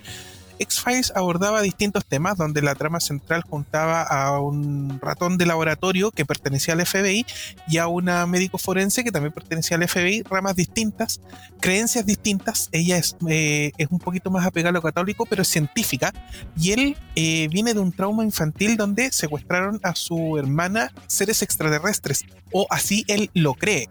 [0.58, 6.24] X-Files abordaba distintos temas donde la trama central juntaba a un ratón de laboratorio que
[6.24, 7.26] pertenecía al FBI
[7.68, 11.20] y a una médico forense que también pertenecía al FBI, ramas distintas,
[11.60, 12.68] creencias distintas.
[12.72, 16.12] Ella es, eh, es un poquito más apegada a lo católico, pero es científica.
[16.56, 22.24] Y él eh, viene de un trauma infantil donde secuestraron a su hermana seres extraterrestres,
[22.52, 23.88] o así él lo cree.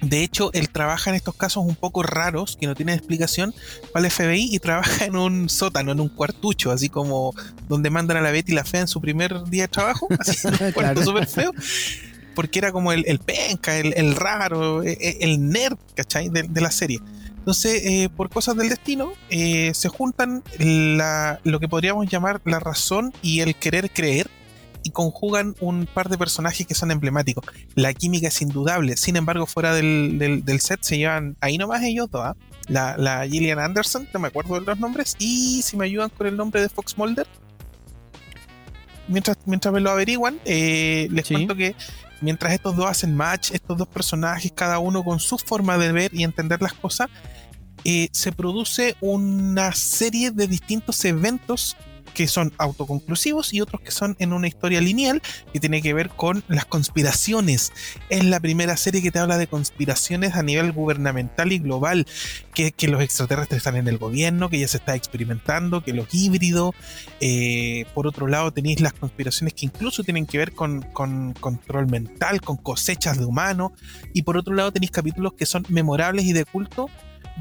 [0.00, 3.52] De hecho, él trabaja en estos casos un poco raros, que no tienen explicación,
[3.92, 7.34] para el FBI y trabaja en un sótano, en un cuartucho, así como
[7.68, 10.54] donde mandan a la Betty la Fea en su primer día de trabajo, así en
[10.66, 11.52] un cuarto súper feo,
[12.34, 16.28] porque era como el, el penca, el, el raro, e- e- el nerd, ¿cachai?
[16.28, 17.00] De, de la serie.
[17.38, 22.60] Entonces, eh, por cosas del destino, eh, se juntan la- lo que podríamos llamar la
[22.60, 24.30] razón y el querer creer
[24.82, 27.44] y conjugan un par de personajes que son emblemáticos.
[27.74, 31.82] La química es indudable, sin embargo, fuera del, del- del set se llevan ahí nomás
[31.82, 32.22] ellos dos.
[32.24, 32.36] ¿ah?
[32.68, 36.26] La, la Gillian Anderson, no me acuerdo de los nombres, y si me ayudan con
[36.26, 37.26] el nombre de Fox Mulder.
[39.08, 41.34] Mientras, mientras me lo averiguan, eh, les Sí.
[41.34, 41.74] cuento que
[42.20, 46.14] mientras estos dos hacen match, estos dos personajes, cada uno con su forma de ver
[46.14, 47.08] y entender las cosas,
[47.84, 51.76] eh, se produce una serie de distintos eventos
[52.18, 55.22] que son autoconclusivos y otros que son en una historia lineal
[55.52, 57.72] que tiene que ver con las conspiraciones.
[58.08, 62.08] Es la primera serie que te habla de conspiraciones a nivel gubernamental y global,
[62.54, 66.12] que, que los extraterrestres están en el gobierno, que ya se está experimentando, que los
[66.12, 66.74] híbridos.
[67.20, 71.86] eh, por otro lado tenéis las conspiraciones que incluso tienen que ver con, con control
[71.86, 73.70] mental, con cosechas de humanos.
[74.12, 76.90] Y por otro lado tenéis capítulos que son memorables y de culto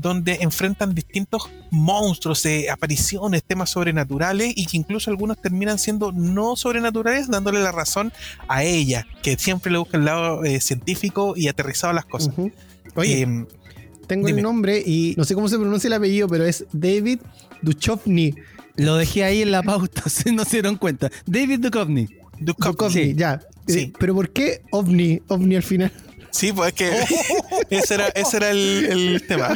[0.01, 6.55] donde enfrentan distintos monstruos, eh, apariciones, temas sobrenaturales y que incluso algunos terminan siendo no
[6.55, 8.11] sobrenaturales, dándole la razón
[8.47, 12.33] a ella, que siempre le busca el lado eh, científico y aterrizado a las cosas.
[12.95, 13.45] Oye, Eh,
[14.07, 14.39] tengo Dime.
[14.39, 17.19] el nombre y no sé cómo se pronuncia el apellido, pero es David
[17.61, 18.33] Duchovny.
[18.77, 21.09] Lo dejé ahí en la pauta, si no se dieron cuenta.
[21.25, 22.07] David Duchovny.
[22.39, 22.71] Duchovny.
[22.71, 23.13] Duchovny, sí.
[23.15, 23.33] ya.
[23.33, 23.93] Eh, Sí.
[23.99, 25.23] pero ¿por qué OVNI?
[25.27, 25.91] OVNI al final.
[26.31, 27.05] Sí, pues es que
[27.69, 29.55] ese era, ese era el, el tema.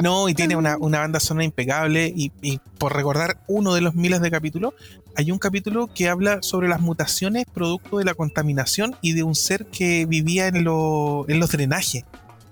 [0.00, 2.12] No, y tiene una, una banda sonora impecable.
[2.14, 4.74] Y, y por recordar uno de los miles de capítulos,
[5.16, 9.34] hay un capítulo que habla sobre las mutaciones producto de la contaminación y de un
[9.34, 12.04] ser que vivía en, lo- en los drenajes.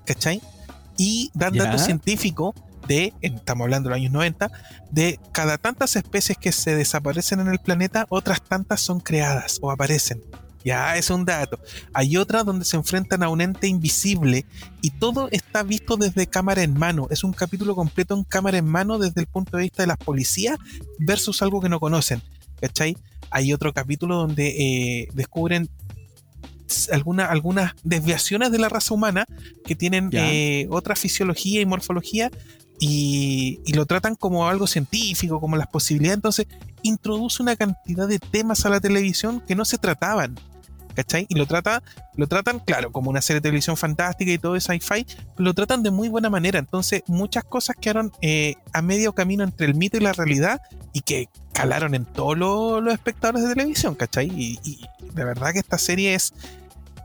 [0.05, 0.41] ¿Cachai?
[0.99, 2.55] Y dan datos científicos
[2.89, 4.51] de, estamos hablando de los años 90,
[4.91, 9.71] de cada tantas especies que se desaparecen en el planeta, otras tantas son creadas o
[9.71, 10.23] aparecen.
[10.67, 11.61] Ya, es un dato.
[11.95, 14.45] Hay otras donde se enfrentan a un ente invisible
[14.83, 17.07] y todo está visto desde cámara en mano.
[17.11, 19.97] Es un capítulo completo en cámara en mano desde el punto de vista de las
[19.97, 20.59] policías
[20.99, 22.21] versus algo que no conocen.
[22.61, 22.97] ¿Cachai?
[23.31, 24.49] Hay otro capítulo donde
[25.03, 25.69] eh, descubren
[26.91, 29.25] alguna- algunas desviaciones de la raza humana
[29.65, 32.31] que tienen eh, otra fisiología y morfología
[32.81, 36.17] y, y lo tratan como algo científico, como las posibilidades.
[36.17, 36.47] Entonces,
[36.83, 40.35] introduce una cantidad de temas a la televisión que no se trataban.
[40.97, 41.27] ¿Cachai?
[41.29, 41.83] Y lo, trata,
[42.17, 45.53] lo tratan, claro, como una serie de televisión fantástica y todo es sci-fi, pero lo
[45.55, 46.59] tratan de muy buena manera.
[46.59, 50.61] Entonces, muchas cosas quedaron eh, a medio camino entre el mito y la realidad
[50.95, 54.27] y que calaron en todos lo- los espectadores de televisión, ¿cachai?
[54.29, 56.33] Y, y de verdad que esta serie es,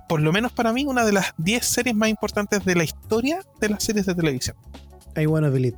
[0.07, 3.43] por lo menos para mí, una de las 10 series más importantes de la historia
[3.59, 4.55] de las series de televisión.
[5.17, 5.77] I wanna believe.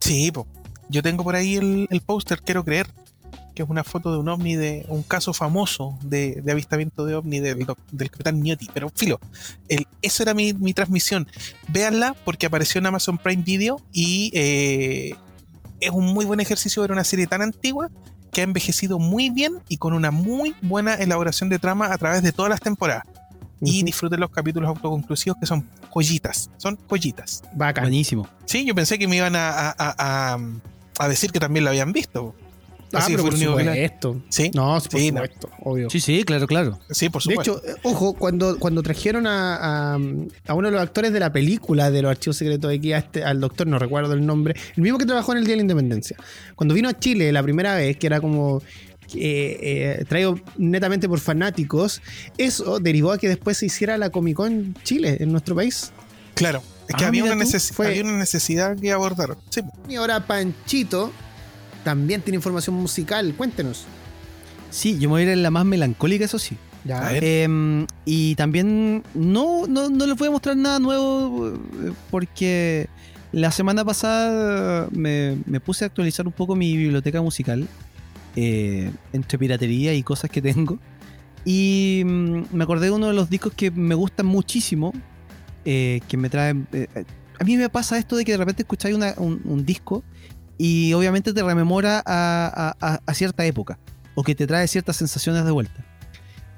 [0.00, 0.46] Sí, po.
[0.88, 2.88] yo tengo por ahí el, el póster, quiero creer,
[3.54, 7.14] que es una foto de un ovni, de un caso famoso de, de avistamiento de
[7.14, 7.66] ovni del,
[8.10, 8.68] capitán Newty.
[8.74, 9.20] Pero filo,
[9.68, 11.28] el, esa era mi, mi transmisión.
[11.68, 15.14] Véanla porque apareció en Amazon Prime Video y eh,
[15.80, 17.90] es un muy buen ejercicio ver una serie tan antigua
[18.32, 22.22] que ha envejecido muy bien y con una muy buena elaboración de trama a través
[22.22, 23.04] de todas las temporadas.
[23.66, 27.42] Y disfruten los capítulos autoconclusivos que son joyitas, son joyitas.
[27.54, 27.84] Bacán.
[27.84, 28.28] Buenísimo.
[28.44, 30.38] Sí, yo pensé que me iban a, a- a- a-
[30.98, 32.34] a decir que también la habían visto.
[32.94, 34.20] Ah, Así pero fue por supuesto.
[34.28, 35.20] Sí, No, sí, por Sí, no.
[35.22, 35.90] supuesto, obvio.
[35.90, 36.78] Sí, sí, claro, claro.
[36.90, 37.60] sí, por De supuesto.
[37.64, 39.98] hecho, eh, ojo, cuando, cuando trajeron a, a,
[40.46, 42.98] a uno de los actores de la película de los archivos secretos de aquí, a
[42.98, 45.56] este, al doctor, no recuerdo el nombre, el mismo que trabajó en el Día de
[45.56, 46.16] la Independencia,
[46.56, 48.62] cuando vino a Chile la primera vez, que era como
[49.14, 49.58] eh,
[50.00, 52.00] eh, traído netamente por fanáticos,
[52.38, 55.92] eso derivó a que después se hiciera la Comic Con Chile, en nuestro país.
[56.34, 59.36] claro, es que Ah, había, una tú, neces- fue- había una necesidad que abordaron.
[59.50, 61.12] Sí, Y ahora Panchito
[61.84, 63.84] también tiene información musical, cuéntenos.
[64.70, 66.56] Sí, yo me voy a ir en la más melancólica, eso sí.
[66.84, 67.16] Ya.
[67.16, 72.88] Em, y también no, no, no les voy a mostrar nada nuevo eh, porque
[73.32, 77.66] la semana pasada me, me puse a actualizar un poco mi biblioteca musical
[78.36, 80.78] eh, entre piratería y cosas que tengo.
[81.44, 84.92] Y mm, me acordé de uno de los discos que me gustan muchísimo,
[85.64, 86.66] eh, que me traen...
[86.72, 87.04] eh, eh,
[87.38, 90.04] a mí me pasa esto de que de repente escucháis una- un, un disco
[90.58, 93.78] y obviamente te rememora a, a- a- cierta época
[94.14, 95.84] o que te trae ciertas sensaciones de vuelta.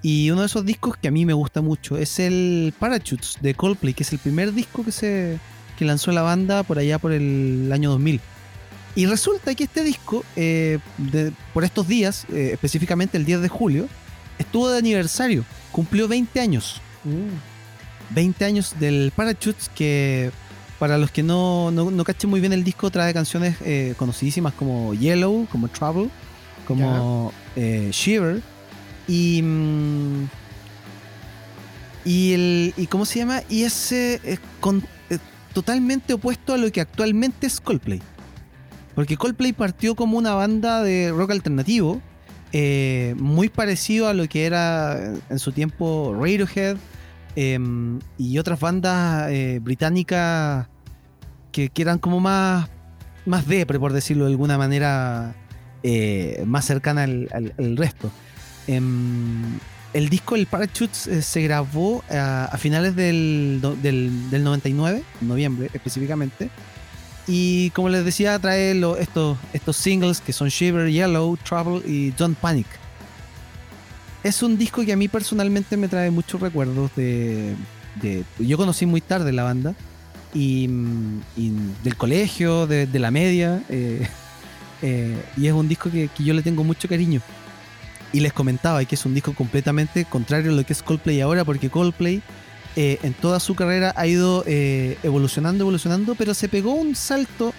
[0.02, 3.54] Y uno de esos discos que a mí me gusta mucho es el Parachutes de
[3.54, 5.38] Coldplay, que es el primer disco que se
[5.78, 8.20] que lanzó la banda por allá por el año 2000.
[8.94, 13.48] Y resulta que este disco, eh, de- por estos días, eh, específicamente el 10 de
[13.48, 13.88] julio,
[14.38, 16.80] estuvo de aniversario, cumplió 20 años.
[17.04, 18.14] Mm.
[18.14, 20.30] 20 años del Parachutes, que
[20.78, 24.52] para los que no, no, no cachen muy bien el disco, trae canciones eh, conocidísimas
[24.54, 26.10] como Yellow, como Trouble,
[26.66, 28.42] como eh, Shiver
[29.08, 29.40] y.
[29.42, 30.24] mm,
[32.04, 32.74] y el.
[32.76, 33.42] ¿Y cómo se llama?
[33.48, 34.84] Y es eh, con-
[35.52, 38.02] totalmente opuesto a lo que actualmente es Coldplay.
[38.94, 42.00] Porque Coldplay partió como una banda de rock alternativo,
[42.52, 46.76] eh, muy parecido a lo que era en su tiempo Radiohead
[47.36, 50.66] em, y otras bandas eh, británicas
[51.52, 52.68] que, que eran como más,
[53.24, 55.34] más depre, por decirlo de alguna manera,
[55.82, 58.10] eh, más cercana al, resto.
[58.66, 59.58] Em,
[59.92, 66.50] el disco El Parachutes eh, se grabó a, finales del, del, del 99, noviembre específicamente.
[67.28, 72.38] Y como les decía, trae estos, estos singles que son Shiver, Yellow, Trouble y Don't
[72.38, 72.66] Panic.
[74.22, 77.54] Es un disco que a mí personalmente me trae muchos recuerdos de,
[78.00, 79.74] de- Yo conocí muy tarde la banda
[80.34, 81.22] y, mm,
[81.84, 83.62] del colegio, de, la media.
[83.68, 84.06] eh,
[84.82, 87.20] eh, y es un disco que, yo le tengo mucho cariño.
[88.12, 91.44] Y les comentaba que es un disco completamente contrario a lo que es Coldplay ahora,
[91.44, 92.22] porque Coldplay
[92.74, 97.52] eh, en toda su carrera ha ido evolucionando, evolucionando, pero se pegó un salto,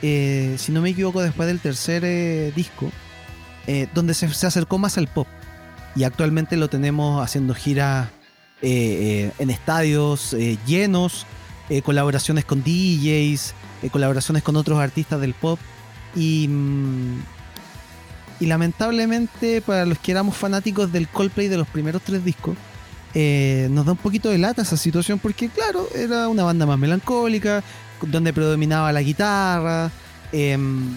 [0.00, 2.90] si no me equivoco, después del tercer disco,
[3.94, 5.28] donde se, se acercó más al pop.
[5.96, 8.08] Y actualmente lo tenemos haciendo giras
[8.60, 11.26] eh, eh, en estadios eh, llenos,
[11.82, 13.54] colaboraciones con DJs,
[13.90, 15.58] colaboraciones con otros artistas del pop.
[16.14, 17.22] Y, mm,
[18.40, 22.56] y lamentablemente, para los que éramos fanáticos del Coldplay de los primeros tres discos,
[23.14, 27.64] nos da un poquito de lata esa situación porque, claro, era una banda más melancólica,
[28.02, 29.90] donde predominaba la guitarra,
[30.32, 30.92] em,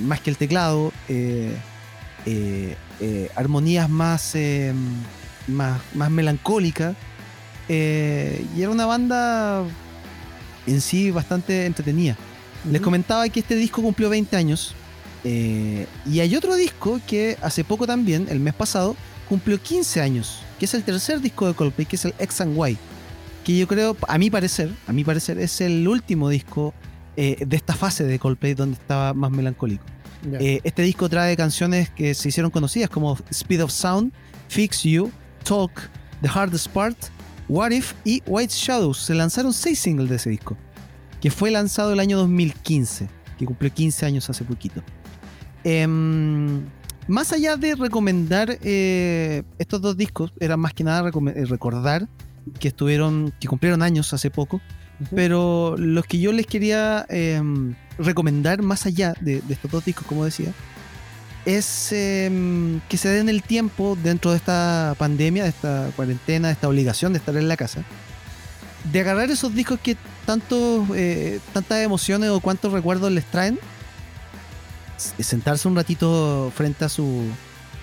[0.00, 0.92] más que el teclado,
[2.26, 4.76] eh, eh, armonías más, em,
[5.46, 6.96] más, más melancólicas.
[7.68, 9.64] eh, y era una banda
[10.66, 12.16] en sí bastante entretenida.
[12.70, 14.74] Les comentaba que este disco cumplió 20 años.
[15.24, 18.94] y hay otro disco que hace poco también, el mes pasado,
[19.28, 20.40] cumplió 15 años.
[20.58, 22.78] Que es el tercer disco de Coldplay, que es el X and Y.
[23.44, 26.74] Que yo creo, a mi parecer, a mi parecer, es el último disco
[27.16, 29.84] de esta fase de Coldplay donde estaba más melancólico.
[30.38, 34.12] Eh, este disco trae canciones que se hicieron conocidas como Speed of Sound,
[34.48, 35.10] Fix You,
[35.44, 35.72] Talk,
[36.22, 36.96] The Hardest Part,
[37.48, 38.98] What If y White Shadows.
[38.98, 40.56] Se lanzaron seis singles de ese disco,
[41.20, 43.08] que fue lanzado el año 2015,
[43.38, 44.82] que cumplió 15 años hace poquito.
[45.64, 46.64] Em,
[47.08, 52.08] más allá de recomendar eh, estos dos discos, era más que nada eh, recordar
[52.58, 54.60] que estuvieron, que cumplieron años hace poco,
[55.14, 60.24] pero los que yo les quería em, recomendar más allá de, estos dos discos, como
[60.24, 60.52] decía,
[61.44, 66.54] es em, que se den el tiempo dentro de esta pandemia, de esta cuarentena, de
[66.54, 67.84] esta obligación de estar en la casa,
[68.92, 73.58] de agarrar esos discos que tantos, eh, tantas emociones o cuantos recuerdos les traen,
[75.18, 77.24] sentarse un ratito frente a su,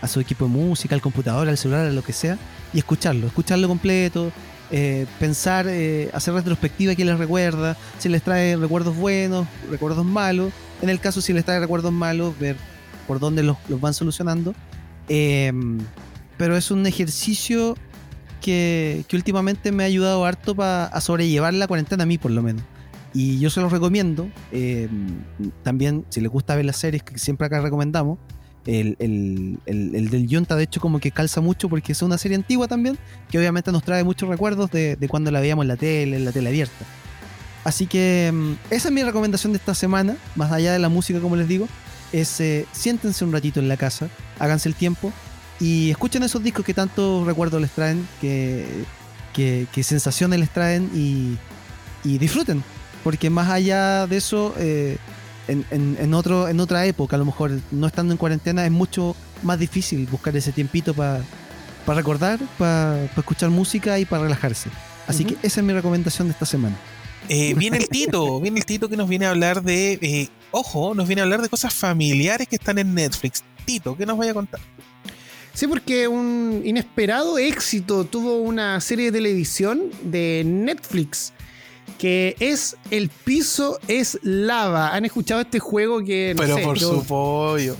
[0.01, 2.37] a su equipo de música, al computador, al celular, a lo que sea,
[2.73, 4.31] y escucharlo, escucharlo completo,
[4.75, 10.51] eh, pensar, eh, hacer retrospectiva que les recuerda, si les trae recuerdos buenos, recuerdos malos,
[10.81, 12.57] en el caso si les trae recuerdos malos, ver
[13.07, 14.53] por dónde los, van solucionando.
[15.09, 15.51] Eh,
[16.37, 17.75] pero es un ejercicio
[18.41, 22.41] que, últimamente me ha ayudado harto pa- a sobrellevar la cuarentena a mí por lo
[22.41, 22.63] menos.
[23.13, 24.27] Y yo se los recomiendo.
[24.51, 24.89] eh,
[25.61, 28.17] también, si les gusta ver las series que siempre acá recomendamos,
[28.65, 32.17] el, el- el- el del Yunta, de hecho, como que calza mucho porque es una
[32.17, 32.97] serie antigua también,
[33.29, 36.25] que obviamente nos trae muchos recuerdos de, de cuando la veíamos en la tele, en
[36.25, 36.85] la tele abierta.
[37.63, 41.19] Así que mm, esa es mi recomendación de esta semana, más allá de la música,
[41.19, 41.67] como les digo,
[42.11, 44.09] es eh, siéntense un ratito en la casa,
[44.39, 45.11] háganse el tiempo
[45.59, 48.65] y escuchen esos discos que tantos recuerdos les traen, que,
[49.33, 51.37] que, que sensaciones les traen y,
[52.03, 52.63] y disfruten.
[53.03, 54.97] Porque más allá de eso, eh,
[55.47, 58.71] en, en- en otro, en otra época, a lo mejor no estando en cuarentena, es
[58.71, 61.21] mucho más difícil buscar ese tiempito para
[61.87, 64.69] recordar, para escuchar música y para relajarse.
[65.07, 66.75] Así que esa es mi recomendación de esta semana.
[67.29, 70.93] Eh, viene el Tito, viene el Tito que nos viene a hablar de, eh, ojo,
[70.95, 73.43] nos viene a hablar de cosas familiares que están en Netflix.
[73.65, 74.59] Tito, ¿qué nos vaya a contar?
[75.53, 81.31] Sí, porque un inesperado éxito tuvo una serie de televisión de Netflix
[81.97, 84.93] que es El piso es lava.
[84.95, 87.75] ¿Han escuchado este juego que, no Pero sé, por yo, su pollo.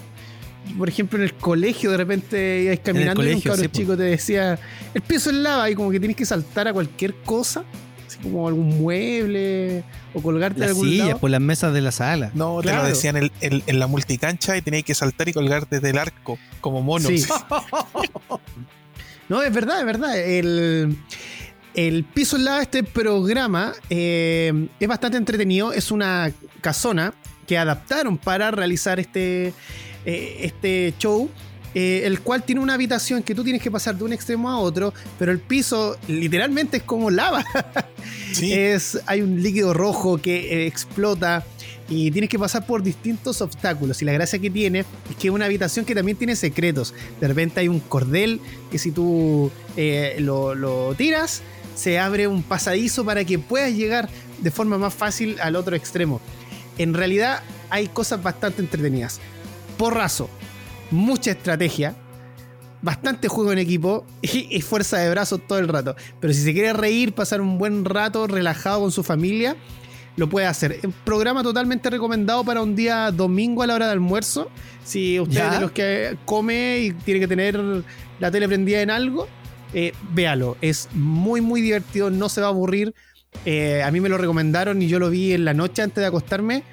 [0.77, 3.55] por ejemplo, en el colegio de repente ibas caminando y un sí, po.
[3.67, 4.57] chico te decía,
[4.93, 7.63] el piso es lava y como que tienes que saltar a cualquier cosa,
[8.07, 9.83] así como algún mueble
[10.13, 11.19] o colgarte de Las algún sillas, lado.
[11.19, 12.31] por las mesas de la sala.
[12.33, 15.67] No, te lo decían en, en- en la multicancha y tenías que saltar y colgar
[15.67, 17.07] desde el arco, como monos.
[17.11, 17.25] Sí.
[19.29, 20.17] No, es verdad, es verdad.
[20.19, 20.97] El,
[21.75, 25.73] el Piso en Lava, este programa, eh, es bastante entretenido.
[25.73, 26.31] Es una
[26.61, 27.13] casona
[27.47, 29.53] que adaptaron para realizar este,
[30.05, 31.29] eh, este show.
[31.75, 34.59] eh, el cual tiene una habitación que tú tienes que pasar de un extremo a
[34.59, 37.43] otro, pero el piso literalmente es como lava.
[38.33, 38.51] Sí.
[38.51, 41.45] Es, hay un líquido rojo que eh, explota
[41.87, 44.01] y tienes que pasar por distintos obstáculos.
[44.01, 46.93] Y la gracia que tiene es que es una habitación que también tiene secretos.
[47.21, 48.41] De repente hay un cordel
[48.71, 51.43] que si tú eh, lo, lo tiras,
[51.75, 54.09] se abre un pasadizo para que puedas llegar
[54.39, 56.21] de forma más fácil al otro extremo.
[56.77, 59.19] En realidad hay cosas bastante entretenidas.
[59.77, 60.29] Porrazo,
[60.91, 61.95] mucha estrategia,
[62.81, 65.95] bastante juego en equipo y, y fuerza de brazos todo el rato.
[66.19, 69.55] Pero si se quiere reír, pasar un buen rato relajado con su familia,
[70.15, 70.79] lo puede hacer.
[70.83, 74.49] Un programa totalmente recomendado para un día domingo a la hora de almuerzo.
[74.83, 75.47] Si usted ¿Ya?
[75.47, 77.59] es de los que come y tiene que tener
[78.19, 79.27] la tele prendida en algo,
[79.73, 80.57] eh, véalo.
[80.61, 82.93] Es muy, muy divertido, no se va a aburrir.
[83.45, 86.05] Eh, a mí me lo recomendaron y yo lo vi en la noche antes de
[86.05, 86.63] acostarme.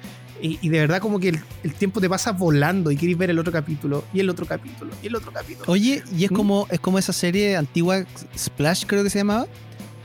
[0.43, 3.29] Y, y de verdad como que el, el tiempo te pasa volando y quieres ver
[3.29, 5.71] el otro capítulo y el otro capítulo y el otro capítulo.
[5.71, 6.35] Oye, y es ¿Mm?
[6.35, 8.03] como, es como esa serie antigua,
[8.35, 9.45] Splash creo que se llamaba,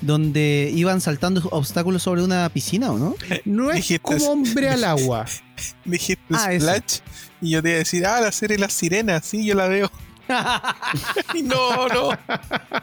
[0.02, 3.14] donde iban saltando obstáculos sobre una piscina, ¿o no?
[3.46, 5.24] No es Dijiste- como hombre al agua.
[5.86, 6.66] Dijiste Ah, eso.
[6.66, 6.98] Splash
[7.40, 9.90] y yo te iba a decir, ah, la serie Las Sirenas, sí, yo la veo.
[11.34, 12.10] Y no, no.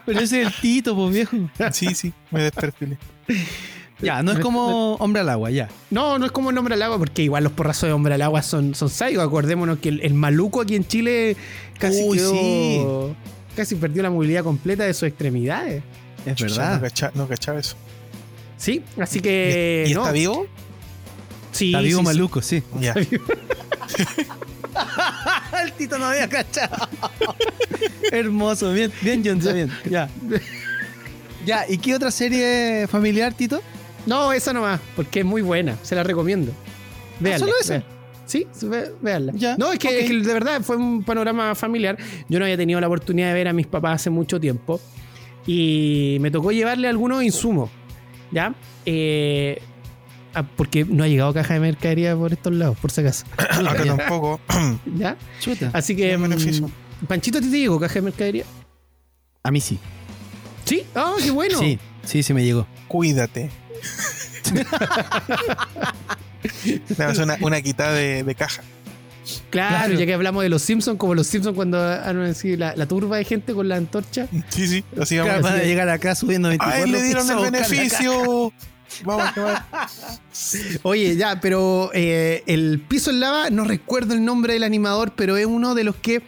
[0.05, 1.37] Pero ese es el Tito, pues viejo.
[1.71, 2.97] Sí, sí, me desperfilé.
[4.01, 5.69] Ya, no es como hombre al agua, ya.
[5.89, 8.21] No, no es como el hombre al agua, porque igual los porrazos de hombre al
[8.21, 8.89] agua son, son.
[9.19, 11.37] Acordémonos que el, el maluco aquí en Chile
[11.79, 13.15] casi Uy, quedó-
[13.55, 15.83] casi perdió la movilidad completa de sus extremidades.
[16.25, 16.75] Es Chucha, verdad.
[16.75, 17.75] No cachaba, no cachaba eso.
[18.57, 19.85] Sí, así que.
[19.87, 20.47] ¿Y no, está vivo?
[21.51, 22.11] Sí, Está vivo sí, sí.
[22.13, 22.63] maluco, sí.
[22.79, 22.95] Ya.
[25.63, 26.87] El Tito no había cachado.
[28.11, 29.71] Hermoso, bien, bien, John, bien.
[29.89, 30.09] Ya.
[31.45, 33.61] Ya, ¿y qué otra serie familiar, Tito?
[34.05, 36.51] No, esa nomás, porque es muy buena, se la recomiendo.
[37.19, 37.39] Véanla.
[37.39, 37.73] ¿solo esa?
[37.73, 37.93] véanla.
[38.25, 38.47] Sí,
[39.01, 39.33] véanla.
[39.35, 41.97] Ya, no, es que, es que de verdad fue un panorama familiar.
[42.29, 44.79] Yo no había tenido la oportunidad de ver a mis papás hace mucho tiempo
[45.45, 47.69] y me tocó llevarle algunos insumos,
[48.31, 48.55] ¿ya?
[48.85, 49.61] Eh,
[50.33, 53.25] ah, porque no ha llegado caja de mercadería por estos lados, por si acaso.
[53.37, 54.39] Acá tampoco.
[54.97, 55.17] ¿Ya?
[55.39, 55.69] Chuta.
[55.73, 56.17] Así que.
[56.17, 58.45] Mm, Panchito, ¿a ti te llegó caja de mercadería?
[59.43, 59.77] A mí sí.
[60.65, 61.59] Sí, ah, qué bueno.
[61.59, 62.65] Sí, sí, sí me llegó.
[62.87, 63.49] Cuídate.
[66.95, 68.61] Tenemos una, una quitada de, de caja.
[69.49, 69.93] Claro, Claro.
[69.93, 73.23] ya que hablamos de los Simpsons, como los Simpsons cuando han la, la turba de
[73.25, 74.27] gente con la antorcha.
[74.49, 74.83] Sí, sí.
[74.99, 75.31] Así vamos.
[75.33, 75.69] Claro, a van a decir.
[75.69, 78.53] llegar acá subiendo 24 ¡Ay, le dieron el beneficio!
[79.03, 79.65] Vamos a quemar.
[80.83, 85.37] Oye, ya, pero eh, el piso en lava, no recuerdo el nombre del animador, pero
[85.37, 86.21] es uno de los que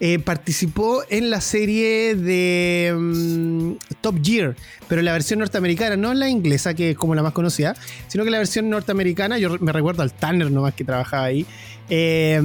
[0.00, 4.56] eh, participó en la serie de mm, Top Gear,
[4.88, 7.74] pero la versión norteamericana, no en la inglesa, que es como la más conocida,
[8.08, 11.46] sino que la versión norteamericana, yo me recuerdo al Tanner nomás que trabajaba ahí.
[11.88, 12.40] Eh,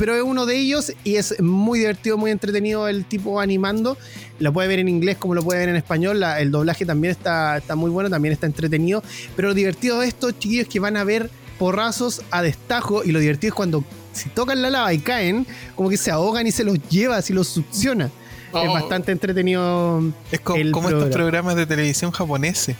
[0.00, 3.96] pero es uno de ellos y es muy divertido, muy entretenido el tipo animando.
[4.40, 6.18] Lo puede ver en inglés como lo puede ver en español.
[6.18, 9.02] La- el doblaje también está, está muy bueno, también está entretenido.
[9.36, 13.12] Pero lo divertido de estos chiquillos es que van a ver porrazos a destajo y
[13.12, 15.46] lo divertido es cuando si tocan la lava y caen,
[15.76, 18.06] como que se ahogan y se los lleva, así los succiona.
[18.06, 18.12] Es
[18.52, 18.72] Oh.
[18.72, 20.02] bastante entretenido.
[20.32, 21.10] Es como estos programa.
[21.10, 22.74] programas de televisión japoneses.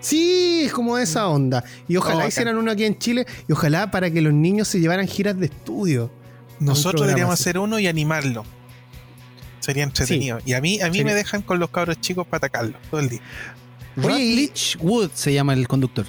[0.00, 1.64] Sí, es como esa onda.
[1.88, 4.80] Y ojalá Oh, hicieran uno aquí en Chile y ojalá para que los niños se
[4.80, 6.10] llevaran giras de estudio.
[6.60, 7.42] Nosotros deberíamos así.
[7.44, 8.44] hacer uno y animarlo.
[9.60, 10.38] Sería entretenido.
[10.46, 13.00] Y a mí, a mí Sería- me dejan con los cabros chicos para atacarlos todo
[13.00, 13.20] el día.
[13.96, 16.06] Rutledge Wood se llama el conductor.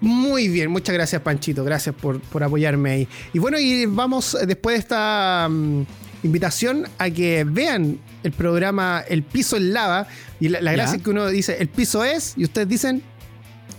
[0.00, 3.08] Muy bien, muchas gracias Panchito, gracias por, por apoyarme ahí.
[3.32, 5.82] Y bueno, y vamos eh, después de esta mm,
[6.22, 10.06] invitación a que vean el programa El Piso en Lava.
[10.40, 13.02] Y la, la gracia es que uno dice, el piso es, y ustedes dicen,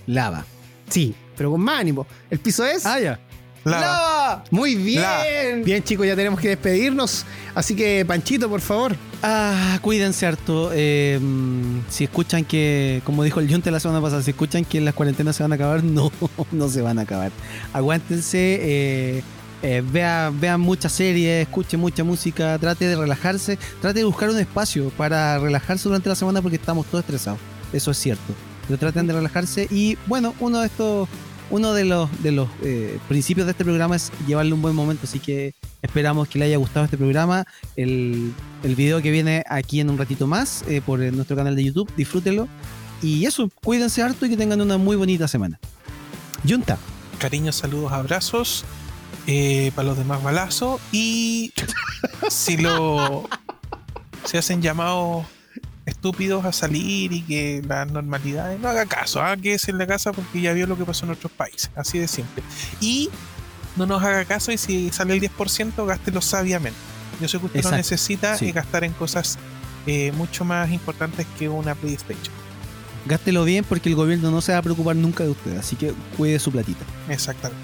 [0.07, 0.45] Lava.
[0.89, 2.05] sí, pero con más ánimo.
[2.29, 2.85] El piso es...
[2.85, 3.19] Ah, ya.
[3.71, 4.43] Lava.
[4.51, 5.63] Muy bien.
[5.63, 7.25] Bien chicos, ya tenemos que despedirnos.
[7.55, 8.95] Así que Panchito, por favor.
[9.21, 10.71] Ah, cuídense harto.
[10.73, 11.19] Eh,
[11.89, 15.35] si escuchan que, como dijo el Yunte la semana pasada, si escuchan que las cuarentenas
[15.35, 16.11] se van a acabar, no,
[16.51, 17.31] no se van a acabar.
[17.73, 19.23] Aguántense, eh,
[19.61, 24.39] eh, vea- vean muchas series, escuchen mucha música, trate de relajarse, trate de buscar un
[24.39, 27.39] espacio para relajarse durante la semana porque estamos todos estresados.
[27.73, 28.33] Eso es cierto.
[28.67, 31.09] Pero traten de relajarse y bueno, uno de estos,
[31.49, 35.01] uno de los, de los eh, principios de este programa es llevarle un buen momento,
[35.05, 37.45] así que esperamos que le haya gustado este programa.
[37.75, 41.55] El, el video que viene aquí en un ratito más eh, por eh, nuestro canal
[41.55, 42.47] de YouTube, disfrútenlo.
[43.01, 45.59] Y eso, cuídense harto y que tengan una muy bonita semana.
[46.47, 46.77] Junta.
[47.17, 48.65] Cariños, saludos, abrazos.
[49.27, 50.81] eh, para los demás balazos.
[50.91, 51.53] Y
[52.29, 53.27] si lo.
[54.25, 55.25] Se hacen llamados
[55.89, 58.59] estúpidos a salir y que las normalidades.
[58.59, 61.05] No haga caso, haga que es en la casa porque ya vio lo que pasó
[61.05, 61.69] en otros países.
[61.75, 62.43] Así de simple.
[62.79, 63.09] Y
[63.75, 66.79] no nos haga caso y si sale el 10%, gástelo sabiamente.
[67.19, 68.45] Yo sé que usted Exacto, lo necesita sí.
[68.47, 69.37] y gastar en cosas
[69.85, 72.33] eh, mucho más importantes que una PlayStation.
[73.05, 75.93] Gástelo bien porque el gobierno no se va a preocupar nunca de usted, así que
[76.17, 76.85] cuide su platita.
[77.09, 77.63] Exactamente.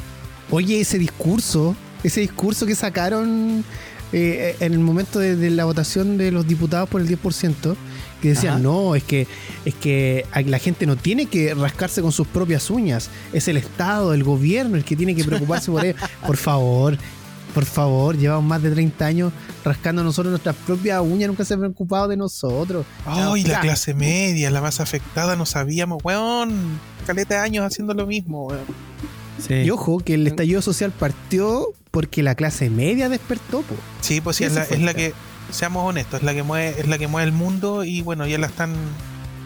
[0.52, 3.64] Oye, ese discurso, ese discurso que sacaron
[4.14, 7.76] eh, en el momento de, de la votación de los diputados por el 10%,
[8.26, 8.64] que decían, Ajá.
[8.64, 9.28] no, es que,
[9.66, 14.16] es que la gente no tiene que rascarse con sus propias uñas, es el Estado,
[14.16, 15.96] el gobierno el que tiene que preocuparse por ello.
[16.26, 16.98] Por favor,
[17.54, 19.34] por favor, llevamos más de 30 años
[19.64, 22.86] rascando nosotros nuestras propias uñas, nunca se han preocupado de nosotros.
[23.06, 26.80] Ay, la clase media, la más afectada, no sabíamos, weón.
[27.06, 28.66] Caleta de años haciendo lo mismo, weón.
[29.64, 33.76] Y ojo, que el estallido social partió porque la clase media despertó, po.
[34.02, 35.14] Sí, pues sí, es la, es la que,
[35.52, 38.38] seamos honestos, es la que mueve, es la que mueve el mundo y bueno, ya
[38.38, 38.74] la están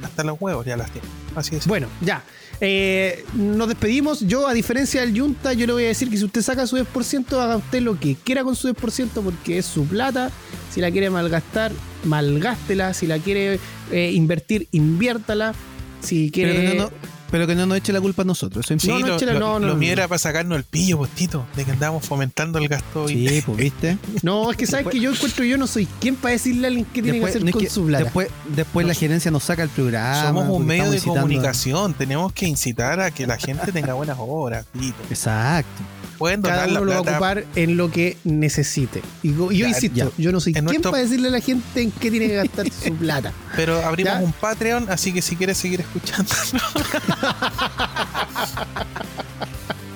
[0.04, 1.10] hasta los huevos, ya las tienen.
[1.36, 1.68] Así es.
[1.68, 2.24] Bueno, ya.
[2.62, 4.22] Eh, nos despedimos.
[4.22, 6.78] Yo, a diferencia del Junta, yo le voy a decir que si usted saca su
[6.78, 10.32] 10%, haga usted lo que quiera con su 10% porque es su plata.
[10.72, 11.72] Si la quiere malgastar,
[12.04, 12.94] malgástela.
[12.94, 13.60] Si la quiere
[13.92, 15.54] eh, invertir, inviértala.
[16.02, 16.54] Si quiere.
[16.54, 16.92] Pero no, no,
[17.32, 18.66] pero que no nos eche la culpa a nosotros.
[18.66, 19.76] Eso es Sí, No, no, lo, lo- no, no, lo no.
[19.76, 23.10] mío era para sacarnos el pillo, postito, de que andábamos fomentando el gasto.
[23.10, 23.98] y- Sí, pues viste.
[24.24, 26.86] No, es que sabes que yo encuentro yo no soy quien para decirle a alguien
[26.94, 28.04] qué tiene que hacer con que su plata.
[28.06, 30.24] después, después la gerencia nos saca el programa.
[30.24, 34.18] Somos un medio de incitando comunicación, tenemos que incitar a que la gente tenga buenas
[34.20, 34.66] obras.
[34.74, 34.96] Tito.
[35.10, 35.84] Exacto.
[36.20, 39.02] Pueden Cada la uno lo va a ocupar en lo que necesite.
[39.24, 40.10] Y yo Ya, insisto, ya.
[40.18, 42.36] yo no soy En quien nuestro- para decirle a la gente en qué tiene que
[42.36, 43.32] gastar su plata.
[43.56, 44.20] Pero abrimos ¿Ya?
[44.20, 46.30] un Patreon, así que si quieres seguir escuchando.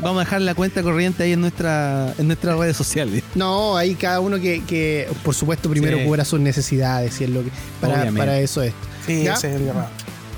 [0.01, 3.23] Vamos a dejar la cuenta corriente ahí en nuestra en nuestras redes sociales.
[3.35, 6.03] No, ahí cada uno que, que por supuesto, primero Sí.
[6.05, 8.73] cubra sus necesidades y es lo que para, para eso es.
[9.05, 9.33] Sí, ¿Ya?
[9.33, 9.87] ese es el llamado.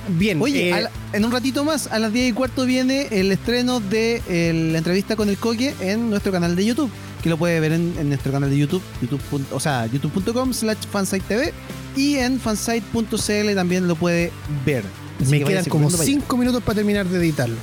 [0.07, 3.79] Bien, Oye, eh, en un ratito más, a las 10 y cuarto, viene el estreno
[3.79, 6.91] de eh, la entrevista con el Coque en nuestro canal de YouTube,
[7.23, 9.21] que lo puede ver en, en nuestro canal de YouTube, YouTube
[9.51, 11.53] o sea, youtube.com slash fansite.tv
[11.95, 14.31] y en fansite.cl también lo puede
[14.65, 14.83] ver.
[15.19, 16.21] Así me que quedan como corriendo para allá.
[16.21, 17.55] 5 minutos para terminar de editarlo.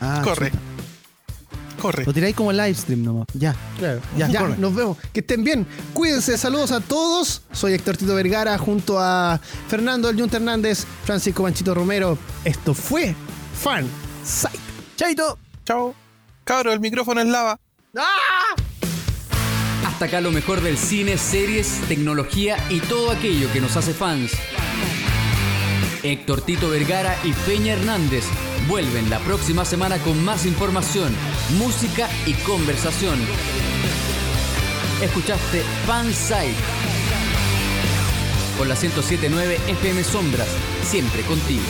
[0.00, 0.50] Ah, Corre.
[0.50, 0.73] chuta.
[1.84, 2.06] Corre.
[2.06, 3.26] Lo tiráis como live stream nomás.
[3.34, 3.54] Ya.
[3.78, 4.00] Claro.
[4.16, 4.56] Ya, Ya, corre.
[4.56, 4.96] nos vemos.
[5.12, 5.66] Que estén bien.
[5.92, 6.38] Cuídense.
[6.38, 7.42] Saludos a todos.
[7.52, 9.38] Soy Héctor Tito Vergara junto a
[9.68, 12.16] Fernando El Junta Hernández, Francisco Manchito Romero.
[12.42, 13.14] Esto fue
[13.62, 13.86] Fan
[14.24, 14.58] Site.
[14.96, 15.38] Chaito.
[15.66, 15.94] Chao.
[16.44, 17.60] Cabro, el micrófono es lava.
[19.86, 24.32] Hasta acá lo mejor del cine, series, tecnología y todo aquello que nos hace fans.
[26.04, 28.24] Héctor Tito Vergara y Peña Hernández
[28.68, 31.12] vuelven la próxima semana con más información,
[31.58, 33.18] música y conversación.
[35.02, 36.54] Escuchaste Fansite
[38.58, 40.48] por la 1079 FM Sombras,
[40.84, 41.62] siempre contigo.